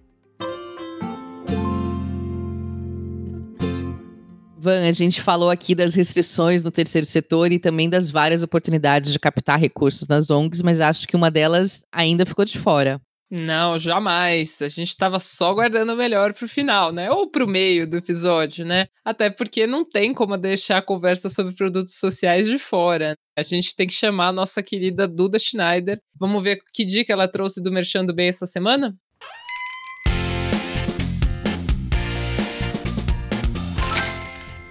Van, 4.68 4.86
a 4.86 4.92
gente 4.92 5.22
falou 5.22 5.48
aqui 5.48 5.74
das 5.74 5.94
restrições 5.94 6.62
no 6.62 6.70
terceiro 6.70 7.06
setor 7.06 7.50
e 7.50 7.58
também 7.58 7.88
das 7.88 8.10
várias 8.10 8.42
oportunidades 8.42 9.12
de 9.12 9.18
captar 9.18 9.58
recursos 9.58 10.06
nas 10.06 10.30
ONGs, 10.30 10.60
mas 10.60 10.78
acho 10.78 11.08
que 11.08 11.16
uma 11.16 11.30
delas 11.30 11.82
ainda 11.90 12.26
ficou 12.26 12.44
de 12.44 12.58
fora. 12.58 13.00
Não, 13.30 13.78
jamais. 13.78 14.60
A 14.60 14.68
gente 14.68 14.88
estava 14.88 15.18
só 15.20 15.54
guardando 15.54 15.94
o 15.94 15.96
melhor 15.96 16.34
para 16.34 16.44
o 16.44 16.48
final, 16.48 16.92
né? 16.92 17.10
Ou 17.10 17.30
para 17.30 17.44
o 17.44 17.48
meio 17.48 17.88
do 17.88 17.96
episódio, 17.96 18.64
né? 18.64 18.88
Até 19.02 19.30
porque 19.30 19.66
não 19.66 19.88
tem 19.88 20.12
como 20.12 20.36
deixar 20.36 20.78
a 20.78 20.82
conversa 20.82 21.30
sobre 21.30 21.54
produtos 21.54 21.94
sociais 21.94 22.46
de 22.46 22.58
fora. 22.58 23.14
A 23.38 23.42
gente 23.42 23.74
tem 23.74 23.86
que 23.86 23.94
chamar 23.94 24.28
a 24.28 24.32
nossa 24.32 24.62
querida 24.62 25.08
Duda 25.08 25.38
Schneider. 25.38 25.98
Vamos 26.18 26.42
ver 26.42 26.58
que 26.74 26.84
dica 26.84 27.12
ela 27.12 27.28
trouxe 27.28 27.62
do 27.62 27.72
Merchando 27.72 28.14
Bem 28.14 28.28
essa 28.28 28.46
semana? 28.46 28.94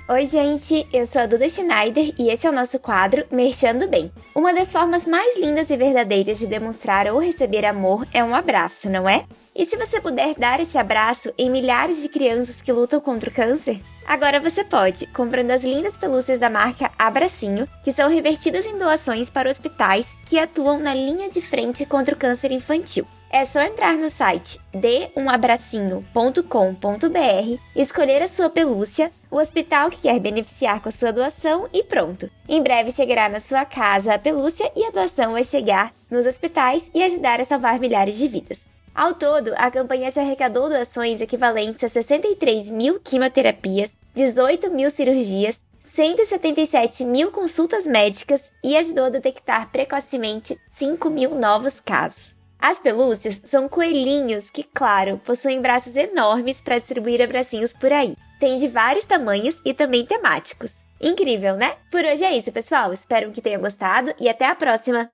Oi, 0.09 0.25
gente, 0.25 0.87
eu 0.93 1.05
sou 1.05 1.21
a 1.21 1.25
Duda 1.25 1.49
Schneider 1.49 2.13
e 2.17 2.29
esse 2.29 2.47
é 2.47 2.49
o 2.49 2.53
nosso 2.53 2.79
quadro 2.79 3.25
Merchando 3.29 3.89
Bem. 3.89 4.09
Uma 4.33 4.53
das 4.53 4.71
formas 4.71 5.05
mais 5.05 5.37
lindas 5.37 5.69
e 5.69 5.75
verdadeiras 5.75 6.39
de 6.39 6.47
demonstrar 6.47 7.07
ou 7.07 7.19
receber 7.19 7.65
amor 7.65 8.07
é 8.13 8.23
um 8.23 8.33
abraço, 8.33 8.89
não 8.89 9.09
é? 9.09 9.25
E 9.53 9.65
se 9.65 9.75
você 9.75 9.99
puder 9.99 10.33
dar 10.35 10.61
esse 10.61 10.77
abraço 10.77 11.33
em 11.37 11.49
milhares 11.49 12.01
de 12.01 12.07
crianças 12.07 12.61
que 12.61 12.71
lutam 12.71 13.01
contra 13.01 13.29
o 13.29 13.33
câncer? 13.33 13.81
Agora 14.07 14.39
você 14.39 14.63
pode, 14.63 15.07
comprando 15.07 15.51
as 15.51 15.65
lindas 15.65 15.97
pelúcias 15.97 16.39
da 16.39 16.49
marca 16.49 16.89
Abracinho, 16.97 17.67
que 17.83 17.91
são 17.91 18.09
revertidas 18.09 18.65
em 18.65 18.77
doações 18.77 19.29
para 19.29 19.49
hospitais 19.49 20.05
que 20.25 20.39
atuam 20.39 20.79
na 20.79 20.93
linha 20.93 21.29
de 21.29 21.41
frente 21.41 21.85
contra 21.85 22.15
o 22.15 22.17
câncer 22.17 22.53
infantil. 22.53 23.05
É 23.29 23.45
só 23.45 23.61
entrar 23.61 23.95
no 23.95 24.09
site 24.09 24.57
deumabracinho.com.br, 24.73 27.61
escolher 27.75 28.21
a 28.21 28.29
sua 28.29 28.49
pelúcia, 28.49 29.11
o 29.29 29.37
hospital 29.37 29.89
que 29.89 30.01
quer 30.01 30.19
beneficiar 30.19 30.81
com 30.81 30.89
a 30.89 30.91
sua 30.91 31.11
doação 31.11 31.67
e 31.73 31.83
pronto. 31.83 32.29
Em 32.47 32.61
breve 32.61 32.91
chegará 32.91 33.29
na 33.29 33.39
sua 33.39 33.65
casa 33.65 34.13
a 34.13 34.19
pelúcia 34.19 34.71
e 34.75 34.85
a 34.85 34.91
doação 34.91 35.33
vai 35.33 35.43
chegar 35.43 35.93
nos 36.09 36.25
hospitais 36.25 36.89
e 36.93 37.03
ajudar 37.03 37.41
a 37.41 37.45
salvar 37.45 37.79
milhares 37.79 38.17
de 38.17 38.27
vidas. 38.27 38.59
Ao 38.95 39.13
todo, 39.13 39.53
a 39.57 39.69
campanha 39.69 40.09
já 40.09 40.21
arrecadou 40.21 40.69
doações 40.69 41.21
equivalentes 41.21 41.83
a 41.83 41.89
63 41.89 42.69
mil 42.71 42.99
quimioterapias, 42.99 43.91
18 44.15 44.71
mil 44.71 44.89
cirurgias, 44.89 45.59
177 45.81 47.05
mil 47.05 47.31
consultas 47.31 47.85
médicas 47.85 48.41
e 48.63 48.75
ajudou 48.75 49.05
a 49.05 49.09
detectar 49.09 49.69
precocemente 49.71 50.59
5 50.75 51.09
mil 51.09 51.35
novos 51.35 51.79
casos. 51.79 52.35
As 52.59 52.79
pelúcias 52.79 53.39
são 53.45 53.69
coelhinhos 53.69 54.49
que, 54.49 54.63
claro, 54.63 55.21
possuem 55.23 55.61
braços 55.61 55.95
enormes 55.95 56.59
para 56.59 56.79
distribuir 56.79 57.21
abracinhos 57.21 57.73
por 57.73 57.93
aí. 57.93 58.15
Tem 58.39 58.55
de 58.57 58.67
vários 58.67 59.05
tamanhos 59.05 59.59
e 59.65 59.73
também 59.73 60.05
temáticos. 60.05 60.71
Incrível, 61.01 61.55
né? 61.55 61.75
Por 61.91 62.03
hoje 62.03 62.23
é 62.23 62.37
isso, 62.37 62.51
pessoal. 62.51 62.93
Espero 62.93 63.31
que 63.31 63.41
tenham 63.41 63.61
gostado 63.61 64.13
e 64.19 64.29
até 64.29 64.45
a 64.45 64.55
próxima! 64.55 65.09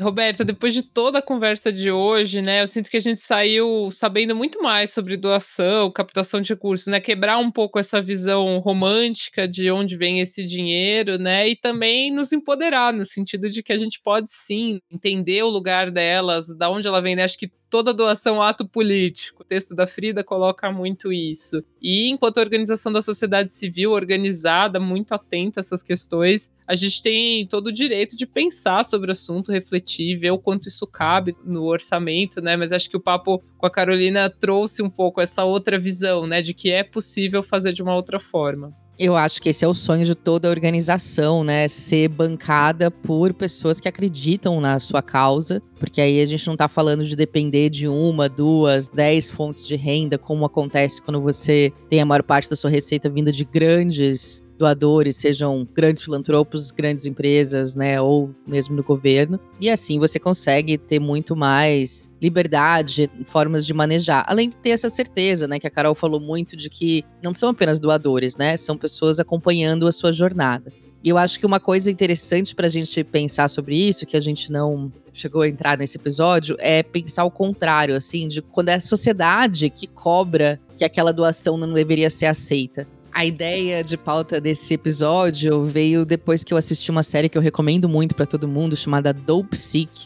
Roberta, 0.00 0.44
depois 0.44 0.72
de 0.72 0.82
toda 0.82 1.18
a 1.18 1.22
conversa 1.22 1.72
de 1.72 1.90
hoje, 1.90 2.40
né, 2.40 2.62
eu 2.62 2.68
sinto 2.68 2.88
que 2.88 2.96
a 2.96 3.00
gente 3.00 3.20
saiu 3.20 3.90
sabendo 3.90 4.34
muito 4.34 4.62
mais 4.62 4.92
sobre 4.92 5.16
doação, 5.16 5.90
captação 5.90 6.40
de 6.40 6.50
recursos, 6.50 6.86
né, 6.86 7.00
quebrar 7.00 7.38
um 7.38 7.50
pouco 7.50 7.80
essa 7.80 8.00
visão 8.00 8.58
romântica 8.58 9.48
de 9.48 9.68
onde 9.72 9.96
vem 9.96 10.20
esse 10.20 10.46
dinheiro, 10.46 11.18
né, 11.18 11.48
e 11.48 11.56
também 11.56 12.12
nos 12.12 12.32
empoderar 12.32 12.92
no 12.92 13.04
sentido 13.04 13.50
de 13.50 13.60
que 13.60 13.72
a 13.72 13.78
gente 13.78 14.00
pode 14.00 14.30
sim 14.30 14.78
entender 14.88 15.42
o 15.42 15.50
lugar 15.50 15.90
delas, 15.90 16.46
da 16.56 16.70
onde 16.70 16.86
ela 16.86 17.02
vem, 17.02 17.16
né? 17.16 17.24
Acho 17.24 17.36
que 17.36 17.50
toda 17.70 17.94
doação 17.94 18.42
ato 18.42 18.66
político. 18.66 19.42
O 19.42 19.44
texto 19.44 19.74
da 19.74 19.86
Frida 19.86 20.24
coloca 20.24 20.70
muito 20.70 21.12
isso. 21.12 21.62
E 21.80 22.08
enquanto 22.08 22.38
organização 22.38 22.92
da 22.92 23.02
sociedade 23.02 23.52
civil 23.52 23.92
organizada, 23.92 24.80
muito 24.80 25.12
atenta 25.12 25.60
a 25.60 25.62
essas 25.62 25.82
questões, 25.82 26.50
a 26.66 26.74
gente 26.74 27.02
tem 27.02 27.46
todo 27.46 27.68
o 27.68 27.72
direito 27.72 28.16
de 28.16 28.26
pensar 28.26 28.84
sobre 28.84 29.10
o 29.10 29.12
assunto, 29.12 29.52
refletir, 29.52 30.16
ver 30.16 30.30
o 30.30 30.38
quanto 30.38 30.68
isso 30.68 30.86
cabe 30.86 31.36
no 31.44 31.64
orçamento, 31.64 32.40
né? 32.40 32.56
Mas 32.56 32.72
acho 32.72 32.90
que 32.90 32.96
o 32.96 33.00
papo 33.00 33.42
com 33.56 33.66
a 33.66 33.70
Carolina 33.70 34.28
trouxe 34.30 34.82
um 34.82 34.90
pouco 34.90 35.20
essa 35.20 35.44
outra 35.44 35.78
visão, 35.78 36.26
né, 36.26 36.42
de 36.42 36.54
que 36.54 36.70
é 36.70 36.82
possível 36.82 37.42
fazer 37.42 37.72
de 37.72 37.82
uma 37.82 37.94
outra 37.94 38.20
forma. 38.20 38.74
Eu 38.98 39.16
acho 39.16 39.40
que 39.40 39.48
esse 39.48 39.64
é 39.64 39.68
o 39.68 39.74
sonho 39.74 40.04
de 40.04 40.16
toda 40.16 40.48
a 40.48 40.50
organização, 40.50 41.44
né? 41.44 41.68
Ser 41.68 42.08
bancada 42.08 42.90
por 42.90 43.32
pessoas 43.32 43.78
que 43.78 43.86
acreditam 43.86 44.60
na 44.60 44.80
sua 44.80 45.00
causa, 45.00 45.62
porque 45.78 46.00
aí 46.00 46.20
a 46.20 46.26
gente 46.26 46.44
não 46.48 46.56
tá 46.56 46.68
falando 46.68 47.04
de 47.04 47.14
depender 47.14 47.70
de 47.70 47.86
uma, 47.86 48.28
duas, 48.28 48.88
dez 48.88 49.30
fontes 49.30 49.64
de 49.68 49.76
renda, 49.76 50.18
como 50.18 50.44
acontece 50.44 51.00
quando 51.00 51.20
você 51.20 51.72
tem 51.88 52.00
a 52.00 52.04
maior 52.04 52.24
parte 52.24 52.50
da 52.50 52.56
sua 52.56 52.70
receita 52.70 53.08
vinda 53.08 53.30
de 53.30 53.44
grandes 53.44 54.42
doadores, 54.58 55.16
sejam 55.16 55.66
grandes 55.74 56.02
filantropos, 56.02 56.70
grandes 56.70 57.06
empresas, 57.06 57.76
né, 57.76 58.00
ou 58.00 58.30
mesmo 58.46 58.74
no 58.76 58.82
governo. 58.82 59.38
E 59.60 59.70
assim 59.70 59.98
você 59.98 60.18
consegue 60.18 60.76
ter 60.76 60.98
muito 60.98 61.36
mais 61.36 62.10
liberdade, 62.20 63.10
formas 63.24 63.64
de 63.64 63.72
manejar, 63.72 64.24
além 64.26 64.48
de 64.48 64.56
ter 64.56 64.70
essa 64.70 64.90
certeza, 64.90 65.46
né, 65.46 65.58
que 65.58 65.66
a 65.66 65.70
Carol 65.70 65.94
falou 65.94 66.20
muito 66.20 66.56
de 66.56 66.68
que 66.68 67.04
não 67.24 67.32
são 67.34 67.50
apenas 67.50 67.78
doadores, 67.78 68.36
né, 68.36 68.56
são 68.56 68.76
pessoas 68.76 69.20
acompanhando 69.20 69.86
a 69.86 69.92
sua 69.92 70.12
jornada. 70.12 70.72
E 71.02 71.08
eu 71.08 71.16
acho 71.16 71.38
que 71.38 71.46
uma 71.46 71.60
coisa 71.60 71.90
interessante 71.90 72.54
para 72.54 72.66
a 72.66 72.70
gente 72.70 73.04
pensar 73.04 73.48
sobre 73.48 73.76
isso, 73.76 74.04
que 74.04 74.16
a 74.16 74.20
gente 74.20 74.50
não 74.50 74.92
chegou 75.12 75.42
a 75.42 75.48
entrar 75.48 75.78
nesse 75.78 75.96
episódio, 75.96 76.56
é 76.58 76.82
pensar 76.82 77.24
o 77.24 77.30
contrário, 77.30 77.94
assim, 77.94 78.26
de 78.26 78.42
quando 78.42 78.68
é 78.70 78.74
a 78.74 78.80
sociedade 78.80 79.70
que 79.70 79.86
cobra 79.86 80.60
que 80.76 80.84
aquela 80.84 81.12
doação 81.12 81.56
não 81.56 81.72
deveria 81.72 82.10
ser 82.10 82.26
aceita. 82.26 82.86
A 83.12 83.24
ideia 83.24 83.82
de 83.82 83.96
pauta 83.96 84.40
desse 84.40 84.74
episódio 84.74 85.64
veio 85.64 86.06
depois 86.06 86.44
que 86.44 86.52
eu 86.52 86.58
assisti 86.58 86.90
uma 86.90 87.02
série 87.02 87.28
que 87.28 87.36
eu 87.36 87.42
recomendo 87.42 87.88
muito 87.88 88.14
para 88.14 88.26
todo 88.26 88.46
mundo, 88.46 88.76
chamada 88.76 89.12
Dope 89.12 89.56